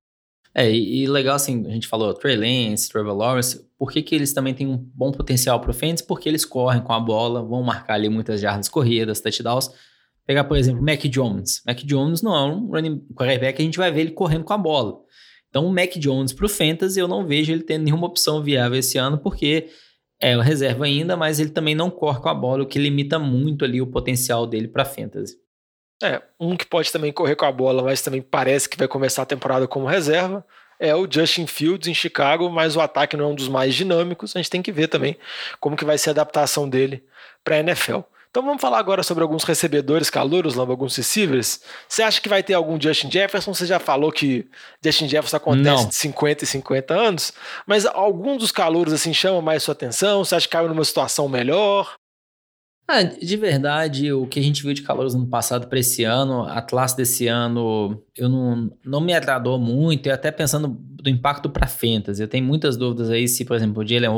É, 0.54 0.70
e, 0.70 1.02
e, 1.02 1.06
legal 1.06 1.34
assim, 1.34 1.66
a 1.66 1.70
gente 1.70 1.88
falou 1.88 2.12
Trey 2.12 2.36
Lance, 2.36 2.90
Trevor 2.90 3.16
Lawrence, 3.16 3.66
por 3.78 3.90
que, 3.90 4.02
que 4.02 4.14
eles 4.14 4.34
também 4.34 4.52
têm 4.52 4.66
um 4.66 4.76
bom 4.76 5.10
potencial 5.10 5.58
para 5.58 5.70
o 5.70 5.74
Fentes? 5.74 6.02
Porque 6.02 6.28
eles 6.28 6.44
correm 6.44 6.82
com 6.82 6.92
a 6.92 7.00
bola, 7.00 7.42
vão 7.42 7.62
marcar 7.62 7.94
ali 7.94 8.10
muitas 8.10 8.38
jardas 8.38 8.68
corridas, 8.68 9.20
touchdowns. 9.20 9.70
Pegar, 10.26 10.44
por 10.44 10.58
exemplo, 10.58 10.82
Mac 10.82 11.00
Jones. 11.04 11.62
Mac 11.66 11.78
Jones 11.78 12.20
não 12.20 12.36
é 12.36 12.44
um 12.44 12.66
running 12.66 12.98
quarterback, 13.14 13.60
a 13.60 13.64
gente 13.64 13.78
vai 13.78 13.90
ver 13.90 14.02
ele 14.02 14.10
correndo 14.10 14.44
com 14.44 14.52
a 14.52 14.58
bola. 14.58 15.00
Então, 15.48 15.66
o 15.66 15.72
Mac 15.72 15.96
Jones 15.96 16.34
para 16.34 16.46
o 16.46 16.48
Fantasy, 16.48 17.00
eu 17.00 17.08
não 17.08 17.26
vejo 17.26 17.50
ele 17.50 17.62
tendo 17.62 17.84
nenhuma 17.84 18.06
opção 18.06 18.42
viável 18.42 18.78
esse 18.78 18.98
ano, 18.98 19.18
porque 19.18 19.68
é 20.22 20.40
reserva 20.40 20.84
ainda, 20.84 21.16
mas 21.16 21.40
ele 21.40 21.50
também 21.50 21.74
não 21.74 21.90
corre 21.90 22.20
com 22.20 22.28
a 22.28 22.34
bola, 22.34 22.62
o 22.62 22.66
que 22.66 22.78
limita 22.78 23.18
muito 23.18 23.64
ali 23.64 23.82
o 23.82 23.86
potencial 23.86 24.46
dele 24.46 24.68
para 24.68 24.84
fantasy. 24.84 25.36
É, 26.00 26.22
um 26.38 26.56
que 26.56 26.64
pode 26.64 26.92
também 26.92 27.12
correr 27.12 27.34
com 27.34 27.44
a 27.44 27.50
bola, 27.50 27.82
mas 27.82 28.02
também 28.02 28.22
parece 28.22 28.68
que 28.68 28.78
vai 28.78 28.86
começar 28.86 29.22
a 29.22 29.26
temporada 29.26 29.66
como 29.66 29.86
reserva, 29.86 30.44
é 30.78 30.94
o 30.94 31.08
Justin 31.10 31.46
Fields 31.46 31.88
em 31.88 31.94
Chicago, 31.94 32.48
mas 32.50 32.76
o 32.76 32.80
ataque 32.80 33.16
não 33.16 33.26
é 33.26 33.28
um 33.28 33.34
dos 33.34 33.48
mais 33.48 33.72
dinâmicos. 33.74 34.34
A 34.34 34.40
gente 34.40 34.50
tem 34.50 34.60
que 34.62 34.72
ver 34.72 34.88
também 34.88 35.16
como 35.60 35.76
que 35.76 35.84
vai 35.84 35.96
ser 35.96 36.10
a 36.10 36.12
adaptação 36.12 36.68
dele 36.68 37.04
para 37.44 37.54
a 37.54 37.60
NFL. 37.60 38.00
Então 38.32 38.42
vamos 38.42 38.62
falar 38.62 38.78
agora 38.78 39.02
sobre 39.02 39.22
alguns 39.22 39.44
recebedores 39.44 40.08
calouros, 40.08 40.56
alguns 40.56 40.96
receivers. 40.96 41.60
Você 41.86 42.02
acha 42.02 42.18
que 42.18 42.30
vai 42.30 42.42
ter 42.42 42.54
algum 42.54 42.80
Justin 42.80 43.10
Jefferson? 43.10 43.52
Você 43.52 43.66
já 43.66 43.78
falou 43.78 44.10
que 44.10 44.48
Justin 44.82 45.06
Jefferson 45.06 45.36
acontece 45.36 45.82
Não. 45.82 45.88
de 45.90 45.94
50 45.94 46.44
e 46.44 46.46
50 46.46 46.94
anos, 46.94 47.34
mas 47.66 47.84
algum 47.84 48.38
dos 48.38 48.50
calouros 48.50 48.94
assim 48.94 49.12
chama 49.12 49.42
mais 49.42 49.62
sua 49.62 49.72
atenção? 49.72 50.24
Você 50.24 50.34
acha 50.34 50.46
que 50.48 50.52
caiu 50.52 50.66
numa 50.66 50.82
situação 50.82 51.28
melhor? 51.28 51.94
Ah, 52.88 53.02
de 53.02 53.36
verdade, 53.36 54.10
o 54.14 54.26
que 54.26 54.40
a 54.40 54.42
gente 54.42 54.62
viu 54.62 54.72
de 54.72 54.80
calouros 54.80 55.14
no 55.14 55.26
passado 55.26 55.68
para 55.68 55.78
esse 55.78 56.02
ano, 56.02 56.44
a 56.44 56.62
classe 56.62 56.96
desse 56.96 57.26
ano, 57.26 58.02
eu 58.16 58.30
não, 58.30 58.70
não 58.82 59.00
me 59.02 59.12
agradou 59.12 59.58
muito, 59.58 60.08
e 60.08 60.10
até 60.10 60.30
pensando 60.30 60.68
do 60.68 61.10
impacto 61.10 61.50
para 61.50 61.66
fantasy. 61.66 62.22
Eu 62.22 62.28
tenho 62.28 62.46
muitas 62.46 62.78
dúvidas 62.78 63.10
aí 63.10 63.28
se, 63.28 63.44
por 63.44 63.56
exemplo, 63.56 63.82
o 63.82 63.86
Jalen 63.86 64.10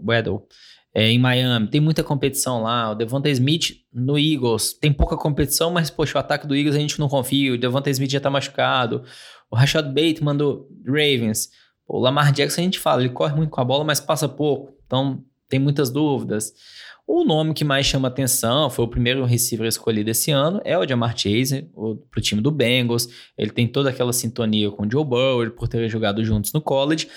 Waddle, 0.00 0.46
é, 0.94 1.10
em 1.10 1.18
Miami. 1.18 1.68
Tem 1.68 1.80
muita 1.80 2.02
competição 2.02 2.62
lá. 2.62 2.90
O 2.90 2.94
Devonta 2.94 3.28
Smith 3.30 3.76
no 3.92 4.18
Eagles 4.18 4.72
tem 4.72 4.92
pouca 4.92 5.16
competição, 5.16 5.70
mas, 5.70 5.90
poxa, 5.90 6.18
o 6.18 6.20
ataque 6.20 6.46
do 6.46 6.56
Eagles 6.56 6.76
a 6.76 6.78
gente 6.78 6.98
não 6.98 7.08
confia. 7.08 7.54
O 7.54 7.58
Devonta 7.58 7.90
Smith 7.90 8.10
já 8.10 8.20
tá 8.20 8.30
machucado. 8.30 9.02
O 9.50 9.56
Rashad 9.56 9.86
Bateman 9.86 10.36
do 10.36 10.68
Ravens. 10.86 11.48
O 11.86 11.98
Lamar 11.98 12.32
Jackson 12.32 12.60
a 12.60 12.64
gente 12.64 12.78
fala, 12.78 13.02
ele 13.02 13.12
corre 13.12 13.34
muito 13.34 13.50
com 13.50 13.60
a 13.60 13.64
bola, 13.64 13.84
mas 13.84 14.00
passa 14.00 14.28
pouco. 14.28 14.74
Então, 14.86 15.24
tem 15.48 15.58
muitas 15.58 15.90
dúvidas. 15.90 16.52
O 17.06 17.24
nome 17.24 17.54
que 17.54 17.64
mais 17.64 17.86
chama 17.86 18.08
atenção, 18.08 18.68
foi 18.68 18.84
o 18.84 18.88
primeiro 18.88 19.24
receiver 19.24 19.66
escolhido 19.66 20.10
esse 20.10 20.30
ano, 20.30 20.60
é 20.62 20.76
o 20.76 20.86
Jamar 20.86 21.16
Chase, 21.16 21.62
para 21.72 22.18
o 22.18 22.20
time 22.20 22.42
do 22.42 22.50
Bengals. 22.50 23.08
Ele 23.38 23.50
tem 23.50 23.66
toda 23.66 23.88
aquela 23.88 24.12
sintonia 24.12 24.70
com 24.70 24.86
o 24.86 24.90
Joe 24.90 25.06
Burrow, 25.06 25.50
por 25.52 25.68
ter 25.68 25.88
jogado 25.88 26.22
juntos 26.22 26.52
no 26.52 26.60
college 26.60 27.08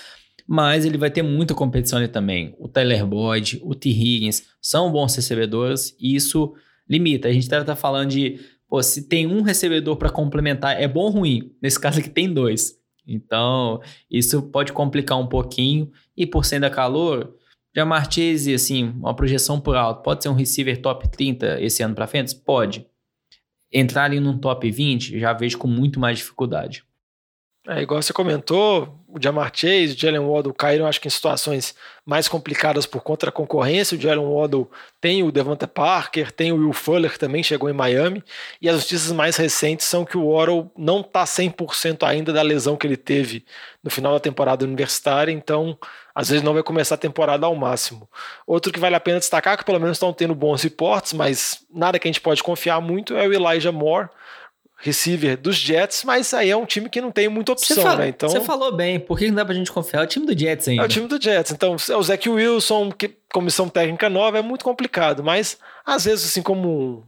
mas 0.46 0.84
ele 0.84 0.98
vai 0.98 1.10
ter 1.10 1.22
muita 1.22 1.54
competição 1.54 1.98
ali 1.98 2.08
também. 2.08 2.54
O 2.58 2.68
Tyler 2.68 3.06
Boyd, 3.06 3.60
o 3.62 3.74
T. 3.74 3.90
Higgins 3.90 4.44
são 4.60 4.90
bons 4.90 5.14
recebedores 5.14 5.96
e 5.98 6.14
isso 6.14 6.54
limita. 6.88 7.28
A 7.28 7.32
gente 7.32 7.48
deve 7.48 7.62
estar 7.62 7.76
falando 7.76 8.10
de, 8.10 8.40
pô, 8.68 8.82
se 8.82 9.08
tem 9.08 9.26
um 9.26 9.42
recebedor 9.42 9.96
para 9.96 10.10
complementar, 10.10 10.80
é 10.80 10.86
bom 10.86 11.02
ou 11.02 11.10
ruim? 11.10 11.52
Nesse 11.60 11.78
caso 11.78 12.00
aqui 12.00 12.10
tem 12.10 12.32
dois. 12.32 12.78
Então, 13.06 13.80
isso 14.10 14.42
pode 14.42 14.72
complicar 14.72 15.18
um 15.18 15.26
pouquinho. 15.26 15.90
E 16.16 16.26
por 16.26 16.44
ser 16.44 16.56
ainda 16.56 16.70
calor, 16.70 17.34
Jamar 17.74 18.10
Chase, 18.10 18.52
assim, 18.52 18.90
uma 18.90 19.14
projeção 19.14 19.60
por 19.60 19.76
alto, 19.76 20.02
pode 20.02 20.22
ser 20.22 20.28
um 20.28 20.34
receiver 20.34 20.80
top 20.80 21.08
30 21.08 21.60
esse 21.60 21.82
ano 21.82 21.94
para 21.94 22.06
frente? 22.06 22.34
Pode. 22.34 22.86
Entrar 23.72 24.04
ali 24.04 24.20
num 24.20 24.36
top 24.36 24.70
20, 24.70 25.18
já 25.18 25.32
vejo 25.32 25.56
com 25.56 25.66
muito 25.66 25.98
mais 25.98 26.18
dificuldade. 26.18 26.84
É, 27.66 27.80
igual 27.80 28.02
você 28.02 28.12
comentou, 28.12 29.01
o 29.14 29.22
Jamar 29.22 29.52
Chase, 29.54 29.92
o 29.94 29.98
Jalen 29.98 30.26
Waddle 30.26 30.54
caíram, 30.54 30.86
acho 30.86 30.98
que 30.98 31.06
em 31.06 31.10
situações 31.10 31.74
mais 32.04 32.28
complicadas 32.28 32.86
por 32.86 33.02
conta 33.02 33.26
da 33.26 33.32
concorrência. 33.32 33.96
O 33.96 34.00
Jalen 34.00 34.24
Waddle 34.24 34.70
tem 35.02 35.22
o 35.22 35.30
Devonta 35.30 35.68
Parker, 35.68 36.32
tem 36.32 36.50
o 36.50 36.56
Will 36.56 36.72
Fuller, 36.72 37.18
também 37.18 37.42
chegou 37.42 37.68
em 37.68 37.74
Miami. 37.74 38.24
E 38.60 38.70
as 38.70 38.76
notícias 38.76 39.12
mais 39.12 39.36
recentes 39.36 39.86
são 39.86 40.06
que 40.06 40.16
o 40.16 40.32
Waddle 40.32 40.72
não 40.76 41.00
está 41.00 41.24
100% 41.24 42.08
ainda 42.08 42.32
da 42.32 42.40
lesão 42.40 42.74
que 42.74 42.86
ele 42.86 42.96
teve 42.96 43.44
no 43.84 43.90
final 43.90 44.14
da 44.14 44.20
temporada 44.20 44.64
universitária, 44.64 45.30
então 45.30 45.76
às 46.14 46.30
vezes 46.30 46.42
não 46.42 46.54
vai 46.54 46.62
começar 46.62 46.94
a 46.94 46.98
temporada 46.98 47.44
ao 47.44 47.54
máximo. 47.54 48.08
Outro 48.46 48.72
que 48.72 48.80
vale 48.80 48.96
a 48.96 49.00
pena 49.00 49.18
destacar, 49.18 49.58
que 49.58 49.64
pelo 49.64 49.78
menos 49.78 49.96
estão 49.96 50.12
tendo 50.12 50.34
bons 50.34 50.62
reportes, 50.62 51.12
mas 51.12 51.66
nada 51.70 51.98
que 51.98 52.08
a 52.08 52.10
gente 52.10 52.20
pode 52.20 52.42
confiar 52.42 52.80
muito, 52.80 53.14
é 53.14 53.28
o 53.28 53.32
Elijah 53.32 53.72
Moore 53.72 54.08
receiver 54.82 55.40
dos 55.40 55.56
Jets, 55.56 56.02
mas 56.04 56.34
aí 56.34 56.50
é 56.50 56.56
um 56.56 56.66
time 56.66 56.90
que 56.90 57.00
não 57.00 57.12
tem 57.12 57.28
muita 57.28 57.52
opção, 57.52 57.76
fala, 57.82 57.98
né? 58.00 58.08
Então 58.08 58.28
você 58.28 58.40
falou 58.40 58.74
bem, 58.74 58.98
por 58.98 59.16
que 59.16 59.28
não 59.28 59.36
dá 59.36 59.44
pra 59.44 59.54
gente 59.54 59.70
confiar? 59.70 60.00
É 60.00 60.04
o 60.04 60.08
time 60.08 60.26
do 60.26 60.36
Jets 60.36 60.66
ainda. 60.66 60.82
É 60.82 60.84
o 60.84 60.88
time 60.88 61.06
do 61.06 61.22
Jets. 61.22 61.52
Então, 61.52 61.76
é 61.88 61.96
o 61.96 62.02
Zach 62.02 62.28
Wilson, 62.28 62.90
que 62.90 63.16
comissão 63.32 63.68
técnica 63.68 64.10
nova, 64.10 64.38
é 64.38 64.42
muito 64.42 64.64
complicado, 64.64 65.22
mas 65.22 65.56
às 65.86 66.04
vezes 66.04 66.26
assim 66.26 66.42
como 66.42 67.06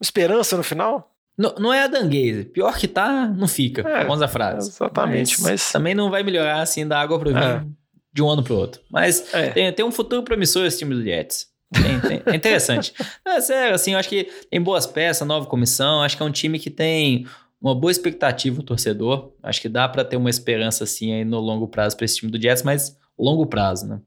esperança 0.00 0.58
no 0.58 0.62
final. 0.62 1.10
Não, 1.38 1.54
não 1.58 1.72
é 1.72 1.84
a 1.84 1.86
danguese. 1.86 2.44
Pior 2.44 2.76
que 2.76 2.86
tá, 2.86 3.26
não 3.26 3.48
fica. 3.48 3.80
É, 3.88 4.02
Famosa 4.02 4.28
frase. 4.28 4.68
Exatamente, 4.68 5.40
mas, 5.40 5.50
mas, 5.50 5.72
também 5.72 5.94
não 5.94 6.10
vai 6.10 6.22
melhorar 6.22 6.60
assim 6.60 6.86
da 6.86 7.00
água 7.00 7.18
pro 7.18 7.30
vinho 7.30 7.42
é. 7.42 7.64
de 8.12 8.22
um 8.22 8.28
ano 8.28 8.42
pro 8.42 8.56
outro. 8.56 8.82
Mas 8.90 9.32
é. 9.34 9.50
tem, 9.50 9.72
tem 9.72 9.84
um 9.84 9.90
futuro 9.90 10.22
promissor 10.22 10.66
esse 10.66 10.78
time 10.78 10.94
do 10.94 11.02
Jets. 11.02 11.46
Tem. 11.72 12.22
É 12.26 12.36
interessante. 12.36 12.92
é 13.26 13.40
sério, 13.40 13.74
assim, 13.74 13.92
eu 13.92 13.98
acho 13.98 14.08
que 14.08 14.24
tem 14.50 14.60
boas 14.60 14.86
peças, 14.86 15.26
nova 15.26 15.46
comissão. 15.46 16.02
Acho 16.02 16.16
que 16.16 16.22
é 16.22 16.26
um 16.26 16.30
time 16.30 16.58
que 16.58 16.70
tem 16.70 17.26
uma 17.60 17.74
boa 17.74 17.90
expectativa 17.90 18.60
o 18.60 18.64
torcedor. 18.64 19.32
Acho 19.42 19.60
que 19.60 19.68
dá 19.68 19.88
para 19.88 20.04
ter 20.04 20.16
uma 20.16 20.30
esperança 20.30 20.84
assim 20.84 21.12
aí 21.12 21.24
no 21.24 21.40
longo 21.40 21.66
prazo 21.68 21.96
para 21.96 22.04
esse 22.04 22.16
time 22.16 22.30
do 22.30 22.40
Jets, 22.40 22.62
mas 22.62 22.96
longo 23.18 23.46
prazo, 23.46 23.86
né? 23.86 24.00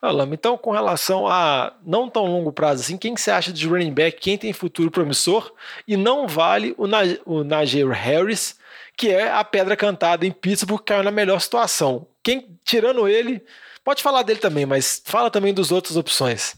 Alama, 0.00 0.34
então 0.34 0.58
com 0.58 0.70
relação 0.70 1.26
a 1.26 1.72
não 1.82 2.10
tão 2.10 2.26
longo 2.26 2.52
prazo 2.52 2.82
assim, 2.82 2.98
quem 2.98 3.14
que 3.14 3.20
você 3.22 3.30
acha 3.30 3.50
de 3.50 3.66
running 3.66 3.92
back, 3.92 4.20
quem 4.20 4.36
tem 4.36 4.52
futuro 4.52 4.90
promissor 4.90 5.50
e 5.88 5.96
não 5.96 6.28
vale 6.28 6.74
o, 6.76 6.86
Naj 6.86 7.18
o 7.24 7.42
Najee 7.42 7.90
Harris, 7.90 8.58
que 8.98 9.08
é 9.08 9.32
a 9.32 9.42
pedra 9.42 9.74
cantada 9.74 10.26
em 10.26 10.30
Pittsburgh, 10.30 10.78
que 10.78 10.92
caiu 10.92 11.02
na 11.02 11.10
melhor 11.10 11.40
situação. 11.40 12.06
Quem, 12.22 12.58
tirando 12.66 13.08
ele, 13.08 13.42
pode 13.82 14.02
falar 14.02 14.22
dele 14.22 14.40
também, 14.40 14.66
mas 14.66 15.02
fala 15.06 15.30
também 15.30 15.54
dos 15.54 15.72
outras 15.72 15.96
opções. 15.96 16.54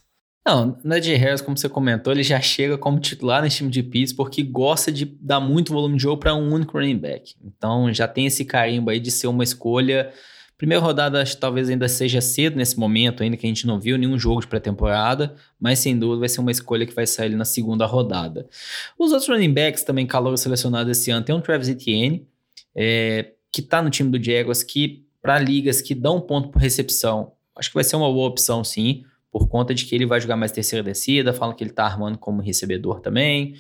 Não, 0.47 0.79
Najee 0.85 1.17
Harris, 1.17 1.41
como 1.41 1.59
você 1.59 1.69
comentou, 1.69 2.13
ele 2.13 2.23
já 2.23 2.41
chega 2.41 2.79
como 2.79 3.01
titular 3.01 3.43
nesse 3.43 3.57
time 3.57 3.69
de 3.69 3.83
Pitts 3.83 4.13
porque 4.13 4.45
gosta 4.45 4.93
de 4.93 5.05
dar 5.05 5.41
muito 5.41 5.73
volume 5.73 5.97
de 5.97 6.03
jogo 6.05 6.21
para 6.21 6.37
um 6.37 6.53
único 6.55 6.79
running 6.79 6.99
back. 6.99 7.35
Então 7.45 7.93
já 7.93 8.07
tem 8.07 8.27
esse 8.27 8.45
carimbo 8.45 8.91
aí 8.91 9.01
de 9.01 9.11
ser 9.11 9.27
uma 9.27 9.43
escolha. 9.43 10.13
Primeira 10.57 10.81
rodada 10.81 11.21
acho 11.21 11.35
que 11.35 11.41
talvez 11.41 11.69
ainda 11.69 11.89
seja 11.89 12.21
cedo 12.21 12.55
nesse 12.55 12.79
momento, 12.79 13.25
ainda 13.25 13.37
que 13.37 13.45
a 13.45 13.49
gente 13.49 13.67
não 13.67 13.81
viu 13.81 13.99
nenhum 13.99 14.17
jogo 14.17 14.41
de 14.41 14.47
pré-temporada, 14.47 15.35
mas 15.59 15.81
sem 15.81 15.99
dúvida 15.99 16.21
vai 16.21 16.29
ser 16.29 16.41
uma 16.41 16.53
escolha 16.53 16.87
que 16.87 16.95
vai 16.95 17.09
sair 17.09 17.31
na 17.31 17.45
segunda 17.45 17.85
rodada. 17.85 18.49
Os 18.97 19.11
outros 19.11 19.29
running 19.29 19.53
backs 19.53 19.83
também 19.83 20.07
calor 20.07 20.39
selecionado 20.39 20.89
esse 20.93 21.11
ano 21.11 21.25
tem 21.25 21.35
um 21.35 21.41
Travis 21.41 21.69
Etienne, 21.69 22.25
é, 22.73 23.33
que 23.51 23.63
está 23.63 23.83
no 23.83 23.91
time 23.91 24.17
do 24.17 24.25
Jaguars, 24.25 24.63
que 24.63 25.05
para 25.21 25.41
ligas 25.41 25.83
que 25.83 25.93
dão 25.93 26.21
ponto 26.21 26.51
por 26.51 26.63
recepção, 26.63 27.33
acho 27.57 27.69
que 27.69 27.75
vai 27.75 27.83
ser 27.83 27.97
uma 27.97 28.13
boa 28.13 28.29
opção 28.29 28.63
sim 28.63 29.05
por 29.37 29.49
conta 29.49 29.75
de 29.75 29.85
que 29.85 29.95
ele 29.95 30.07
vai 30.07 30.19
jogar 30.19 30.35
mais 30.35 30.51
terceira 30.51 30.83
descida, 30.83 31.31
falam 31.31 31.55
que 31.55 31.63
ele 31.63 31.71
tá 31.71 31.85
armando 31.85 32.17
como 32.17 32.41
recebedor 32.41 33.01
também. 33.01 33.55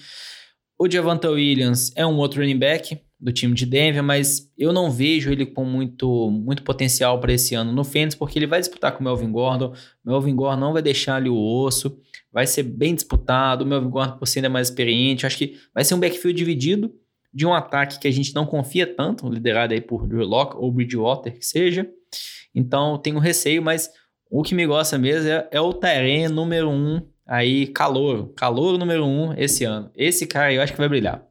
O 0.79 0.91
Javante 0.91 1.27
Williams 1.27 1.93
é 1.95 2.07
um 2.07 2.16
outro 2.16 2.41
running 2.41 2.59
back 2.59 2.99
do 3.20 3.31
time 3.31 3.53
de 3.53 3.66
Denver, 3.66 4.03
mas 4.03 4.51
eu 4.57 4.72
não 4.72 4.91
vejo 4.91 5.31
ele 5.31 5.45
com 5.45 5.66
muito, 5.66 6.31
muito 6.31 6.62
potencial 6.62 7.20
para 7.20 7.35
esse 7.35 7.55
ano 7.55 7.74
no 7.74 7.85
Fantasy, 7.85 8.16
porque 8.16 8.39
ele 8.39 8.47
vai 8.47 8.59
disputar 8.59 8.93
com 8.93 9.01
o 9.01 9.05
Melvin 9.05 9.31
Gordon. 9.31 9.74
O 10.03 10.11
Melvin 10.11 10.35
Gordon 10.35 10.61
não 10.61 10.72
vai 10.72 10.81
deixar 10.81 11.16
ali 11.16 11.29
o 11.29 11.37
osso, 11.37 12.01
vai 12.33 12.47
ser 12.47 12.62
bem 12.62 12.95
disputado. 12.95 13.62
O 13.62 13.66
Melvin 13.66 13.91
Gordon, 13.91 14.16
por 14.16 14.27
ser 14.27 14.39
ainda 14.39 14.49
mais 14.49 14.70
experiente, 14.70 15.27
acho 15.27 15.37
que 15.37 15.59
vai 15.74 15.85
ser 15.85 15.93
um 15.93 16.01
backfield 16.01 16.39
dividido 16.39 16.91
de 17.35 17.45
um 17.45 17.53
ataque 17.53 17.99
que 17.99 18.09
a 18.09 18.11
gente 18.11 18.35
não 18.35 18.47
confia 18.47 18.87
tanto, 18.87 19.29
liderado 19.29 19.74
aí 19.74 19.81
por 19.83 20.07
Drew 20.07 20.24
Locke 20.24 20.57
ou 20.57 20.72
Bridgewater, 20.72 21.39
que 21.39 21.45
seja. 21.45 21.87
Então, 22.55 22.97
tenho 22.97 23.18
receio, 23.18 23.61
mas 23.61 23.91
o 24.31 24.43
que 24.43 24.55
me 24.55 24.66
gosta 24.66 24.99
mesmo 24.99 25.29
é, 25.29 25.49
é 25.51 25.61
o 25.61 25.72
Teren 25.72 26.29
número 26.29 26.68
um, 26.70 27.01
aí, 27.27 27.66
calor. 27.68 28.33
Calor 28.35 28.79
número 28.79 29.05
um 29.05 29.33
esse 29.35 29.64
ano. 29.64 29.91
Esse 29.95 30.27
cara 30.27 30.53
eu 30.53 30.62
acho 30.62 30.72
que 30.72 30.79
vai 30.79 30.89
brilhar. 30.89 31.24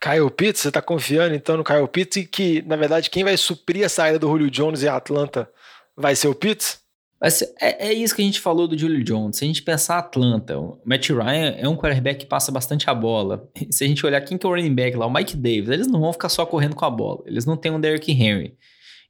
Kyle 0.00 0.30
Pitts, 0.30 0.62
você 0.62 0.70
tá 0.72 0.82
confiando 0.82 1.34
então 1.34 1.56
no 1.56 1.62
Kyle 1.62 1.86
Pitts 1.86 2.16
e 2.16 2.26
que, 2.26 2.60
na 2.62 2.74
verdade, 2.74 3.08
quem 3.08 3.22
vai 3.22 3.36
suprir 3.36 3.86
a 3.86 3.88
saída 3.88 4.18
do 4.18 4.26
Julio 4.26 4.50
Jones 4.50 4.82
em 4.82 4.88
Atlanta 4.88 5.48
vai 5.96 6.16
ser 6.16 6.26
o 6.26 6.34
Pitts? 6.34 6.82
Ser, 7.30 7.54
é, 7.60 7.86
é, 7.86 7.92
isso 7.92 8.16
que 8.16 8.20
a 8.20 8.24
gente 8.24 8.40
falou 8.40 8.66
do 8.66 8.76
Julio 8.76 9.04
Jones. 9.04 9.36
Se 9.36 9.44
a 9.44 9.46
gente 9.46 9.62
pensar 9.62 9.98
Atlanta, 9.98 10.58
o 10.58 10.80
Matt 10.84 11.08
Ryan 11.08 11.54
é 11.56 11.68
um 11.68 11.76
quarterback 11.76 12.18
que 12.18 12.26
passa 12.26 12.50
bastante 12.50 12.90
a 12.90 12.94
bola. 12.94 13.48
Se 13.70 13.84
a 13.84 13.86
gente 13.86 14.04
olhar 14.04 14.20
quem 14.22 14.36
que 14.36 14.44
é 14.44 14.48
o 14.48 14.52
running 14.52 14.74
back 14.74 14.96
lá, 14.96 15.06
o 15.06 15.12
Mike 15.12 15.36
Davis, 15.36 15.68
eles 15.68 15.86
não 15.86 16.00
vão 16.00 16.12
ficar 16.12 16.28
só 16.28 16.44
correndo 16.44 16.74
com 16.74 16.84
a 16.84 16.90
bola. 16.90 17.22
Eles 17.24 17.46
não 17.46 17.56
têm 17.56 17.70
um 17.70 17.80
Derrick 17.80 18.10
Henry. 18.10 18.56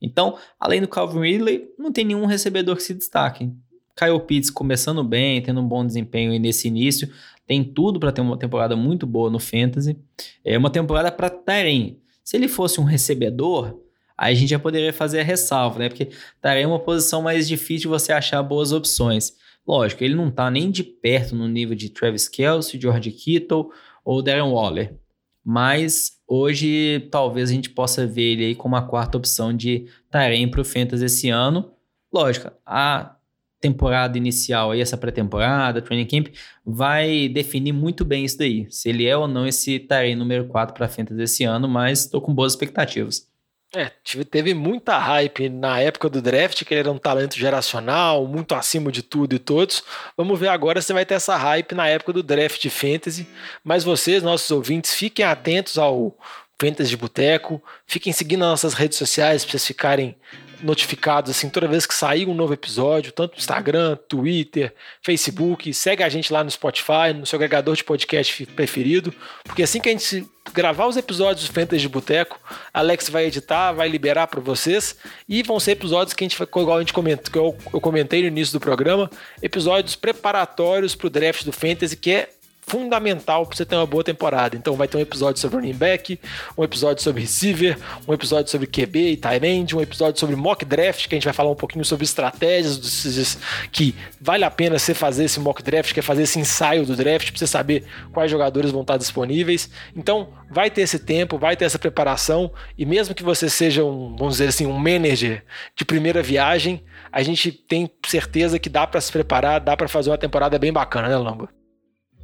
Então, 0.02 0.36
além 0.58 0.80
do 0.80 0.88
Calvin 0.88 1.20
Ridley, 1.20 1.68
não 1.78 1.92
tem 1.92 2.04
nenhum 2.04 2.26
recebedor 2.26 2.76
que 2.76 2.82
se 2.82 2.92
destaque. 2.92 3.50
Kyle 3.96 4.20
Pitts 4.20 4.50
começando 4.50 5.04
bem, 5.04 5.40
tendo 5.40 5.60
um 5.60 5.68
bom 5.68 5.86
desempenho 5.86 6.38
nesse 6.40 6.66
início, 6.66 7.08
tem 7.46 7.62
tudo 7.62 8.00
para 8.00 8.10
ter 8.10 8.20
uma 8.20 8.38
temporada 8.38 8.74
muito 8.74 9.06
boa 9.06 9.30
no 9.30 9.38
Fantasy. 9.38 9.96
É 10.44 10.58
uma 10.58 10.70
temporada 10.70 11.12
para 11.12 11.30
Tyrene. 11.30 12.00
Se 12.24 12.36
ele 12.36 12.48
fosse 12.48 12.80
um 12.80 12.84
recebedor, 12.84 13.80
aí 14.16 14.32
a 14.32 14.36
gente 14.36 14.50
já 14.50 14.58
poderia 14.58 14.92
fazer 14.92 15.20
a 15.20 15.24
ressalva, 15.24 15.78
né? 15.78 15.88
Porque 15.88 16.06
Tyrene 16.40 16.62
é 16.62 16.66
uma 16.66 16.78
posição 16.78 17.22
mais 17.22 17.46
difícil 17.46 17.82
de 17.82 17.88
você 17.88 18.12
achar 18.12 18.42
boas 18.42 18.72
opções. 18.72 19.34
Lógico, 19.66 20.02
ele 20.02 20.14
não 20.14 20.28
está 20.28 20.50
nem 20.50 20.70
de 20.70 20.82
perto 20.82 21.36
no 21.36 21.46
nível 21.46 21.76
de 21.76 21.88
Travis 21.88 22.28
Kelce, 22.28 22.80
George 22.80 23.10
Kittle 23.12 23.70
ou 24.04 24.22
Darren 24.22 24.50
Waller. 24.50 24.96
Mas 25.44 26.12
hoje 26.26 27.08
talvez 27.10 27.50
a 27.50 27.52
gente 27.52 27.70
possa 27.70 28.06
ver 28.06 28.22
ele 28.22 28.44
aí 28.44 28.54
como 28.54 28.76
a 28.76 28.82
quarta 28.82 29.18
opção 29.18 29.54
de 29.54 29.86
Tarém 30.10 30.48
para 30.48 30.60
o 30.60 30.64
Fantasy 30.64 31.04
esse 31.04 31.28
ano. 31.28 31.72
Lógico, 32.12 32.50
a 32.64 33.16
temporada 33.60 34.18
inicial 34.18 34.72
aí, 34.72 34.80
essa 34.80 34.96
pré-temporada, 34.96 35.80
training 35.80 36.06
camp, 36.06 36.34
vai 36.66 37.28
definir 37.28 37.72
muito 37.72 38.04
bem 38.04 38.24
isso 38.24 38.36
daí. 38.36 38.66
Se 38.70 38.88
ele 38.88 39.06
é 39.06 39.16
ou 39.16 39.28
não 39.28 39.46
esse 39.46 39.78
Tarém 39.78 40.16
número 40.16 40.46
4 40.48 40.74
para 40.74 40.88
Fantasy 40.88 41.22
esse 41.22 41.44
ano, 41.44 41.68
mas 41.68 42.00
estou 42.00 42.20
com 42.20 42.34
boas 42.34 42.52
expectativas. 42.52 43.31
É, 43.74 43.90
teve 44.30 44.52
muita 44.52 44.98
hype 44.98 45.48
na 45.48 45.80
época 45.80 46.10
do 46.10 46.20
draft, 46.20 46.62
que 46.62 46.74
ele 46.74 46.80
era 46.80 46.92
um 46.92 46.98
talento 46.98 47.38
geracional, 47.38 48.26
muito 48.26 48.54
acima 48.54 48.92
de 48.92 49.02
tudo 49.02 49.34
e 49.34 49.38
todos. 49.38 49.82
Vamos 50.14 50.38
ver 50.38 50.48
agora 50.48 50.82
se 50.82 50.92
vai 50.92 51.06
ter 51.06 51.14
essa 51.14 51.36
hype 51.36 51.74
na 51.74 51.88
época 51.88 52.12
do 52.12 52.22
draft 52.22 52.60
de 52.60 52.68
fantasy. 52.68 53.26
Mas 53.64 53.82
vocês, 53.82 54.22
nossos 54.22 54.50
ouvintes, 54.50 54.92
fiquem 54.92 55.24
atentos 55.24 55.78
ao 55.78 56.14
Fantasy 56.60 56.90
de 56.90 56.96
Boteco, 56.98 57.62
fiquem 57.86 58.12
seguindo 58.12 58.40
nossas 58.40 58.74
redes 58.74 58.98
sociais 58.98 59.42
para 59.42 59.52
vocês 59.52 59.66
ficarem 59.66 60.16
notificados 60.62 61.30
assim 61.30 61.48
toda 61.48 61.66
vez 61.66 61.86
que 61.86 61.94
sair 61.94 62.26
um 62.26 62.34
novo 62.34 62.54
episódio, 62.54 63.12
tanto 63.12 63.32
no 63.32 63.38
Instagram, 63.38 63.96
Twitter, 64.08 64.74
Facebook. 65.02 65.72
Segue 65.74 66.02
a 66.02 66.08
gente 66.08 66.32
lá 66.32 66.42
no 66.44 66.50
Spotify, 66.50 67.12
no 67.14 67.26
seu 67.26 67.36
agregador 67.36 67.74
de 67.74 67.84
podcast 67.84 68.46
preferido, 68.46 69.12
porque 69.44 69.62
assim 69.62 69.80
que 69.80 69.88
a 69.88 69.92
gente 69.92 70.26
gravar 70.52 70.86
os 70.86 70.96
episódios 70.96 71.48
do 71.48 71.52
Fantasy 71.52 71.82
de 71.82 71.88
Boteco, 71.88 72.38
Alex 72.74 73.08
vai 73.08 73.26
editar, 73.26 73.72
vai 73.72 73.88
liberar 73.88 74.26
para 74.26 74.40
vocês 74.40 74.96
e 75.28 75.42
vão 75.42 75.60
ser 75.60 75.72
episódios 75.72 76.14
que 76.14 76.24
a 76.24 76.28
gente 76.28 76.40
igual 76.42 76.76
a 76.76 76.80
gente 76.80 76.92
comenta, 76.92 77.30
que 77.30 77.38
eu, 77.38 77.56
eu 77.72 77.80
comentei 77.80 78.22
no 78.22 78.28
início 78.28 78.52
do 78.52 78.60
programa, 78.60 79.10
episódios 79.40 79.94
preparatórios 79.94 80.94
para 80.94 81.06
o 81.06 81.10
draft 81.10 81.44
do 81.44 81.52
Fantasy, 81.52 81.96
que 81.96 82.10
é 82.10 82.28
fundamental 82.62 83.44
para 83.44 83.56
você 83.56 83.66
ter 83.66 83.74
uma 83.74 83.86
boa 83.86 84.04
temporada. 84.04 84.56
Então 84.56 84.74
vai 84.74 84.88
ter 84.88 84.96
um 84.96 85.00
episódio 85.00 85.40
sobre 85.40 85.56
running 85.56 85.74
back, 85.74 86.18
um 86.56 86.62
episódio 86.62 87.02
sobre 87.02 87.22
receiver, 87.22 87.76
um 88.06 88.14
episódio 88.14 88.50
sobre 88.50 88.66
QB 88.66 89.12
e 89.12 89.16
tight 89.16 89.44
end, 89.44 89.76
um 89.76 89.80
episódio 89.80 90.18
sobre 90.18 90.36
mock 90.36 90.64
draft, 90.64 91.08
que 91.08 91.14
a 91.14 91.16
gente 91.16 91.24
vai 91.24 91.34
falar 91.34 91.50
um 91.50 91.56
pouquinho 91.56 91.84
sobre 91.84 92.04
estratégias 92.04 93.38
que 93.70 93.94
vale 94.20 94.44
a 94.44 94.50
pena 94.50 94.78
você 94.78 94.94
fazer 94.94 95.24
esse 95.24 95.40
mock 95.40 95.62
draft, 95.62 95.92
que 95.92 96.00
é 96.00 96.02
fazer 96.02 96.22
esse 96.22 96.38
ensaio 96.38 96.86
do 96.86 96.96
draft 96.96 97.30
para 97.30 97.38
você 97.38 97.46
saber 97.46 97.84
quais 98.12 98.30
jogadores 98.30 98.70
vão 98.70 98.82
estar 98.82 98.96
disponíveis. 98.96 99.68
Então 99.94 100.28
vai 100.50 100.70
ter 100.70 100.82
esse 100.82 100.98
tempo, 100.98 101.36
vai 101.36 101.56
ter 101.56 101.64
essa 101.64 101.78
preparação 101.78 102.52
e 102.78 102.86
mesmo 102.86 103.14
que 103.14 103.24
você 103.24 103.50
seja 103.50 103.84
um, 103.84 104.14
vamos 104.16 104.34
dizer 104.34 104.48
assim, 104.48 104.66
um 104.66 104.78
manager 104.78 105.44
de 105.76 105.84
primeira 105.84 106.22
viagem, 106.22 106.82
a 107.10 107.22
gente 107.22 107.50
tem 107.50 107.90
certeza 108.06 108.58
que 108.58 108.68
dá 108.68 108.86
para 108.86 109.00
se 109.00 109.10
preparar, 109.10 109.60
dá 109.60 109.76
para 109.76 109.88
fazer 109.88 110.10
uma 110.10 110.18
temporada 110.18 110.58
bem 110.58 110.72
bacana, 110.72 111.08
né, 111.08 111.16
Lamba? 111.16 111.61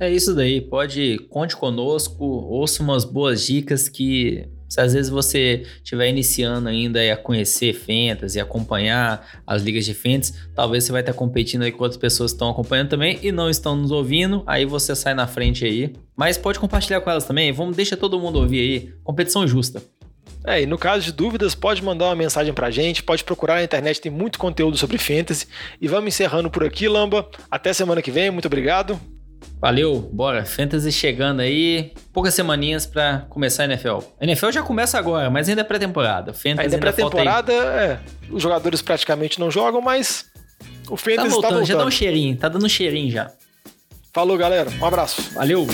É 0.00 0.10
isso 0.10 0.34
daí, 0.34 0.60
pode 0.60 1.18
conte 1.28 1.56
conosco, 1.56 2.24
ouça 2.24 2.82
umas 2.82 3.04
boas 3.04 3.44
dicas 3.44 3.88
que 3.88 4.48
se 4.68 4.80
às 4.80 4.92
vezes 4.92 5.10
você 5.10 5.64
estiver 5.82 6.08
iniciando 6.08 6.68
ainda 6.68 7.00
a 7.12 7.16
conhecer 7.16 7.72
Fantasy, 7.72 8.38
acompanhar 8.38 9.26
as 9.46 9.62
ligas 9.62 9.84
de 9.84 9.94
Fantasy, 9.94 10.34
talvez 10.54 10.84
você 10.84 10.92
vai 10.92 11.00
estar 11.00 11.14
competindo 11.14 11.62
aí 11.62 11.72
com 11.72 11.82
outras 11.82 11.98
pessoas 11.98 12.32
que 12.32 12.36
estão 12.36 12.50
acompanhando 12.50 12.90
também 12.90 13.18
e 13.22 13.32
não 13.32 13.48
estão 13.48 13.74
nos 13.74 13.90
ouvindo, 13.90 14.42
aí 14.46 14.66
você 14.66 14.94
sai 14.94 15.14
na 15.14 15.26
frente 15.26 15.64
aí. 15.64 15.94
Mas 16.14 16.36
pode 16.36 16.60
compartilhar 16.60 17.00
com 17.00 17.10
elas 17.10 17.24
também, 17.24 17.50
vamos 17.50 17.74
deixa 17.74 17.96
todo 17.96 18.20
mundo 18.20 18.38
ouvir 18.38 18.60
aí, 18.60 18.92
competição 19.02 19.46
justa. 19.48 19.82
É, 20.44 20.62
e 20.62 20.66
no 20.66 20.78
caso 20.78 21.04
de 21.04 21.12
dúvidas, 21.12 21.54
pode 21.54 21.82
mandar 21.82 22.06
uma 22.06 22.14
mensagem 22.14 22.54
pra 22.54 22.70
gente, 22.70 23.02
pode 23.02 23.24
procurar 23.24 23.54
na 23.56 23.64
internet, 23.64 24.00
tem 24.00 24.12
muito 24.12 24.38
conteúdo 24.38 24.76
sobre 24.76 24.96
fantasy. 24.96 25.46
E 25.80 25.88
vamos 25.88 26.08
encerrando 26.08 26.48
por 26.48 26.62
aqui, 26.62 26.88
Lamba. 26.88 27.28
Até 27.50 27.72
semana 27.72 28.00
que 28.00 28.10
vem, 28.10 28.30
muito 28.30 28.46
obrigado. 28.46 28.98
Valeu, 29.60 30.00
bora. 30.12 30.44
Fantasy 30.44 30.92
chegando 30.92 31.40
aí. 31.40 31.92
Poucas 32.12 32.34
semaninhas 32.34 32.86
para 32.86 33.26
começar 33.28 33.64
a 33.64 33.66
NFL. 33.66 33.98
A 34.20 34.24
NFL 34.24 34.50
já 34.50 34.62
começa 34.62 34.98
agora, 34.98 35.28
mas 35.30 35.48
ainda 35.48 35.62
é 35.62 35.64
pré-temporada. 35.64 36.32
Fantasy 36.32 36.60
ainda 36.60 36.76
é 36.76 36.78
pré-temporada, 36.78 37.52
é. 37.52 38.00
Os 38.30 38.42
jogadores 38.42 38.80
praticamente 38.80 39.40
não 39.40 39.50
jogam, 39.50 39.80
mas 39.80 40.26
o 40.88 40.96
Fantasy 40.96 41.16
tá 41.16 41.22
voltando, 41.22 41.40
tá 41.42 41.48
voltando. 41.48 41.66
Já 41.66 41.76
dá 41.76 41.84
um 41.84 41.90
cheirinho, 41.90 42.36
tá 42.36 42.48
dando 42.48 42.66
um 42.66 42.68
cheirinho 42.68 43.10
já. 43.10 43.32
Falou, 44.12 44.38
galera. 44.38 44.70
Um 44.80 44.84
abraço. 44.84 45.34
Valeu. 45.34 45.66